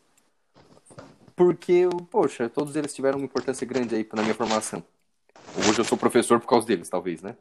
porque, 1.34 1.88
poxa, 2.10 2.48
todos 2.48 2.76
eles 2.76 2.94
tiveram 2.94 3.18
uma 3.18 3.24
importância 3.24 3.66
grande 3.66 3.94
aí 3.94 4.06
na 4.12 4.22
minha 4.22 4.34
formação. 4.34 4.82
Hoje 5.56 5.78
eu 5.78 5.84
sou 5.84 5.98
professor 5.98 6.40
por 6.40 6.46
causa 6.46 6.66
deles, 6.66 6.88
talvez, 6.88 7.20
né? 7.22 7.36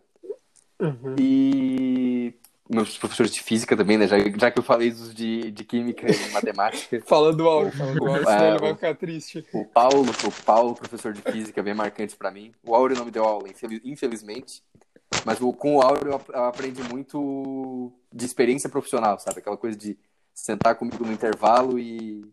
Uhum. 0.79 1.15
E 1.17 2.33
meus 2.69 2.97
professores 2.97 3.33
de 3.33 3.43
física 3.43 3.75
também, 3.75 3.97
né? 3.97 4.07
Já, 4.07 4.17
já 4.19 4.49
que 4.49 4.59
eu 4.59 4.63
falei 4.63 4.89
dos 4.89 5.13
de, 5.13 5.51
de 5.51 5.63
química 5.63 6.07
e 6.09 6.31
matemática. 6.31 7.01
falando 7.05 7.37
do 7.37 7.47
Auro, 7.47 7.71
falando 7.71 7.99
do 7.99 8.07
Auro, 8.07 8.23
senão 8.25 8.43
é, 8.43 8.49
ele 8.49 8.59
vai 8.59 8.73
ficar 8.73 8.95
triste. 8.95 9.45
O 9.53 9.65
Paulo, 9.65 10.09
o 10.09 10.43
Paulo, 10.43 10.73
professor 10.73 11.13
de 11.13 11.21
física, 11.21 11.61
bem 11.61 11.73
marcante 11.73 12.15
para 12.15 12.31
mim. 12.31 12.51
O 12.63 12.73
Auro 12.73 12.95
não 12.95 13.05
me 13.05 13.11
deu 13.11 13.23
aula, 13.23 13.47
infelizmente. 13.83 14.63
Mas 15.25 15.39
com 15.39 15.75
o 15.75 15.81
Auro 15.81 16.09
eu, 16.09 16.21
eu 16.33 16.45
aprendi 16.45 16.81
muito 16.83 17.91
de 18.11 18.25
experiência 18.25 18.69
profissional, 18.69 19.19
sabe? 19.19 19.39
Aquela 19.39 19.57
coisa 19.57 19.77
de 19.77 19.97
sentar 20.33 20.75
comigo 20.75 21.05
no 21.05 21.11
intervalo 21.11 21.77
e, 21.77 22.25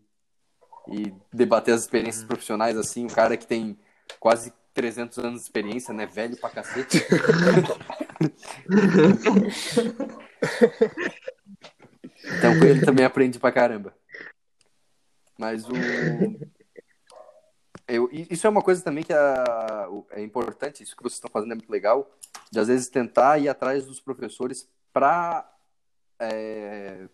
e 0.91 1.13
debater 1.31 1.73
as 1.73 1.81
experiências 1.81 2.23
uhum. 2.23 2.29
profissionais, 2.29 2.77
assim. 2.77 3.05
O 3.05 3.13
cara 3.13 3.37
que 3.37 3.47
tem 3.47 3.77
quase 4.19 4.53
300 4.73 5.17
anos 5.19 5.41
de 5.41 5.45
experiência, 5.45 5.93
né? 5.93 6.05
Velho 6.05 6.37
pra 6.37 6.49
cacete. 6.49 7.05
então 12.37 12.59
com 12.59 12.65
ele 12.65 12.85
também 12.85 13.05
aprendi 13.05 13.37
pra 13.39 13.51
caramba. 13.51 13.93
Mas 15.37 15.67
o. 15.67 15.73
Eu, 17.87 18.09
isso 18.11 18.45
é 18.45 18.49
uma 18.49 18.61
coisa 18.61 18.83
também 18.83 19.03
que 19.03 19.11
é, 19.11 19.17
é 20.11 20.21
importante, 20.21 20.83
isso 20.83 20.95
que 20.95 21.01
vocês 21.01 21.15
estão 21.15 21.31
fazendo 21.31 21.53
é 21.53 21.55
muito 21.55 21.71
legal, 21.71 22.07
de 22.51 22.59
às 22.59 22.67
vezes 22.67 22.87
tentar 22.87 23.39
ir 23.39 23.49
atrás 23.49 23.87
dos 23.87 23.99
professores 23.99 24.69
para, 24.93 25.51
é, 26.19 27.07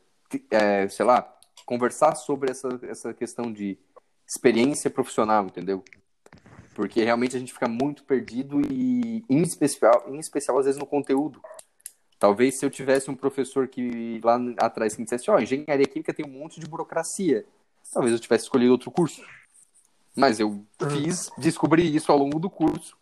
é, 0.52 0.90
sei 0.90 1.06
lá, 1.06 1.34
conversar 1.66 2.16
sobre 2.16 2.52
essa, 2.52 2.80
essa 2.84 3.14
questão 3.14 3.52
de 3.52 3.78
experiência 4.28 4.90
profissional, 4.90 5.46
entendeu? 5.46 5.84
Porque 6.74 7.04
realmente 7.04 7.36
a 7.36 7.40
gente 7.40 7.54
fica 7.54 7.68
muito 7.68 8.04
perdido 8.04 8.62
e, 8.70 9.24
em 9.30 9.42
especial, 9.42 10.06
em 10.08 10.20
especial 10.20 10.58
às 10.60 10.66
vezes 10.66 10.80
no 10.80 10.86
conteúdo. 10.86 11.42
Talvez 12.20 12.60
se 12.60 12.66
eu 12.66 12.70
tivesse 12.70 13.10
um 13.10 13.16
professor 13.16 13.68
que 13.68 14.20
lá 14.24 14.40
atrás 14.58 14.94
que 14.94 15.00
me 15.00 15.06
dissesse, 15.06 15.30
ó, 15.30 15.36
oh, 15.36 15.40
engenharia 15.40 15.86
química 15.86 16.14
tem 16.14 16.26
um 16.26 16.30
monte 16.30 16.60
de 16.60 16.68
burocracia. 16.68 17.46
Talvez 17.92 18.14
eu 18.14 18.20
tivesse 18.20 18.46
escolhido 18.46 18.72
outro 18.72 18.92
curso. 18.92 19.22
Mas 20.16 20.40
eu 20.40 20.50
uhum. 20.50 20.90
fiz, 20.90 21.30
descobri 21.38 21.94
isso 21.94 22.12
ao 22.12 22.18
longo 22.18 22.40
do 22.40 22.50
curso 22.50 22.98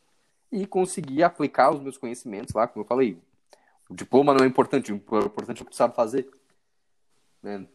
e 0.52 0.66
consegui 0.66 1.24
aplicar 1.24 1.72
os 1.72 1.82
meus 1.82 1.98
conhecimentos 1.98 2.54
lá, 2.54 2.68
como 2.68 2.84
eu 2.84 2.88
falei. 2.88 3.18
O 3.90 3.96
diploma 3.96 4.34
não 4.34 4.44
é 4.44 4.48
importante, 4.48 4.92
o 4.92 4.96
importante 4.96 5.60
é 5.60 5.62
o 5.62 5.66
que 5.66 5.72
tu 5.72 5.76
sabe 5.76 5.96
fazer. 5.96 6.30
Né? 7.42 7.68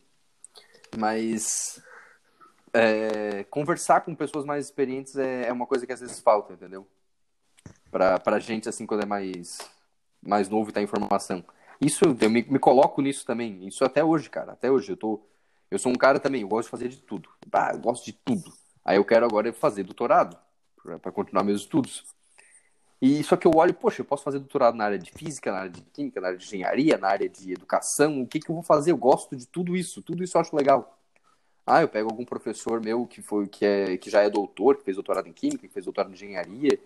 Mas 0.96 1.82
é, 2.72 3.44
conversar 3.44 4.02
com 4.02 4.14
pessoas 4.14 4.44
mais 4.44 4.66
experientes 4.66 5.16
é, 5.16 5.48
é, 5.48 5.52
uma 5.52 5.66
coisa 5.66 5.86
que 5.86 5.92
às 5.92 6.00
vezes 6.00 6.20
falta, 6.20 6.52
entendeu? 6.52 6.86
Pra, 7.90 8.18
pra 8.18 8.38
gente, 8.38 8.68
assim, 8.68 8.86
quando 8.86 9.02
é 9.02 9.06
mais, 9.06 9.58
mais 10.22 10.48
novo 10.48 10.70
e 10.70 10.72
tá 10.72 10.80
em 10.80 10.86
formação. 10.86 11.44
Isso, 11.80 12.04
eu 12.04 12.30
me, 12.30 12.42
me 12.42 12.58
coloco 12.58 13.00
nisso 13.00 13.24
também. 13.24 13.66
Isso 13.66 13.84
até 13.84 14.02
hoje, 14.04 14.28
cara. 14.28 14.52
Até 14.52 14.70
hoje. 14.70 14.92
Eu 14.92 14.96
tô. 14.96 15.20
Eu 15.70 15.78
sou 15.78 15.92
um 15.92 15.96
cara 15.96 16.18
também, 16.18 16.42
eu 16.42 16.48
gosto 16.48 16.66
de 16.66 16.70
fazer 16.70 16.88
de 16.88 16.96
tudo. 16.98 17.28
Ah, 17.52 17.72
eu 17.74 17.78
gosto 17.78 18.04
de 18.04 18.12
tudo. 18.12 18.52
Aí 18.84 18.96
eu 18.96 19.04
quero 19.04 19.26
agora 19.26 19.52
fazer 19.52 19.82
doutorado, 19.84 20.38
para 21.02 21.12
continuar 21.12 21.44
meus 21.44 21.60
estudos. 21.60 22.04
E 23.00 23.22
só 23.22 23.36
que 23.36 23.46
eu 23.46 23.52
olho, 23.54 23.72
poxa, 23.74 24.00
eu 24.00 24.04
posso 24.04 24.24
fazer 24.24 24.38
doutorado 24.40 24.76
na 24.76 24.84
área 24.84 24.98
de 24.98 25.10
física, 25.10 25.52
na 25.52 25.58
área 25.58 25.70
de 25.70 25.82
química, 25.82 26.20
na 26.20 26.28
área 26.28 26.38
de 26.38 26.44
engenharia, 26.44 26.98
na 26.98 27.08
área 27.08 27.28
de 27.28 27.52
educação. 27.52 28.20
O 28.22 28.26
que, 28.26 28.40
que 28.40 28.50
eu 28.50 28.54
vou 28.54 28.62
fazer? 28.64 28.90
Eu 28.90 28.96
gosto 28.96 29.36
de 29.36 29.46
tudo 29.46 29.76
isso. 29.76 30.02
Tudo 30.02 30.24
isso 30.24 30.36
eu 30.36 30.40
acho 30.40 30.56
legal. 30.56 30.98
Ah, 31.66 31.82
eu 31.82 31.88
pego 31.88 32.10
algum 32.10 32.24
professor 32.24 32.80
meu 32.82 33.06
que 33.06 33.22
foi 33.22 33.46
que 33.46 33.64
é 33.64 33.96
que 33.98 34.10
já 34.10 34.22
é 34.22 34.30
doutor, 34.30 34.78
que 34.78 34.84
fez 34.84 34.96
doutorado 34.96 35.28
em 35.28 35.32
química, 35.32 35.68
que 35.68 35.72
fez 35.72 35.84
doutorado 35.84 36.10
em 36.10 36.14
engenharia. 36.14 36.78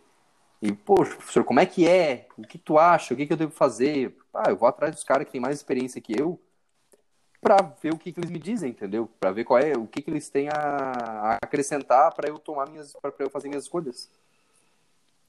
E, 0.60 0.72
poxa, 0.72 1.16
professor, 1.16 1.44
como 1.44 1.60
é 1.60 1.66
que 1.66 1.88
é? 1.88 2.28
O 2.36 2.42
que 2.42 2.58
tu 2.58 2.78
acha? 2.78 3.14
O 3.14 3.16
que, 3.16 3.26
que 3.26 3.32
eu 3.32 3.36
devo 3.36 3.52
fazer? 3.52 4.16
Ah, 4.34 4.50
eu 4.50 4.56
vou 4.56 4.68
atrás 4.68 4.94
dos 4.94 5.04
caras 5.04 5.26
que 5.26 5.32
têm 5.32 5.40
mais 5.40 5.56
experiência 5.56 6.00
que 6.00 6.18
eu 6.18 6.38
para 7.40 7.56
ver 7.82 7.92
o 7.92 7.98
que, 7.98 8.12
que 8.12 8.20
eles 8.20 8.30
me 8.30 8.38
dizem, 8.38 8.70
entendeu? 8.70 9.08
Para 9.18 9.32
ver 9.32 9.44
qual 9.44 9.58
é, 9.58 9.72
o 9.76 9.86
que, 9.86 10.00
que 10.00 10.10
eles 10.10 10.30
têm 10.30 10.48
a, 10.48 10.52
a 10.54 11.38
acrescentar 11.42 12.14
para 12.14 12.28
eu 12.28 12.38
tomar 12.38 12.70
minhas, 12.70 12.92
para 12.92 13.12
eu 13.18 13.30
fazer 13.30 13.48
minhas 13.48 13.64
escolhas. 13.64 14.08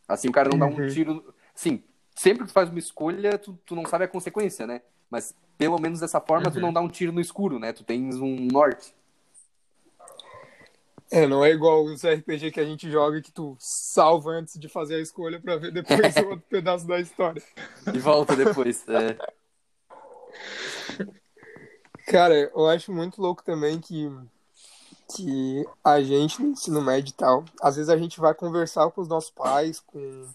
Assim 0.08 0.30
o 0.30 0.32
cara 0.32 0.50
não 0.50 0.60
dá 0.60 0.66
um 0.66 0.78
uhum. 0.78 0.88
tiro. 0.88 1.34
Sim, 1.56 1.84
sempre 2.16 2.44
que 2.44 2.50
tu 2.50 2.54
faz 2.54 2.70
uma 2.70 2.80
escolha, 2.80 3.38
tu, 3.38 3.58
tu 3.66 3.76
não 3.76 3.86
sabe 3.86 4.06
a 4.06 4.08
consequência, 4.08 4.68
né? 4.68 4.82
Mas 5.10 5.36
pelo 5.58 5.80
menos 5.80 6.00
dessa 6.00 6.20
forma 6.20 6.48
uhum. 6.48 6.54
tu 6.54 6.60
não 6.60 6.74
dá 6.74 6.82
um 6.82 6.90
tiro 6.90 7.12
no 7.12 7.22
escuro, 7.22 7.60
né? 7.60 7.72
Tu 7.74 7.84
tens 7.84 8.16
um 8.16 8.48
norte. 8.52 8.96
É, 11.12 11.28
não 11.28 11.46
é 11.46 11.52
igual 11.52 11.84
os 11.84 12.04
RPG 12.04 12.50
que 12.52 12.60
a 12.60 12.66
gente 12.66 12.90
joga 12.90 13.22
que 13.22 13.32
tu 13.32 13.56
salva 13.60 14.32
antes 14.32 14.60
de 14.60 14.68
fazer 14.68 14.96
a 14.96 15.00
escolha 15.00 15.40
pra 15.40 15.58
ver 15.58 15.72
depois 15.72 16.16
o 16.18 16.30
outro 16.30 16.46
pedaço 16.50 16.88
da 16.88 17.00
história. 17.00 17.42
E 17.94 18.00
volta 18.00 18.36
depois. 18.36 18.84
É. 18.88 19.16
Cara, 22.08 22.34
eu 22.34 22.68
acho 22.68 22.92
muito 22.92 23.22
louco 23.22 23.44
também 23.44 23.80
que, 23.80 24.12
que 25.16 25.66
a 25.84 26.02
gente 26.02 26.42
no 26.42 26.50
ensino 26.50 26.82
médio 26.82 27.12
e 27.12 27.14
tal, 27.14 27.46
às 27.62 27.76
vezes 27.76 27.90
a 27.90 27.98
gente 27.98 28.20
vai 28.20 28.34
conversar 28.34 28.90
com 28.92 29.02
os 29.02 29.08
nossos 29.08 29.30
pais, 29.32 29.80
com, 29.80 30.28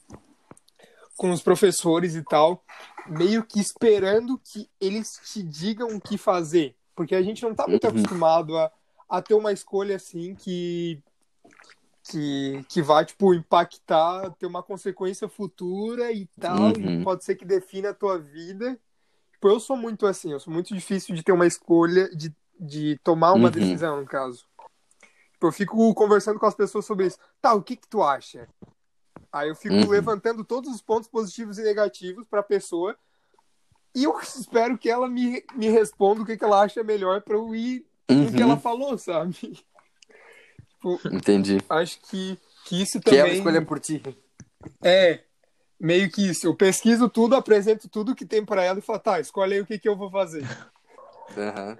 com 1.16 1.30
os 1.30 1.42
professores 1.42 2.14
e 2.14 2.22
tal, 2.22 2.62
meio 3.06 3.44
que 3.44 3.60
esperando 3.60 4.38
que 4.38 4.68
eles 4.80 5.08
te 5.32 5.42
digam 5.42 5.96
o 5.96 6.00
que 6.00 6.16
fazer. 6.16 6.74
Porque 6.94 7.14
a 7.14 7.22
gente 7.22 7.42
não 7.42 7.54
tá 7.54 7.66
muito 7.66 7.84
Uhum. 7.84 7.90
acostumado 7.90 8.56
a, 8.56 8.70
a 9.08 9.22
ter 9.22 9.34
uma 9.34 9.52
escolha 9.52 9.96
assim 9.96 10.34
que, 10.34 11.00
que, 12.10 12.64
que 12.68 12.82
vai, 12.82 13.04
tipo, 13.04 13.34
impactar, 13.34 14.30
ter 14.32 14.46
uma 14.46 14.62
consequência 14.62 15.28
futura 15.28 16.10
e 16.12 16.26
tal, 16.40 16.70
e 16.78 16.84
Uhum. 16.86 17.04
pode 17.04 17.24
ser 17.24 17.34
que 17.36 17.44
defina 17.44 17.90
a 17.90 17.94
tua 17.94 18.18
vida. 18.18 18.78
Tipo, 19.32 19.48
eu 19.48 19.60
sou 19.60 19.76
muito 19.76 20.06
assim, 20.06 20.32
eu 20.32 20.40
sou 20.40 20.52
muito 20.52 20.74
difícil 20.74 21.14
de 21.14 21.22
ter 21.22 21.32
uma 21.32 21.46
escolha, 21.46 22.08
de, 22.16 22.34
de 22.58 22.98
tomar 23.04 23.32
uma 23.34 23.48
Uhum. 23.48 23.54
decisão, 23.54 24.00
no 24.00 24.06
caso. 24.06 24.47
Eu 25.40 25.52
fico 25.52 25.94
conversando 25.94 26.38
com 26.38 26.46
as 26.46 26.54
pessoas 26.54 26.84
sobre 26.84 27.06
isso. 27.06 27.18
Tá, 27.40 27.54
o 27.54 27.62
que 27.62 27.76
que 27.76 27.86
tu 27.88 28.02
acha? 28.02 28.48
Aí 29.32 29.48
eu 29.48 29.54
fico 29.54 29.74
Uhum. 29.74 29.88
levantando 29.88 30.44
todos 30.44 30.74
os 30.74 30.82
pontos 30.82 31.08
positivos 31.08 31.58
e 31.58 31.62
negativos 31.62 32.26
pra 32.26 32.42
pessoa 32.42 32.96
e 33.94 34.04
eu 34.04 34.18
espero 34.20 34.76
que 34.78 34.90
ela 34.90 35.08
me, 35.08 35.44
me 35.54 35.68
responda 35.68 36.22
o 36.22 36.26
que, 36.26 36.36
que 36.36 36.44
ela 36.44 36.62
acha 36.62 36.82
melhor 36.82 37.20
pra 37.22 37.34
eu 37.36 37.54
ir 37.54 37.86
no 38.08 38.32
que 38.32 38.40
ela 38.42 38.54
Uhum. 38.54 38.60
falou, 38.60 38.98
sabe? 38.98 39.34
Tipo, 40.70 41.00
Entendi. 41.12 41.58
acho 41.68 42.00
que, 42.02 42.38
que 42.64 42.80
isso 42.82 43.00
Que 43.00 43.10
ela 43.10 43.20
também 43.22 43.38
escolha 43.38 43.64
por 43.64 43.78
ti. 43.80 44.02
é 44.82 45.24
meio 45.78 46.10
que 46.10 46.28
isso. 46.30 46.46
Eu 46.46 46.54
pesquiso 46.56 47.08
tudo, 47.08 47.34
apresento 47.36 47.88
tudo 47.88 48.14
que 48.14 48.24
tem 48.26 48.44
pra 48.44 48.62
ela 48.64 48.78
e 48.78 48.82
falo, 48.82 48.98
tá, 48.98 49.20
escolhe 49.20 49.54
aí 49.54 49.60
o 49.60 49.66
que, 49.66 49.78
que 49.78 49.88
eu 49.88 49.96
vou 49.96 50.10
fazer. 50.10 50.44
Aham. 51.36 51.78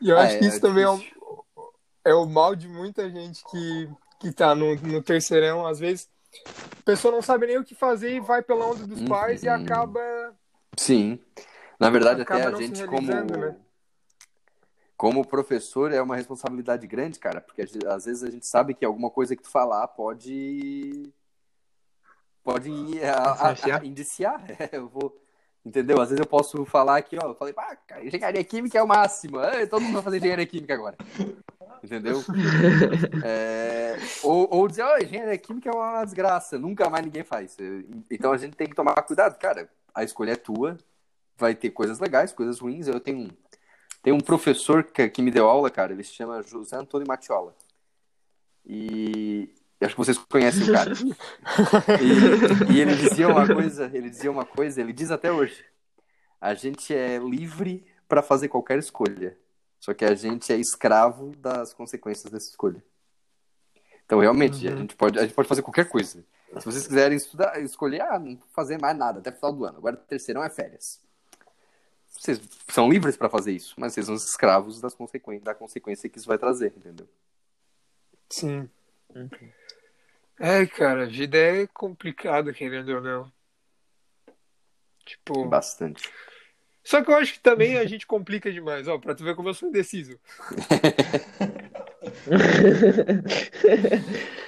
E 0.00 0.08
eu 0.10 0.18
Ah, 0.18 0.22
acho 0.22 0.38
que 0.38 0.44
é, 0.44 0.48
isso 0.48 0.58
é 0.58 0.60
também 0.60 0.84
é, 0.84 0.90
um- 0.90 0.96
difícil. 0.98 1.21
É 2.04 2.14
o 2.14 2.26
mal 2.26 2.54
de 2.56 2.68
muita 2.68 3.08
gente 3.10 3.44
que, 3.50 3.88
que 4.20 4.32
tá 4.32 4.54
no, 4.54 4.74
no 4.76 5.02
terceirão. 5.02 5.66
Às 5.66 5.78
vezes, 5.78 6.08
a 6.78 6.82
pessoa 6.84 7.12
não 7.14 7.22
sabe 7.22 7.46
nem 7.46 7.58
o 7.58 7.64
que 7.64 7.74
fazer 7.74 8.14
e 8.14 8.20
vai 8.20 8.42
pela 8.42 8.66
onda 8.66 8.86
dos 8.86 9.02
pais 9.02 9.42
e 9.42 9.48
Uhum. 9.48 9.54
acaba. 9.54 10.00
Sim. 10.76 11.18
Na 11.78 11.90
verdade, 11.90 12.22
Acaba 12.22 12.48
até 12.48 12.56
a 12.56 12.60
gente, 12.60 12.86
como, 12.86 13.06
né? 13.12 13.56
como 14.96 15.26
professor, 15.26 15.92
é 15.92 16.00
uma 16.00 16.14
responsabilidade 16.16 16.86
grande, 16.86 17.18
cara, 17.18 17.40
porque 17.40 17.62
às 17.62 18.04
vezes 18.04 18.22
a 18.22 18.30
gente 18.30 18.46
sabe 18.46 18.72
que 18.74 18.84
alguma 18.84 19.10
coisa 19.10 19.34
que 19.34 19.42
tu 19.42 19.50
falar 19.50 19.86
pode. 19.88 21.12
pode 22.44 22.70
a- 23.04 23.50
a- 23.50 23.76
a- 23.78 23.84
indiciar. 23.84 24.42
É, 24.72 24.76
eu 24.76 24.88
vou. 24.88 25.16
Entendeu? 25.64 26.00
Às 26.00 26.08
vezes 26.10 26.18
eu 26.20 26.26
posso 26.26 26.64
falar 26.64 26.96
aqui, 26.96 27.16
ó, 27.22 27.28
eu 27.28 27.34
falei, 27.36 27.54
pá, 27.54 27.76
cara, 27.86 28.04
engenharia 28.04 28.42
química 28.42 28.78
é 28.78 28.82
o 28.82 28.86
máximo. 28.88 29.38
Ah, 29.38 29.64
todo 29.68 29.80
mundo 29.82 29.94
vai 29.94 30.02
fazer 30.02 30.16
engenharia 30.18 30.46
química 30.46 30.74
agora. 30.74 30.96
Entendeu? 31.82 32.22
É, 33.24 33.96
ou, 34.22 34.48
ou 34.50 34.68
dizer, 34.68 34.82
ó, 34.82 34.98
engenharia 34.98 35.38
química 35.38 35.70
é 35.70 35.72
uma 35.72 36.04
desgraça, 36.04 36.58
nunca 36.58 36.88
mais 36.88 37.04
ninguém 37.04 37.22
faz. 37.22 37.56
Então 38.10 38.32
a 38.32 38.36
gente 38.36 38.56
tem 38.56 38.68
que 38.68 38.74
tomar 38.74 38.94
cuidado, 39.02 39.38
cara. 39.38 39.68
A 39.94 40.02
escolha 40.02 40.32
é 40.32 40.36
tua, 40.36 40.78
vai 41.36 41.54
ter 41.54 41.70
coisas 41.70 41.98
legais, 41.98 42.32
coisas 42.32 42.58
ruins. 42.58 42.88
Eu 42.88 42.98
tenho 43.00 43.18
um, 43.18 43.28
tem 44.02 44.12
um 44.12 44.20
professor 44.20 44.82
que, 44.82 45.08
que 45.08 45.22
me 45.22 45.30
deu 45.30 45.48
aula, 45.48 45.70
cara, 45.70 45.92
ele 45.92 46.02
se 46.02 46.12
chama 46.12 46.42
José 46.42 46.76
Antônio 46.76 47.06
Matiola. 47.06 47.54
E 48.66 49.54
acho 49.80 49.94
que 49.94 50.00
vocês 50.00 50.18
conhecem 50.18 50.62
o 50.62 50.72
cara. 50.72 50.92
E, 52.00 52.74
e 52.74 52.80
ele 52.80 52.94
dizia 52.96 53.28
uma 53.28 53.46
coisa, 53.46 53.90
ele 53.92 54.10
dizia 54.10 54.30
uma 54.30 54.44
coisa, 54.44 54.80
ele 54.80 54.92
diz 54.92 55.10
até 55.10 55.30
hoje. 55.30 55.64
A 56.40 56.54
gente 56.54 56.94
é 56.94 57.18
livre 57.18 57.86
para 58.08 58.22
fazer 58.22 58.48
qualquer 58.48 58.78
escolha. 58.78 59.38
Só 59.82 59.92
que 59.92 60.04
a 60.04 60.14
gente 60.14 60.52
é 60.52 60.56
escravo 60.56 61.34
das 61.38 61.74
consequências 61.74 62.32
dessa 62.32 62.48
escolha. 62.48 62.80
Então, 64.06 64.20
realmente, 64.20 64.68
a, 64.68 64.76
gente 64.76 64.94
pode, 64.94 65.18
a 65.18 65.22
gente 65.22 65.34
pode 65.34 65.48
fazer 65.48 65.60
qualquer 65.60 65.88
coisa. 65.88 66.24
Se 66.56 66.64
vocês 66.64 66.86
quiserem 66.86 67.16
estudar, 67.16 67.60
escolher, 67.60 68.00
ah, 68.02 68.16
não 68.16 68.38
fazer 68.52 68.80
mais 68.80 68.96
nada 68.96 69.18
até 69.18 69.30
o 69.30 69.34
final 69.34 69.52
do 69.52 69.64
ano. 69.64 69.78
Agora, 69.78 69.96
terceirão 69.96 70.44
é 70.44 70.48
férias. 70.48 71.00
Vocês 72.08 72.40
são 72.68 72.88
livres 72.88 73.16
para 73.16 73.28
fazer 73.28 73.50
isso, 73.50 73.74
mas 73.76 73.92
vocês 73.92 74.06
são 74.06 74.14
escravos 74.14 74.80
das 74.80 74.94
consequências, 74.94 75.42
da 75.42 75.54
consequência 75.54 76.08
que 76.08 76.16
isso 76.16 76.28
vai 76.28 76.38
trazer, 76.38 76.72
entendeu? 76.76 77.08
Sim. 78.30 78.70
É, 80.38 80.64
cara, 80.64 81.02
a 81.02 81.06
vida 81.06 81.36
é 81.36 81.66
complicada, 81.66 82.52
querendo 82.52 82.90
ou 82.90 83.00
não. 83.00 83.32
Tipo. 85.04 85.44
Bastante. 85.44 86.08
Só 86.84 87.02
que 87.02 87.10
eu 87.10 87.16
acho 87.16 87.34
que 87.34 87.40
também 87.40 87.78
a 87.78 87.86
gente 87.86 88.06
complica 88.06 88.50
demais, 88.50 88.88
ó, 88.88 88.98
pra 88.98 89.14
tu 89.14 89.22
ver 89.22 89.36
como 89.36 89.48
eu 89.48 89.54
sou 89.54 89.68
indeciso. 89.68 90.18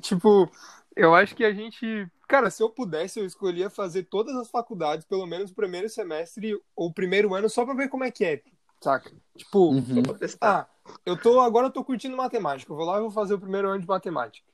tipo, 0.00 0.50
eu 0.96 1.14
acho 1.14 1.34
que 1.34 1.44
a 1.44 1.52
gente. 1.52 2.06
Cara, 2.28 2.50
se 2.50 2.62
eu 2.62 2.70
pudesse, 2.70 3.20
eu 3.20 3.26
escolhia 3.26 3.68
fazer 3.70 4.04
todas 4.04 4.34
as 4.36 4.50
faculdades, 4.50 5.04
pelo 5.06 5.26
menos 5.26 5.50
o 5.50 5.54
primeiro 5.54 5.88
semestre 5.88 6.54
ou 6.74 6.88
o 6.88 6.92
primeiro 6.92 7.34
ano, 7.34 7.48
só 7.48 7.64
pra 7.64 7.74
ver 7.74 7.88
como 7.88 8.04
é 8.04 8.10
que 8.10 8.24
é. 8.24 8.42
Saca? 8.80 9.12
Tipo, 9.36 9.70
Uhum. 9.70 10.02
Ah, 10.40 10.66
eu 11.06 11.16
tô. 11.16 11.40
Agora 11.40 11.68
eu 11.68 11.70
tô 11.70 11.84
curtindo 11.84 12.16
matemática. 12.16 12.72
Eu 12.72 12.76
vou 12.76 12.86
lá 12.86 12.98
e 12.98 13.02
vou 13.02 13.10
fazer 13.10 13.34
o 13.34 13.40
primeiro 13.40 13.68
ano 13.68 13.80
de 13.80 13.86
matemática. 13.86 14.46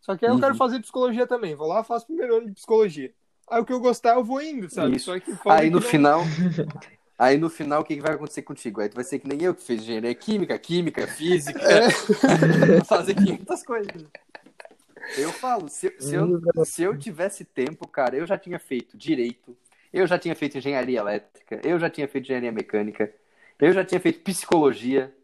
Só 0.00 0.16
que 0.16 0.24
aí 0.24 0.30
eu 0.30 0.34
Uhum. 0.36 0.40
quero 0.40 0.54
fazer 0.54 0.80
psicologia 0.80 1.26
também. 1.26 1.54
Vou 1.54 1.68
lá 1.68 1.80
e 1.80 1.84
faço 1.84 2.04
o 2.04 2.08
primeiro 2.08 2.36
ano 2.36 2.46
de 2.46 2.52
psicologia. 2.52 3.12
Aí 3.50 3.60
o 3.60 3.64
que 3.64 3.72
eu 3.72 3.80
gostar, 3.80 4.14
eu 4.14 4.24
vou 4.24 4.40
indo, 4.40 4.70
sabe? 4.70 4.96
Isso. 4.96 5.06
Só 5.06 5.18
que 5.20 5.32
Aí 5.46 5.68
no 5.70 5.80
não- 5.80 5.86
final. 5.86 6.22
Aí 7.18 7.38
no 7.38 7.48
final, 7.48 7.82
o 7.82 7.84
que, 7.84 7.94
que 7.94 8.02
vai 8.02 8.14
acontecer 8.14 8.42
contigo? 8.42 8.80
Aí 8.80 8.88
tu 8.88 8.96
vai 8.96 9.04
ser 9.04 9.18
que 9.20 9.28
nem 9.28 9.40
eu, 9.42 9.54
que 9.54 9.62
fiz 9.62 9.80
engenharia 9.82 10.14
química, 10.14 10.58
química, 10.58 11.06
física, 11.06 11.60
fazer 12.88 13.14
500 13.14 13.62
coisas. 13.62 14.04
Eu 15.16 15.30
falo, 15.32 15.68
se, 15.68 15.94
se, 16.00 16.14
eu, 16.14 16.40
se 16.64 16.82
eu 16.82 16.98
tivesse 16.98 17.44
tempo, 17.44 17.86
cara, 17.86 18.16
eu 18.16 18.26
já 18.26 18.36
tinha 18.36 18.58
feito 18.58 18.96
direito, 18.96 19.56
eu 19.92 20.06
já 20.08 20.18
tinha 20.18 20.34
feito 20.34 20.58
engenharia 20.58 20.98
elétrica, 20.98 21.60
eu 21.62 21.78
já 21.78 21.88
tinha 21.88 22.08
feito 22.08 22.24
engenharia 22.24 22.50
mecânica, 22.50 23.12
eu 23.60 23.72
já 23.72 23.84
tinha 23.84 24.00
feito 24.00 24.20
psicologia, 24.20 25.14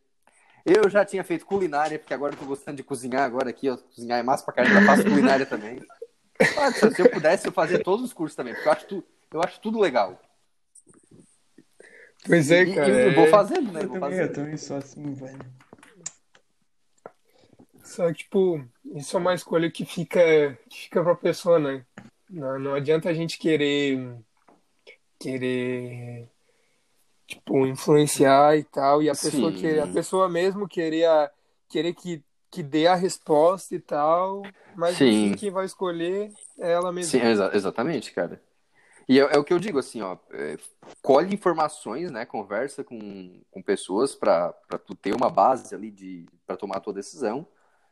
eu 0.64 0.89
já 0.89 1.05
tinha 1.05 1.25
feito 1.25 1.45
culinária, 1.45 1.99
porque 1.99 2.14
agora 2.14 2.35
eu 2.35 2.39
tô 2.39 2.45
gostando 2.45 2.77
de 2.77 2.85
cozinhar 2.85 3.23
agora 3.25 3.51
aqui, 3.51 3.68
ó, 3.68 3.77
cozinhar 3.77 4.21
é 4.21 4.23
massa 4.23 4.45
pra 4.45 4.55
caramba, 4.55 4.83
faço 4.83 5.03
culinária 5.03 5.45
também. 5.47 5.81
Se 6.95 7.03
eu 7.03 7.11
pudesse, 7.11 7.47
eu 7.47 7.53
fazia 7.53 7.82
todos 7.82 8.05
os 8.05 8.12
cursos 8.12 8.34
também, 8.36 8.55
porque 8.55 8.68
eu 8.68 8.72
acho, 8.72 8.86
tu, 8.86 9.05
eu 9.32 9.43
acho 9.43 9.61
tudo 9.61 9.78
legal. 9.78 10.20
Pois 12.26 12.51
é, 12.51 12.62
E- 12.64 12.74
cara. 12.74 12.88
E, 12.91 13.07
eu 13.09 13.14
vou 13.14 13.24
é- 13.24 13.30
fazendo, 13.30 13.72
né? 13.72 13.82
Eu 13.82 13.88
Vou 13.88 14.01
também, 14.01 14.18
eu 14.18 14.24
fazendo. 14.26 14.34
também 14.34 14.57
sou 14.57 14.76
assim, 14.76 15.14
velho. 15.14 15.38
Só 17.82 18.07
que, 18.09 18.18
tipo, 18.18 18.64
isso 18.95 19.16
é 19.16 19.20
uma 19.20 19.34
escolha 19.34 19.70
que 19.70 19.84
fica, 19.84 20.20
que 20.68 20.82
fica 20.82 21.03
pra 21.03 21.14
pessoa, 21.14 21.59
né? 21.59 21.84
Não, 22.28 22.59
não 22.59 22.74
adianta 22.74 23.09
a 23.09 23.14
gente 23.14 23.38
querer, 23.38 24.16
querer, 25.18 26.28
tipo, 27.26 27.66
influenciar 27.66 28.57
e 28.57 28.62
tal, 28.64 29.03
e 29.03 29.09
a 29.11 29.14
pessoa 29.14 29.53
querer, 29.53 29.80
a 29.80 29.86
pessoa 29.88 30.28
mesmo 30.28 30.68
querer, 30.68 31.09
querer 31.68 31.93
que, 31.95 32.22
que 32.51 32.63
dê 32.63 32.87
a 32.87 32.95
resposta 32.95 33.75
e 33.75 33.81
tal, 33.81 34.43
mas 34.77 34.97
Sim. 34.97 35.35
quem 35.35 35.51
vai 35.51 35.65
escolher 35.65 36.33
é 36.59 36.73
ela 36.73 36.93
mesma. 36.93 37.11
Sim, 37.11 37.27
exa- 37.27 37.51
exatamente, 37.55 38.13
cara. 38.13 38.41
E 39.09 39.19
é, 39.19 39.23
é 39.23 39.39
o 39.39 39.45
que 39.45 39.53
eu 39.53 39.59
digo, 39.59 39.79
assim, 39.79 40.03
ó, 40.03 40.17
é, 40.33 40.57
colhe 41.03 41.35
informações, 41.35 42.11
né, 42.11 42.25
conversa 42.25 42.85
com, 42.85 43.41
com 43.51 43.63
pessoas 43.63 44.15
pra 44.15 44.53
pra 44.69 44.79
tu 44.79 44.95
ter 44.95 45.15
uma 45.15 45.29
base 45.29 45.75
ali 45.75 45.91
de 45.91 46.27
para 46.47 46.57
tomar 46.57 46.77
a 46.77 46.81
tua 46.81 46.93
decisão, 46.93 47.47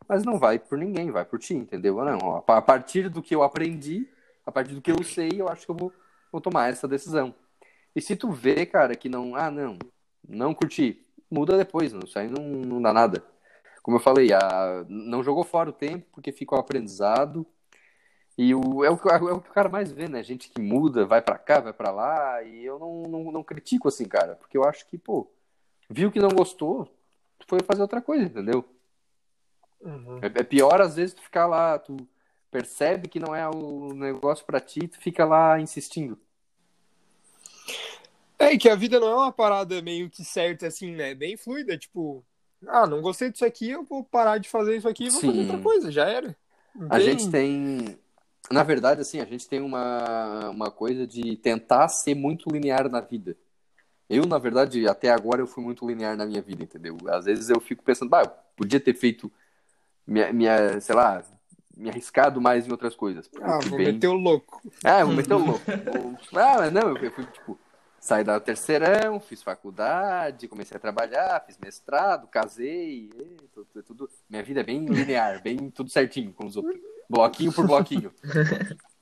mas 0.09 0.25
não 0.25 0.39
vai 0.39 0.59
por 0.59 0.79
ninguém, 0.79 1.11
vai 1.11 1.25
por 1.25 1.39
ti, 1.39 1.55
entendeu? 1.55 1.97
Não, 2.05 2.19
ó, 2.19 2.45
a 2.47 2.63
partir 2.63 3.09
do 3.09 3.23
que 3.23 3.35
eu 3.35 3.43
aprendi, 3.43 4.09
a 4.47 4.53
partir 4.53 4.75
do 4.75 4.81
que 4.83 4.91
eu 4.93 5.03
sei, 5.03 5.31
eu 5.37 5.49
acho 5.49 5.65
que 5.67 5.71
eu 5.71 5.77
vou, 5.77 5.93
vou 6.31 6.41
tomar 6.41 6.71
essa 6.71 6.87
decisão. 6.87 7.35
E 7.95 8.01
se 8.01 8.15
tu 8.15 8.31
vê, 8.31 8.65
cara, 8.65 8.95
que 8.95 9.09
não, 9.09 9.35
ah, 9.35 9.51
não, 9.51 9.77
não 10.29 10.55
curti, 10.55 11.05
muda 11.31 11.57
depois, 11.57 11.93
não, 11.93 12.01
isso 12.01 12.19
aí 12.19 12.29
não, 12.29 12.43
não 12.45 12.81
dá 12.81 12.93
nada. 12.93 13.25
Como 13.83 13.97
eu 13.97 14.01
falei, 14.01 14.33
a, 14.33 14.85
não 14.89 15.23
jogou 15.23 15.45
fora 15.45 15.71
o 15.71 15.73
tempo 15.73 16.07
porque 16.13 16.33
fica 16.33 16.55
o 16.57 16.59
aprendizado. 16.59 17.47
E 18.37 18.55
o, 18.55 18.85
é, 18.85 18.91
o, 18.91 18.97
que- 18.97 19.09
é 19.09 19.17
o 19.17 19.41
que 19.41 19.51
o 19.51 19.53
cara 19.53 19.69
mais 19.69 19.91
vê, 19.93 20.09
né? 20.09 20.23
Gente 20.23 20.49
que 20.49 20.61
muda, 20.61 21.05
vai 21.05 21.21
pra 21.21 21.37
cá, 21.39 21.61
vai 21.61 21.73
pra 21.73 21.91
lá. 21.91 22.43
E 22.43 22.65
eu 22.65 22.79
não, 22.79 23.03
não, 23.03 23.33
não 23.33 23.45
critico 23.45 23.89
assim, 23.89 24.07
cara. 24.07 24.37
Porque 24.37 24.57
eu 24.57 24.65
acho 24.65 24.87
que, 24.87 24.97
pô, 24.97 25.29
viu 25.91 26.11
que 26.13 26.21
não 26.21 26.31
gostou, 26.31 26.89
foi 27.49 27.61
fazer 27.67 27.83
outra 27.83 28.01
coisa, 28.01 28.25
entendeu? 28.25 28.65
Uhum. 29.81 30.19
É, 30.23 30.27
é 30.27 30.43
pior 30.45 30.81
às 30.81 30.97
vezes 30.97 31.15
tu 31.15 31.23
ficar 31.23 31.47
lá, 31.47 31.79
tu 31.79 31.97
percebe 32.51 33.09
que 33.09 33.21
não 33.21 33.35
é 33.35 33.49
o 33.49 33.93
negócio 33.95 34.45
pra 34.45 34.61
ti, 34.61 34.87
tu 34.89 34.99
fica 35.01 35.25
lá 35.25 35.61
insistindo. 35.61 36.19
É, 38.39 38.53
e 38.53 38.59
que 38.59 38.69
a 38.69 38.77
vida 38.77 39.01
não 39.01 39.09
é 39.09 39.15
uma 39.17 39.33
parada 39.33 39.83
meio 39.83 40.09
que 40.09 40.25
certa 40.25 40.69
assim, 40.69 40.93
né? 40.95 41.15
Bem 41.15 41.37
fluida, 41.37 41.77
tipo, 41.77 42.25
Ah, 42.67 42.87
não 42.87 43.01
gostei 43.01 43.31
disso 43.31 43.45
aqui, 43.45 43.71
eu 43.71 43.85
vou 43.85 44.03
parar 44.05 44.39
de 44.39 44.49
fazer 44.49 44.77
isso 44.77 44.89
aqui 44.89 45.05
e 45.07 45.11
vou 45.11 45.21
fazer 45.21 45.33
Sim. 45.33 45.41
outra 45.43 45.59
coisa, 45.59 45.93
já 45.93 46.07
era. 46.09 46.37
A 46.91 46.99
gente 46.99 47.31
tem. 47.31 47.99
Na 48.51 48.63
verdade, 48.63 49.01
assim, 49.03 49.21
a 49.21 49.25
gente 49.25 49.47
tem 49.49 49.61
uma, 49.61 50.49
uma 50.51 50.71
coisa 50.71 51.07
de 51.07 51.37
tentar 51.37 51.89
ser 51.89 52.15
muito 52.15 52.49
linear 52.51 52.89
na 52.89 53.01
vida. 53.01 53.37
Eu, 54.09 54.25
na 54.25 54.39
verdade, 54.39 54.89
até 54.89 55.11
agora 55.11 55.43
eu 55.43 55.47
fui 55.47 55.63
muito 55.63 55.87
linear 55.87 56.17
na 56.17 56.25
minha 56.25 56.41
vida, 56.41 56.63
entendeu? 56.63 56.97
Às 57.09 57.27
vezes 57.27 57.51
eu 57.51 57.61
fico 57.61 57.85
pensando, 57.85 58.09
bah, 58.09 58.23
eu 58.23 58.31
podia 58.57 58.81
ter 58.81 58.95
feito, 58.95 59.31
minha, 60.07 60.33
minha, 60.33 60.81
sei 60.81 60.95
lá, 60.95 61.23
me 61.77 61.91
arriscado 61.91 62.41
mais 62.41 62.67
em 62.67 62.71
outras 62.71 62.97
coisas. 62.97 63.31
Ah, 63.43 63.59
vou 63.61 63.77
bem- 63.77 63.93
meter 63.93 64.09
o 64.09 64.15
louco. 64.15 64.63
Ah, 64.83 65.05
vou 65.05 65.15
meter 65.15 65.35
o 65.35 65.39
louco. 65.39 65.65
Vou- 65.85 66.19
Ah, 66.35 66.57
mas 66.59 66.73
não, 66.73 66.97
eu 66.97 67.11
fui, 67.13 67.27
tipo, 67.27 67.59
saí 68.01 68.25
da 68.25 68.39
terceirão, 68.41 69.21
fiz 69.21 69.43
faculdade, 69.43 70.49
comecei 70.49 70.77
a 70.77 70.81
trabalhar, 70.81 71.45
fiz 71.47 71.59
mestrado, 71.59 72.27
casei, 72.29 73.11
e, 73.15 73.37
tudo, 73.53 73.83
tudo- 73.83 74.11
minha 74.29 74.43
vida 74.43 74.61
é 74.61 74.65
bem 74.65 74.87
linear, 74.87 75.43
bem 75.43 75.71
tudo 75.71 75.91
certinho 75.91 76.33
com 76.33 76.47
os 76.47 76.57
outros, 76.57 76.79
bloquinho 77.09 77.53
por 77.53 77.67
bloquinho. 77.67 78.13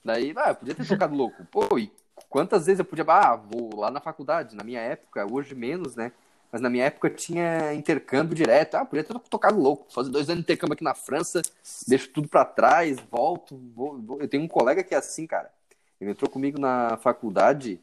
Daí, 0.05 0.33
ah, 0.37 0.55
podia 0.55 0.75
ter 0.75 0.87
tocado 0.87 1.15
louco. 1.15 1.45
Pô, 1.47 1.79
e 1.79 1.91
quantas 2.29 2.67
vezes 2.67 2.79
eu 2.79 2.85
podia, 2.85 3.05
ah, 3.09 3.37
vou 3.37 3.75
lá 3.77 3.91
na 3.91 4.01
faculdade, 4.01 4.55
na 4.57 4.63
minha 4.65 4.81
época, 4.81 5.27
hoje 5.31 5.55
menos, 5.55 5.97
né? 5.97 6.13
Mas 6.53 6.61
na 6.61 6.71
minha 6.71 6.85
época 6.85 7.11
tinha 7.11 7.75
intercâmbio 7.75 8.35
direto. 8.35 8.77
Ah, 8.77 8.85
podia 8.85 9.03
ter 9.03 9.19
tocado 9.29 9.61
louco. 9.61 9.93
Fazer 9.93 10.11
dois 10.11 10.29
anos 10.31 10.39
de 10.39 10.43
intercâmbio 10.45 10.75
aqui 10.75 10.85
na 10.85 10.95
França, 10.95 11.43
deixo 11.89 12.09
tudo 12.11 12.29
pra 12.29 12.45
trás, 12.45 12.99
volto. 13.11 13.61
Vou, 13.75 13.99
vou. 14.01 14.21
Eu 14.21 14.29
tenho 14.29 14.45
um 14.45 14.49
colega 14.49 14.83
que 14.85 14.95
é 14.95 14.99
assim, 14.99 15.27
cara. 15.27 15.51
Ele 16.01 16.13
entrou 16.13 16.31
comigo 16.31 16.59
na 16.59 16.97
faculdade. 16.99 17.81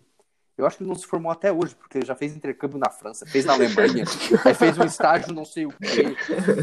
Eu 0.58 0.66
acho 0.68 0.78
que 0.78 0.84
ele 0.84 0.90
não 0.90 0.96
se 0.96 1.08
formou 1.08 1.32
até 1.32 1.52
hoje, 1.52 1.76
porque 1.76 1.98
ele 1.98 2.06
já 2.06 2.16
fez 2.16 2.36
intercâmbio 2.36 2.78
na 2.78 2.90
França, 2.90 3.26
fez 3.26 3.46
na 3.46 3.54
Alemanha, 3.54 4.06
aí 4.46 4.54
fez 4.54 4.78
um 4.78 4.86
estágio 4.86 5.34
não 5.34 5.46
sei 5.46 5.66
o 5.66 5.74
quê. 5.74 6.16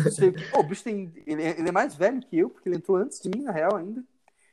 Não 0.04 0.10
sei 0.10 0.28
o 0.28 0.32
quê. 0.34 0.44
Pô, 0.50 0.60
o 0.60 0.62
bicho 0.62 0.84
tem. 0.84 1.12
Ele, 1.26 1.42
é- 1.42 1.58
ele 1.58 1.68
é 1.68 1.72
mais 1.72 1.94
velho 1.94 2.20
que 2.20 2.38
eu, 2.38 2.50
porque 2.50 2.68
ele 2.68 2.76
entrou 2.76 2.96
antes 2.96 3.20
de 3.20 3.28
mim, 3.28 3.42
na 3.42 3.52
real, 3.52 3.76
ainda. 3.76 4.04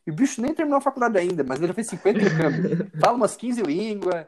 E 0.05 0.11
o 0.11 0.13
bicho 0.13 0.41
nem 0.41 0.53
terminou 0.53 0.77
a 0.79 0.81
faculdade 0.81 1.17
ainda, 1.17 1.43
mas 1.43 1.59
ele 1.59 1.67
já 1.67 1.73
fez 1.73 1.88
50 1.88 2.17
intercâmbios. 2.19 2.65
Fala 2.99 3.15
umas 3.17 3.35
15 3.35 3.61
línguas. 3.61 4.25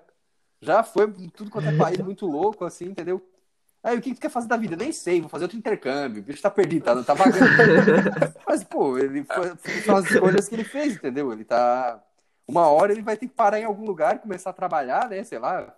Já 0.62 0.84
foi 0.84 1.12
tudo 1.36 1.49
quanto 1.51 1.70
é 1.70 1.72
país 1.72 1.99
muito 1.99 2.26
louco, 2.26 2.66
assim, 2.66 2.86
entendeu? 2.88 3.22
Aí, 3.84 3.97
o 3.97 4.01
que 4.01 4.10
que 4.12 4.16
tu 4.18 4.22
quer 4.22 4.30
fazer 4.30 4.47
da 4.47 4.57
vida? 4.57 4.76
Nem 4.76 4.91
sei, 4.91 5.22
vou 5.22 5.30
fazer 5.30 5.45
outro 5.45 5.57
intercâmbio. 5.57 6.22
O 6.22 6.26
bicho 6.26 6.41
tá 6.41 6.51
perdido, 6.51 6.84
tá, 6.84 7.03
tá 7.03 7.14
vagando. 7.14 7.49
Mas, 8.45 8.64
pô, 8.64 8.97
ele 8.97 9.24
foi, 9.24 9.55
são 9.86 9.95
as 9.95 10.05
escolhas 10.07 10.49
que 10.49 10.55
ele 10.55 10.66
fez, 10.66 10.95
entendeu? 10.95 11.32
Ele 11.32 11.45
tá. 11.45 12.03
Uma 12.50 12.68
hora 12.68 12.91
ele 12.91 13.02
vai 13.02 13.16
ter 13.16 13.28
que 13.28 13.34
parar 13.34 13.60
em 13.60 13.64
algum 13.66 13.86
lugar 13.86 14.16
e 14.16 14.20
começar 14.20 14.50
a 14.50 14.54
trabalhar, 14.54 15.08
né? 15.10 15.24
Sei 15.24 15.38
lá. 15.38 15.76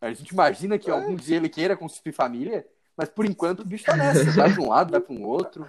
A 0.00 0.12
gente 0.12 0.30
imagina 0.30 0.78
que 0.78 0.90
algum 0.90 1.14
dia 1.14 1.36
ele 1.36 1.48
queira 1.48 1.76
constituir 1.76 2.12
família, 2.12 2.66
mas 2.96 3.08
por 3.10 3.26
enquanto 3.26 3.60
o 3.60 3.64
bicho 3.64 3.84
tá 3.84 3.94
nessa. 3.96 4.24
Vai 4.32 4.52
pra 4.52 4.62
um 4.62 4.68
lado, 4.68 4.90
vai 4.92 5.00
pra 5.00 5.14
um 5.14 5.24
outro. 5.24 5.66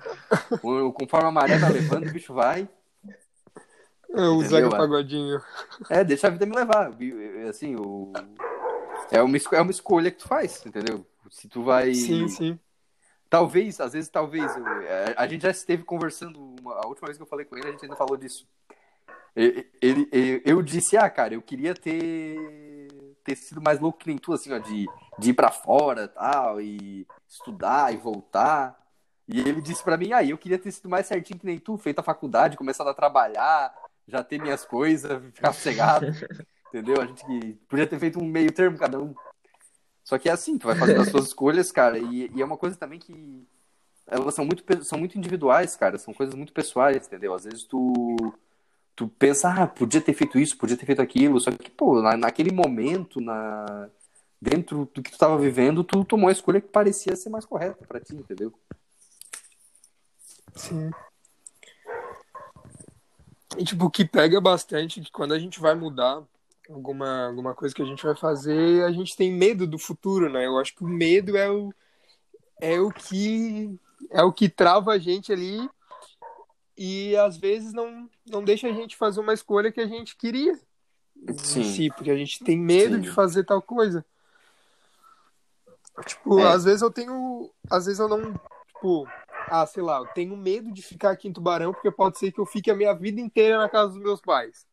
Conforme 0.93 1.27
a 1.27 1.31
maré 1.31 1.57
vai 1.57 1.71
levando, 1.71 2.07
o 2.07 2.11
bicho 2.11 2.33
vai. 2.33 2.67
O 4.09 4.13
Entendeu, 4.13 4.41
Zeca 4.41 4.67
é? 4.67 4.77
Pagodinho. 4.77 5.41
É, 5.89 6.03
deixa 6.03 6.27
a 6.27 6.29
vida 6.29 6.45
me 6.45 6.55
levar. 6.55 6.91
Assim, 7.49 7.75
o... 7.75 8.11
é, 9.09 9.21
uma, 9.21 9.37
é 9.53 9.61
uma 9.61 9.71
escolha 9.71 10.11
que 10.11 10.17
tu 10.17 10.27
faz, 10.27 10.65
entendeu? 10.65 11.05
Se 11.29 11.47
tu 11.47 11.63
vai. 11.63 11.93
Sim, 11.93 12.27
sim. 12.27 12.59
Talvez, 13.29 13.79
às 13.79 13.93
vezes, 13.93 14.09
talvez. 14.09 14.53
eu- 14.57 14.67
é, 14.83 15.13
A 15.15 15.25
gente 15.27 15.43
já 15.43 15.51
esteve 15.51 15.83
conversando. 15.83 16.55
uma- 16.61 16.75
a 16.83 16.87
última 16.87 17.07
vez 17.07 17.17
que 17.17 17.23
eu 17.23 17.27
falei 17.27 17.45
com 17.45 17.57
ele, 17.57 17.67
a 17.69 17.71
gente 17.71 17.83
ainda 17.83 17.95
falou 17.95 18.17
disso. 18.17 18.45
Ele, 19.35 19.69
ele- 19.81 20.41
eu 20.45 20.61
disse, 20.61 20.97
ah, 20.97 21.09
cara, 21.09 21.33
eu 21.33 21.41
queria 21.41 21.73
ter, 21.73 23.15
ter 23.23 23.35
sido 23.35 23.61
mais 23.61 23.79
louco 23.79 23.99
que 23.99 24.07
nem 24.07 24.17
tu, 24.17 24.33
assim, 24.33 24.51
ó, 24.51 24.59
de, 24.59 24.89
de 25.17 25.29
ir 25.29 25.33
pra 25.33 25.51
fora 25.51 26.07
tal, 26.07 26.59
e 26.59 27.07
estudar 27.27 27.93
e 27.93 27.97
voltar. 27.97 28.77
E 29.27 29.39
ele 29.39 29.61
disse 29.61 29.83
pra 29.83 29.95
mim, 29.97 30.11
ah, 30.11 30.23
eu 30.23 30.37
queria 30.37 30.59
ter 30.59 30.71
sido 30.71 30.89
mais 30.89 31.07
certinho 31.07 31.39
que 31.39 31.45
nem 31.45 31.57
tu, 31.57 31.77
feito 31.77 31.99
a 31.99 32.03
faculdade, 32.03 32.57
começado 32.57 32.89
a 32.89 32.93
trabalhar, 32.93 33.73
já 34.07 34.21
ter 34.23 34.39
minhas 34.39 34.65
coisas, 34.65 35.21
ficar 35.33 35.53
sossegado. 35.53 36.07
Entendeu? 36.67 37.01
A 37.01 37.05
gente 37.05 37.53
podia 37.67 37.87
ter 37.87 37.99
feito 37.99 38.19
um 38.19 38.25
meio 38.25 38.51
termo 38.51 38.77
cada 38.77 38.99
um. 38.99 39.13
Só 40.03 40.17
que 40.17 40.27
é 40.27 40.31
assim, 40.31 40.57
tu 40.57 40.67
vai 40.67 40.75
fazendo 40.75 41.01
as 41.01 41.07
suas 41.09 41.27
escolhas, 41.27 41.71
cara, 41.71 41.97
e, 41.97 42.29
e 42.33 42.41
é 42.41 42.45
uma 42.45 42.57
coisa 42.57 42.75
também 42.75 42.99
que 42.99 43.45
elas 44.07 44.33
são 44.33 44.43
muito, 44.45 44.83
são 44.83 44.97
muito 44.97 45.17
individuais, 45.17 45.75
cara, 45.75 45.97
são 45.97 46.13
coisas 46.13 46.35
muito 46.35 46.51
pessoais, 46.51 47.07
entendeu? 47.07 47.33
Às 47.33 47.43
vezes 47.45 47.63
tu, 47.63 48.33
tu 48.95 49.07
pensa, 49.07 49.49
ah, 49.49 49.67
podia 49.67 50.01
ter 50.01 50.13
feito 50.13 50.39
isso, 50.39 50.57
podia 50.57 50.77
ter 50.77 50.85
feito 50.85 51.01
aquilo, 51.01 51.39
só 51.39 51.51
que, 51.51 51.69
pô, 51.69 52.01
na, 52.01 52.15
naquele 52.17 52.51
momento, 52.51 53.19
na, 53.19 53.89
dentro 54.41 54.89
do 54.93 55.01
que 55.01 55.11
tu 55.11 55.17
tava 55.17 55.37
vivendo, 55.37 55.83
tu 55.83 56.03
tomou 56.03 56.29
a 56.29 56.31
escolha 56.31 56.61
que 56.61 56.67
parecia 56.67 57.15
ser 57.15 57.29
mais 57.29 57.45
correta 57.45 57.85
pra 57.87 57.99
ti, 57.99 58.15
entendeu? 58.15 58.53
Sim. 60.55 60.91
E, 63.57 63.63
tipo, 63.63 63.85
o 63.85 63.91
que 63.91 64.05
pega 64.05 64.39
bastante 64.39 64.99
é 64.99 65.03
que 65.03 65.11
quando 65.11 65.33
a 65.33 65.39
gente 65.39 65.59
vai 65.59 65.75
mudar 65.75 66.23
alguma, 66.69 67.27
alguma 67.27 67.53
coisa 67.53 67.75
que 67.75 67.81
a 67.81 67.85
gente 67.85 68.03
vai 68.03 68.15
fazer, 68.15 68.83
a 68.83 68.91
gente 68.91 69.15
tem 69.15 69.31
medo 69.31 69.67
do 69.67 69.77
futuro, 69.77 70.31
né? 70.31 70.45
Eu 70.45 70.57
acho 70.57 70.75
que 70.75 70.83
o 70.83 70.87
medo 70.87 71.37
é 71.37 71.49
o, 71.49 71.73
é 72.59 72.79
o 72.79 72.91
que 72.91 73.77
é 74.09 74.23
o 74.23 74.31
que 74.31 74.49
trava 74.49 74.91
a 74.93 74.97
gente 74.97 75.31
ali 75.31 75.69
e 76.83 77.15
às 77.15 77.37
vezes 77.37 77.73
não, 77.73 78.09
não 78.25 78.43
deixa 78.43 78.67
a 78.67 78.71
gente 78.71 78.97
fazer 78.97 79.19
uma 79.19 79.35
escolha 79.35 79.71
que 79.71 79.79
a 79.79 79.85
gente 79.85 80.15
queria 80.17 80.59
Sim. 81.37 81.63
si, 81.63 81.91
porque 81.95 82.09
a 82.09 82.17
gente 82.17 82.43
tem 82.43 82.57
medo 82.57 82.95
Sim. 82.95 83.01
de 83.01 83.11
fazer 83.11 83.43
tal 83.43 83.61
coisa. 83.61 84.03
Tipo, 86.07 86.39
É. 86.39 86.47
às 86.47 86.63
vezes 86.63 86.81
eu 86.81 86.89
tenho. 86.89 87.51
Às 87.69 87.85
vezes 87.85 87.99
eu 87.99 88.07
não. 88.07 88.33
Tipo, 88.65 89.07
ah, 89.47 89.63
sei 89.67 89.83
lá, 89.83 89.99
eu 89.99 90.07
tenho 90.07 90.35
medo 90.35 90.71
de 90.71 90.81
ficar 90.81 91.11
aqui 91.11 91.27
em 91.27 91.33
Tubarão, 91.33 91.71
porque 91.71 91.91
pode 91.91 92.17
ser 92.17 92.31
que 92.31 92.39
eu 92.39 92.47
fique 92.47 92.71
a 92.71 92.75
minha 92.75 92.95
vida 92.95 93.21
inteira 93.21 93.59
na 93.59 93.69
casa 93.69 93.89
dos 93.89 94.01
meus 94.01 94.19
pais. 94.19 94.65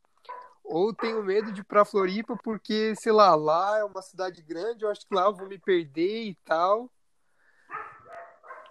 Ou 0.65 0.95
tenho 0.95 1.23
medo 1.23 1.53
de 1.53 1.61
ir 1.61 1.65
pra 1.65 1.85
Floripa, 1.85 2.39
porque, 2.43 2.95
sei 2.97 3.13
lá, 3.13 3.35
lá 3.35 3.77
é 3.79 3.85
uma 3.85 4.01
cidade 4.01 4.41
grande, 4.41 4.83
eu 4.85 4.91
acho 4.91 5.07
que 5.07 5.15
lá 5.15 5.27
eu 5.27 5.35
vou 5.35 5.47
me 5.47 5.59
perder 5.59 6.25
e 6.25 6.35
tal. 6.37 6.91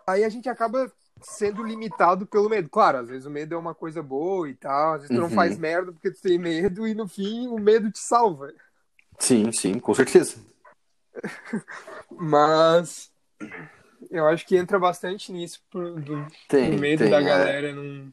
Aí 0.07 0.23
a 0.23 0.29
gente 0.29 0.49
acaba 0.49 0.91
sendo 1.21 1.63
limitado 1.63 2.25
pelo 2.25 2.49
medo. 2.49 2.69
Claro, 2.69 2.99
às 2.99 3.09
vezes 3.09 3.25
o 3.25 3.29
medo 3.31 3.55
é 3.55 3.57
uma 3.57 3.75
coisa 3.75 4.01
boa 4.03 4.49
e 4.49 4.55
tal, 4.55 4.93
às 4.95 5.01
vezes 5.01 5.15
tu 5.15 5.19
não 5.21 5.29
Uhum. 5.29 5.35
faz 5.35 5.57
merda 5.57 5.91
porque 5.91 6.11
tu 6.11 6.21
tem 6.21 6.37
medo 6.37 6.87
e 6.87 6.93
no 6.93 7.07
fim 7.07 7.47
o 7.47 7.57
medo 7.59 7.91
te 7.91 7.99
salva. 7.99 8.53
Sim, 9.19 9.51
sim, 9.51 9.79
com 9.79 9.93
certeza. 9.93 10.37
Mas 12.11 13.11
eu 14.11 14.27
acho 14.27 14.45
que 14.45 14.55
entra 14.55 14.79
bastante 14.79 15.31
nisso 15.31 15.61
pro, 15.69 15.99
do, 15.99 16.27
Tem, 16.47 16.71
do 16.71 16.77
medo 16.77 16.99
tem, 16.99 17.09
da 17.09 17.19
é. 17.19 17.23
galera, 17.23 17.73
num, 17.73 18.11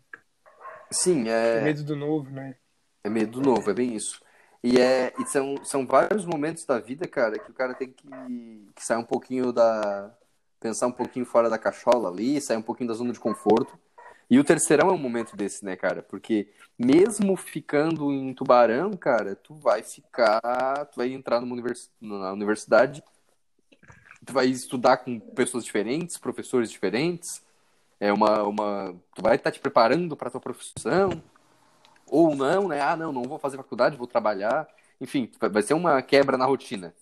Sim, 0.91 1.29
é. 1.29 1.61
medo 1.63 1.83
do 1.85 1.97
novo, 1.97 2.31
né? 2.31 2.57
É 3.03 3.09
medo 3.11 3.41
novo, 3.41 3.71
é 3.71 3.75
bem 3.75 3.95
isso. 3.95 4.21
E, 4.63 4.81
é, 4.81 5.13
e 5.19 5.27
são, 5.27 5.63
são 5.63 5.87
vários 5.87 6.25
momentos 6.25 6.65
da 6.65 6.79
vida, 6.81 7.07
cara, 7.07 7.39
que 7.39 7.51
o 7.51 7.55
cara 7.55 7.75
tem 7.75 7.93
que, 7.93 8.07
que 8.75 8.85
sair 8.85 8.97
um 8.99 9.05
pouquinho 9.05 9.53
da. 9.53 10.17
Pensar 10.65 10.87
um 10.87 10.93
pouquinho 10.93 11.27
fora 11.27 11.51
da 11.51 11.59
cachola 11.59 12.09
ali, 12.09 12.41
sair 12.41 12.57
um 12.57 12.63
pouquinho 12.63 12.89
da 12.89 12.95
zona 12.95 13.13
de 13.13 13.21
conforto. 13.21 13.79
E 14.31 14.39
o 14.39 14.45
terceirão 14.45 14.89
é 14.89 14.93
um 14.93 14.99
momento 14.99 15.37
desse, 15.37 15.63
né, 15.63 15.77
cara? 15.77 16.03
Porque 16.03 16.49
mesmo 16.79 17.37
ficando 17.37 18.11
em 18.11 18.33
Tubarão, 18.33 18.93
cara, 18.93 19.37
tu 19.37 19.55
vai 19.57 19.83
ficar. 19.83 20.87
Tu 20.87 20.97
vai 20.97 21.13
entrar 21.13 21.39
numa 21.43 21.53
univers, 21.53 21.91
na 22.01 22.33
universidade, 22.33 23.05
tu 24.25 24.33
vai 24.33 24.47
estudar 24.47 24.97
com 24.97 25.21
pessoas 25.21 25.67
diferentes, 25.67 26.17
professores 26.17 26.71
diferentes. 26.71 27.43
É 28.01 28.11
uma. 28.11 28.43
uma 28.45 28.95
tu 29.15 29.21
vai 29.21 29.37
estar 29.37 29.51
te 29.51 29.61
preparando 29.61 30.17
para 30.17 30.31
tua 30.31 30.41
profissão 30.41 31.23
ou 32.07 32.35
não, 32.35 32.69
né? 32.69 32.81
Ah, 32.81 32.97
não, 32.97 33.13
não 33.13 33.25
vou 33.25 33.39
fazer 33.39 33.59
faculdade, 33.59 33.99
vou 33.99 34.07
trabalhar. 34.07 34.67
Enfim, 34.99 35.31
vai 35.39 35.63
ser 35.63 35.75
uma 35.75 36.01
quebra 36.01 36.39
na 36.39 36.47
rotina. 36.47 36.95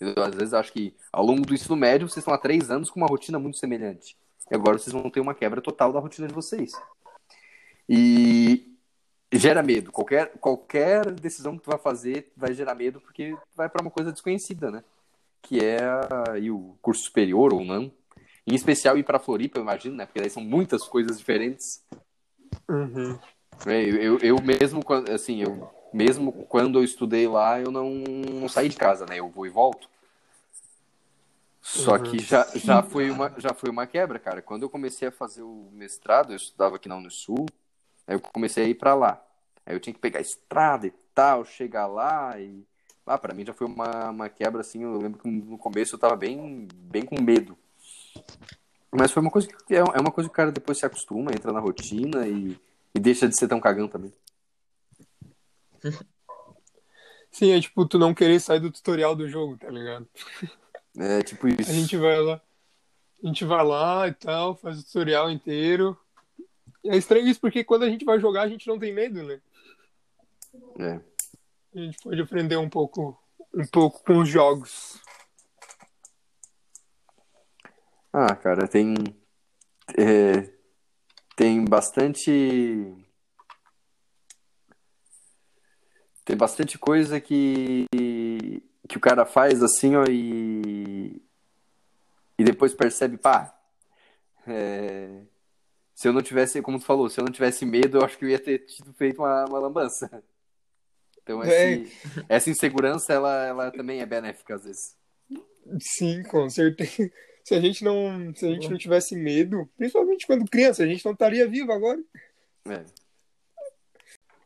Eu, 0.00 0.22
às 0.22 0.34
vezes 0.34 0.54
acho 0.54 0.72
que 0.72 0.94
ao 1.12 1.24
longo 1.24 1.46
do 1.46 1.54
ensino 1.54 1.76
médio 1.76 2.08
vocês 2.08 2.18
estão 2.18 2.34
há 2.34 2.38
três 2.38 2.70
anos 2.70 2.90
com 2.90 3.00
uma 3.00 3.06
rotina 3.06 3.38
muito 3.38 3.56
semelhante. 3.56 4.16
E 4.50 4.54
agora 4.54 4.78
vocês 4.78 4.92
vão 4.92 5.10
ter 5.10 5.20
uma 5.20 5.34
quebra 5.34 5.60
total 5.60 5.92
da 5.92 6.00
rotina 6.00 6.28
de 6.28 6.34
vocês. 6.34 6.72
E 7.88 8.76
gera 9.32 9.62
medo. 9.62 9.90
Qualquer, 9.90 10.32
qualquer 10.38 11.10
decisão 11.12 11.56
que 11.56 11.64
tu 11.64 11.70
vai 11.70 11.78
fazer 11.78 12.32
vai 12.36 12.52
gerar 12.52 12.74
medo 12.74 13.00
porque 13.00 13.36
vai 13.54 13.68
para 13.68 13.82
uma 13.82 13.90
coisa 13.90 14.12
desconhecida, 14.12 14.70
né? 14.70 14.84
Que 15.42 15.64
é 15.64 15.78
aí 16.30 16.50
o 16.50 16.76
curso 16.82 17.04
superior 17.04 17.52
ou 17.52 17.64
não. 17.64 17.90
Em 18.46 18.54
especial 18.54 18.96
ir 18.96 19.02
para 19.02 19.18
Floripa, 19.18 19.58
eu 19.58 19.62
imagino, 19.62 19.96
né? 19.96 20.06
Porque 20.06 20.20
daí 20.20 20.30
são 20.30 20.42
muitas 20.42 20.84
coisas 20.84 21.18
diferentes. 21.18 21.84
Uhum. 22.68 23.18
É, 23.66 23.82
eu, 23.82 24.18
eu, 24.18 24.40
mesmo, 24.42 24.82
assim, 25.12 25.42
eu 25.42 25.68
mesmo 25.92 26.32
quando 26.32 26.78
eu 26.78 26.84
estudei 26.84 27.26
lá, 27.26 27.60
eu 27.60 27.70
não, 27.70 27.90
não 27.90 28.48
saí 28.48 28.68
de 28.68 28.76
casa, 28.76 29.06
né? 29.06 29.18
Eu 29.18 29.28
vou 29.28 29.46
e 29.46 29.50
volto. 29.50 29.88
Só 31.60 31.94
Uhum. 31.96 32.02
que 32.02 32.18
já, 32.20 32.46
já, 32.54 32.82
foi 32.82 33.10
uma, 33.10 33.32
já 33.38 33.52
foi 33.52 33.70
uma 33.70 33.86
quebra, 33.86 34.18
cara. 34.18 34.40
Quando 34.40 34.62
eu 34.62 34.70
comecei 34.70 35.08
a 35.08 35.12
fazer 35.12 35.42
o 35.42 35.68
mestrado, 35.72 36.32
eu 36.32 36.36
estudava 36.36 36.76
aqui 36.76 36.88
na 36.88 36.96
Unisul, 36.96 37.46
aí 38.06 38.14
eu 38.14 38.20
comecei 38.20 38.64
a 38.64 38.68
ir 38.68 38.74
pra 38.76 38.94
lá. 38.94 39.20
Aí 39.64 39.74
eu 39.74 39.80
tinha 39.80 39.92
que 39.92 39.98
pegar 40.00 40.18
a 40.20 40.22
estrada 40.22 40.86
e 40.86 40.92
tal, 41.14 41.44
chegar 41.44 41.86
lá 41.86 42.38
e... 42.38 42.64
Ah, 43.04 43.18
pra 43.18 43.34
mim 43.34 43.44
já 43.44 43.52
foi 43.52 43.66
uma, 43.68 44.10
uma 44.10 44.28
quebra, 44.28 44.60
assim, 44.60 44.82
eu 44.82 44.98
lembro 44.98 45.20
que 45.20 45.28
no 45.28 45.56
começo 45.58 45.94
eu 45.94 45.98
tava 45.98 46.16
bem, 46.16 46.66
bem 46.74 47.04
com 47.04 47.20
medo. 47.20 47.56
Mas 48.90 49.12
foi 49.12 49.20
uma 49.20 49.30
coisa 49.30 49.46
que 49.48 49.74
é 49.74 49.78
é 49.78 50.00
uma 50.00 50.10
coisa 50.10 50.28
que 50.28 50.32
o 50.32 50.36
cara 50.36 50.50
depois 50.50 50.78
se 50.78 50.86
acostuma, 50.86 51.30
entra 51.32 51.52
na 51.52 51.60
rotina 51.60 52.26
e, 52.26 52.58
e 52.94 52.98
deixa 52.98 53.28
de 53.28 53.36
ser 53.36 53.46
tão 53.48 53.60
cagão 53.60 53.86
também. 53.88 54.12
Sim, 57.30 57.52
é 57.52 57.60
tipo, 57.60 57.86
tu 57.86 57.98
não 57.98 58.14
querer 58.14 58.40
sair 58.40 58.60
do 58.60 58.70
tutorial 58.70 59.14
do 59.14 59.28
jogo, 59.28 59.58
tá 59.58 59.70
ligado? 59.70 60.08
É 60.98 61.22
tipo 61.22 61.46
isso. 61.48 61.70
A 61.70 61.74
gente 61.74 61.96
vai 61.96 62.18
lá, 62.18 62.40
a 63.22 63.26
gente 63.26 63.44
vai 63.44 63.64
lá 63.64 64.08
e 64.08 64.14
tal, 64.14 64.56
faz 64.56 64.80
o 64.80 64.84
tutorial 64.84 65.30
inteiro. 65.30 65.96
E 66.82 66.88
é 66.88 66.96
estranho 66.96 67.26
isso 67.28 67.40
porque 67.40 67.62
quando 67.64 67.82
a 67.82 67.90
gente 67.90 68.04
vai 68.04 68.18
jogar, 68.18 68.42
a 68.42 68.48
gente 68.48 68.66
não 68.66 68.78
tem 68.78 68.92
medo, 68.92 69.22
né? 69.22 69.40
É. 70.78 71.00
A 71.74 71.78
gente 71.78 71.98
pode 72.02 72.20
aprender 72.20 72.56
um 72.56 72.70
pouco, 72.70 73.18
um 73.54 73.66
pouco 73.66 74.02
com 74.02 74.18
os 74.18 74.28
jogos. 74.28 74.98
Ah, 78.12 78.34
cara, 78.34 78.66
tem. 78.66 78.94
é, 79.98 80.50
tem 81.36 81.62
bastante. 81.64 82.96
Tem 86.26 86.36
bastante 86.36 86.76
coisa 86.76 87.20
que. 87.20 87.86
que 88.88 88.96
o 88.96 89.00
cara 89.00 89.24
faz 89.24 89.62
assim, 89.62 89.94
ó, 89.96 90.04
e. 90.10 91.22
E 92.38 92.44
depois 92.44 92.74
percebe, 92.74 93.16
pá. 93.16 93.56
é, 94.46 95.22
se 95.94 96.06
eu 96.08 96.12
não 96.12 96.20
tivesse, 96.20 96.60
como 96.60 96.78
tu 96.78 96.84
falou, 96.84 97.08
se 97.08 97.18
eu 97.18 97.24
não 97.24 97.32
tivesse 97.32 97.64
medo, 97.64 97.96
eu 97.98 98.04
acho 98.04 98.18
que 98.18 98.24
eu 98.26 98.28
ia 98.28 98.38
ter 98.38 98.58
tido 98.66 98.92
feito 98.92 99.22
uma, 99.22 99.46
uma 99.46 99.58
lambança. 99.60 100.22
Então, 101.22 101.42
esse- 101.42 101.92
essa 102.28 102.50
insegurança, 102.50 103.12
ela, 103.12 103.46
ela 103.46 103.70
também 103.70 104.00
é 104.00 104.06
benéfica 104.06 104.56
às 104.56 104.64
vezes. 104.64 104.96
Sim, 105.80 106.22
com 106.24 106.50
certeza. 106.50 107.10
Se 107.44 107.54
a 107.54 107.60
gente 107.60 107.82
não, 107.84 108.34
se 108.34 108.44
a 108.44 108.50
gente 108.50 108.68
não 108.68 108.76
tivesse 108.76 109.14
medo, 109.16 109.68
principalmente 109.76 110.26
quando 110.26 110.50
criança, 110.50 110.82
a 110.82 110.86
gente 110.86 111.04
não 111.04 111.12
estaria 111.12 111.48
vivo 111.48 111.72
agora. 111.72 112.02
É. 112.68 112.84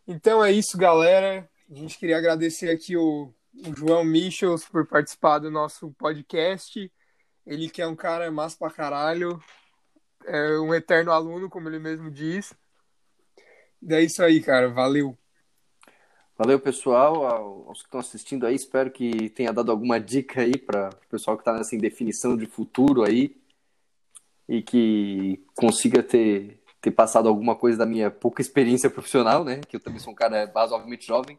Então 0.07 0.45
é 0.45 0.53
isso, 0.53 0.76
galera. 0.78 1.49
A 1.71 1.75
gente 1.75 1.99
queria 1.99 2.18
agradecer 2.18 2.68
aqui 2.71 2.97
o, 2.97 3.33
o 3.66 3.77
João 3.77 4.05
Michels 4.05 4.64
por 4.64 4.87
participar 4.87 5.39
do 5.39 5.51
nosso 5.51 5.93
podcast. 5.93 6.91
Ele 7.47 7.71
que 7.71 7.81
é 7.81 7.87
um 7.87 7.95
cara 7.97 8.31
massa 8.31 8.57
pra 8.59 8.71
caralho. 8.71 9.41
É 10.25 10.59
um 10.59 10.75
eterno 10.75 11.12
aluno, 11.12 11.49
como 11.49 11.68
ele 11.68 11.79
mesmo 11.79 12.11
diz. 12.11 12.53
E 13.83 13.95
é 13.95 14.03
isso 14.03 14.23
aí, 14.23 14.43
cara. 14.43 14.68
Valeu. 14.68 15.16
Valeu, 16.37 16.59
pessoal, 16.59 17.25
ao- 17.27 17.68
aos 17.68 17.81
que 17.81 17.87
estão 17.87 18.01
assistindo 18.01 18.47
aí. 18.47 18.55
Espero 18.55 18.91
que 18.91 19.31
tenha 19.31 19.53
dado 19.53 19.71
alguma 19.71 20.01
dica 20.01 20.41
aí 20.41 20.57
para 20.59 20.91
o 20.91 21.09
pessoal 21.09 21.37
que 21.37 21.43
está 21.43 21.53
nessa 21.53 21.77
indefinição 21.77 22.37
de 22.37 22.47
futuro 22.47 23.05
aí 23.05 23.37
e 24.49 24.61
que 24.61 25.45
consiga 25.55 26.03
ter, 26.03 26.61
ter 26.81 26.91
passado 26.91 27.29
alguma 27.29 27.55
coisa 27.55 27.79
da 27.79 27.87
minha 27.87 28.11
pouca 28.11 28.43
experiência 28.43 28.91
profissional, 28.91 29.45
né? 29.45 29.61
Que 29.68 29.77
eu 29.77 29.81
também 29.81 30.01
sou 30.01 30.12
um 30.12 30.16
cara 30.16 30.51
razoavelmente 30.53 31.07
jovem. 31.07 31.39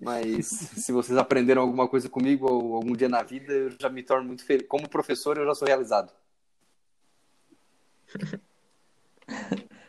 Mas 0.00 0.46
se 0.46 0.92
vocês 0.92 1.18
aprenderam 1.18 1.62
alguma 1.62 1.86
coisa 1.86 2.08
comigo 2.08 2.50
ou 2.50 2.74
algum 2.76 2.94
dia 2.94 3.08
na 3.08 3.22
vida, 3.22 3.52
eu 3.52 3.70
já 3.78 3.88
me 3.90 4.02
torno 4.02 4.26
muito 4.26 4.44
feliz. 4.44 4.66
Como 4.68 4.88
professor, 4.88 5.36
eu 5.36 5.44
já 5.44 5.54
sou 5.54 5.68
realizado. 5.68 6.10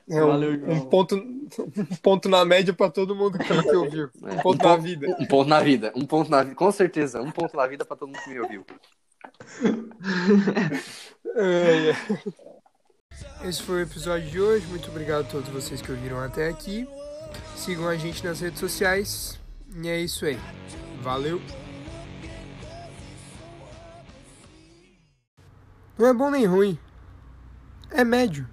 É 0.09 0.23
um, 0.23 0.27
Valeu, 0.27 0.51
um 0.69 0.81
ponto, 0.89 1.15
um 1.15 1.85
ponto 2.01 2.27
na 2.27 2.43
média 2.43 2.73
pra 2.73 2.89
todo 2.89 3.15
mundo 3.15 3.37
que 3.39 3.45
que 3.45 3.75
ouviu. 3.75 4.09
Um 4.21 4.27
É, 4.27 4.41
ponto 4.41 4.63
um 4.65 4.67
na 4.67 4.75
ponto- 4.75 4.81
vida. 4.83 5.17
Um 5.19 5.25
ponto 5.25 5.47
na 5.49 5.59
vida. 5.61 5.93
Um 5.95 6.05
ponto 6.05 6.29
na 6.31 6.43
vida. 6.43 6.55
Com 6.55 6.71
certeza. 6.71 7.21
Um 7.21 7.31
ponto 7.31 7.55
na 7.55 7.65
vida 7.67 7.85
para 7.85 7.95
todo 7.95 8.09
mundo 8.09 8.19
que 8.23 8.29
me 8.29 8.39
ouviu. 8.39 8.65
É, 11.33 11.91
é. 11.91 13.47
Esse 13.47 13.61
foi 13.63 13.75
o 13.75 13.79
episódio 13.83 14.29
de 14.29 14.41
hoje. 14.41 14.65
Muito 14.67 14.89
obrigado 14.89 15.21
a 15.21 15.29
todos 15.29 15.47
vocês 15.47 15.81
que 15.81 15.89
ouviram 15.89 16.19
até 16.19 16.49
aqui. 16.49 16.85
Sigam 17.55 17.87
a 17.87 17.95
gente 17.95 18.25
nas 18.25 18.41
redes 18.41 18.59
sociais. 18.59 19.39
E 19.75 19.87
é 19.87 19.99
isso 20.01 20.25
aí. 20.25 20.37
Valeu. 21.01 21.41
Não 25.97 26.07
é 26.07 26.13
bom 26.13 26.29
nem 26.29 26.45
ruim. 26.45 26.77
É 27.89 28.03
médio. 28.03 28.47